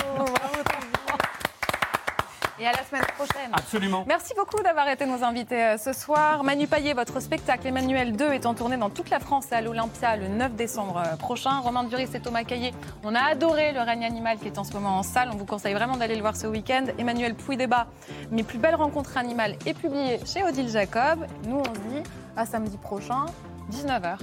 Et 2.58 2.66
à 2.66 2.72
la 2.72 2.84
semaine 2.84 3.04
prochaine. 3.18 3.52
Absolument. 3.52 4.06
Merci 4.08 4.34
beaucoup 4.38 4.64
d'avoir 4.64 4.88
été 4.88 5.06
nos 5.06 5.24
invités 5.24 5.62
euh, 5.62 5.78
ce 5.78 5.92
soir. 5.92 6.44
Manu 6.44 6.68
Payet, 6.68 6.94
votre 6.94 7.20
spectacle 7.20 7.68
Emmanuel 7.68 8.16
2 8.16 8.32
est 8.32 8.46
en 8.46 8.54
tournée 8.54 8.78
dans 8.78 8.90
toute 8.90 9.10
la 9.10 9.20
France 9.20 9.48
et 9.52 9.56
à 9.56 9.62
l'Olympia 9.62 10.16
le 10.16 10.30
9 10.30 10.56
décembre 10.56 11.04
euh, 11.06 11.16
prochain. 11.18 11.60
Romain 11.60 11.84
Duris 11.84 12.08
et 12.14 12.20
Thomas 12.22 12.46
Caillé, 12.46 12.74
on 13.04 13.14
a 13.14 13.20
adoré 13.20 13.74
le 13.74 13.82
règne 13.82 14.06
animal 14.06 14.38
qui 14.38 14.48
est 14.48 14.58
en 14.58 14.64
ce 14.64 14.72
moment 14.72 14.98
en 14.98 15.04
salle. 15.04 15.30
On 15.34 15.38
vous 15.38 15.46
conseille 15.46 15.74
vraiment 15.74 15.98
d'aller 15.98 16.16
le 16.16 16.22
voir 16.22 16.38
ce 16.38 16.48
week-end. 16.48 16.86
Emmanuel 16.98 17.36
Pouy-Débat, 17.36 17.88
Mes 18.32 18.44
plus 18.44 18.58
belles 18.58 18.76
rencontres 18.76 19.18
animales, 19.18 19.58
est 19.66 19.74
publié 19.74 20.20
chez 20.26 20.44
Odile 20.44 20.70
Jacob. 20.70 21.26
Nous, 21.46 21.58
on 21.58 21.66
se 21.66 21.80
dit 21.80 22.04
à 22.38 22.46
samedi 22.46 22.78
prochain, 22.78 23.26
19h. 23.72 24.18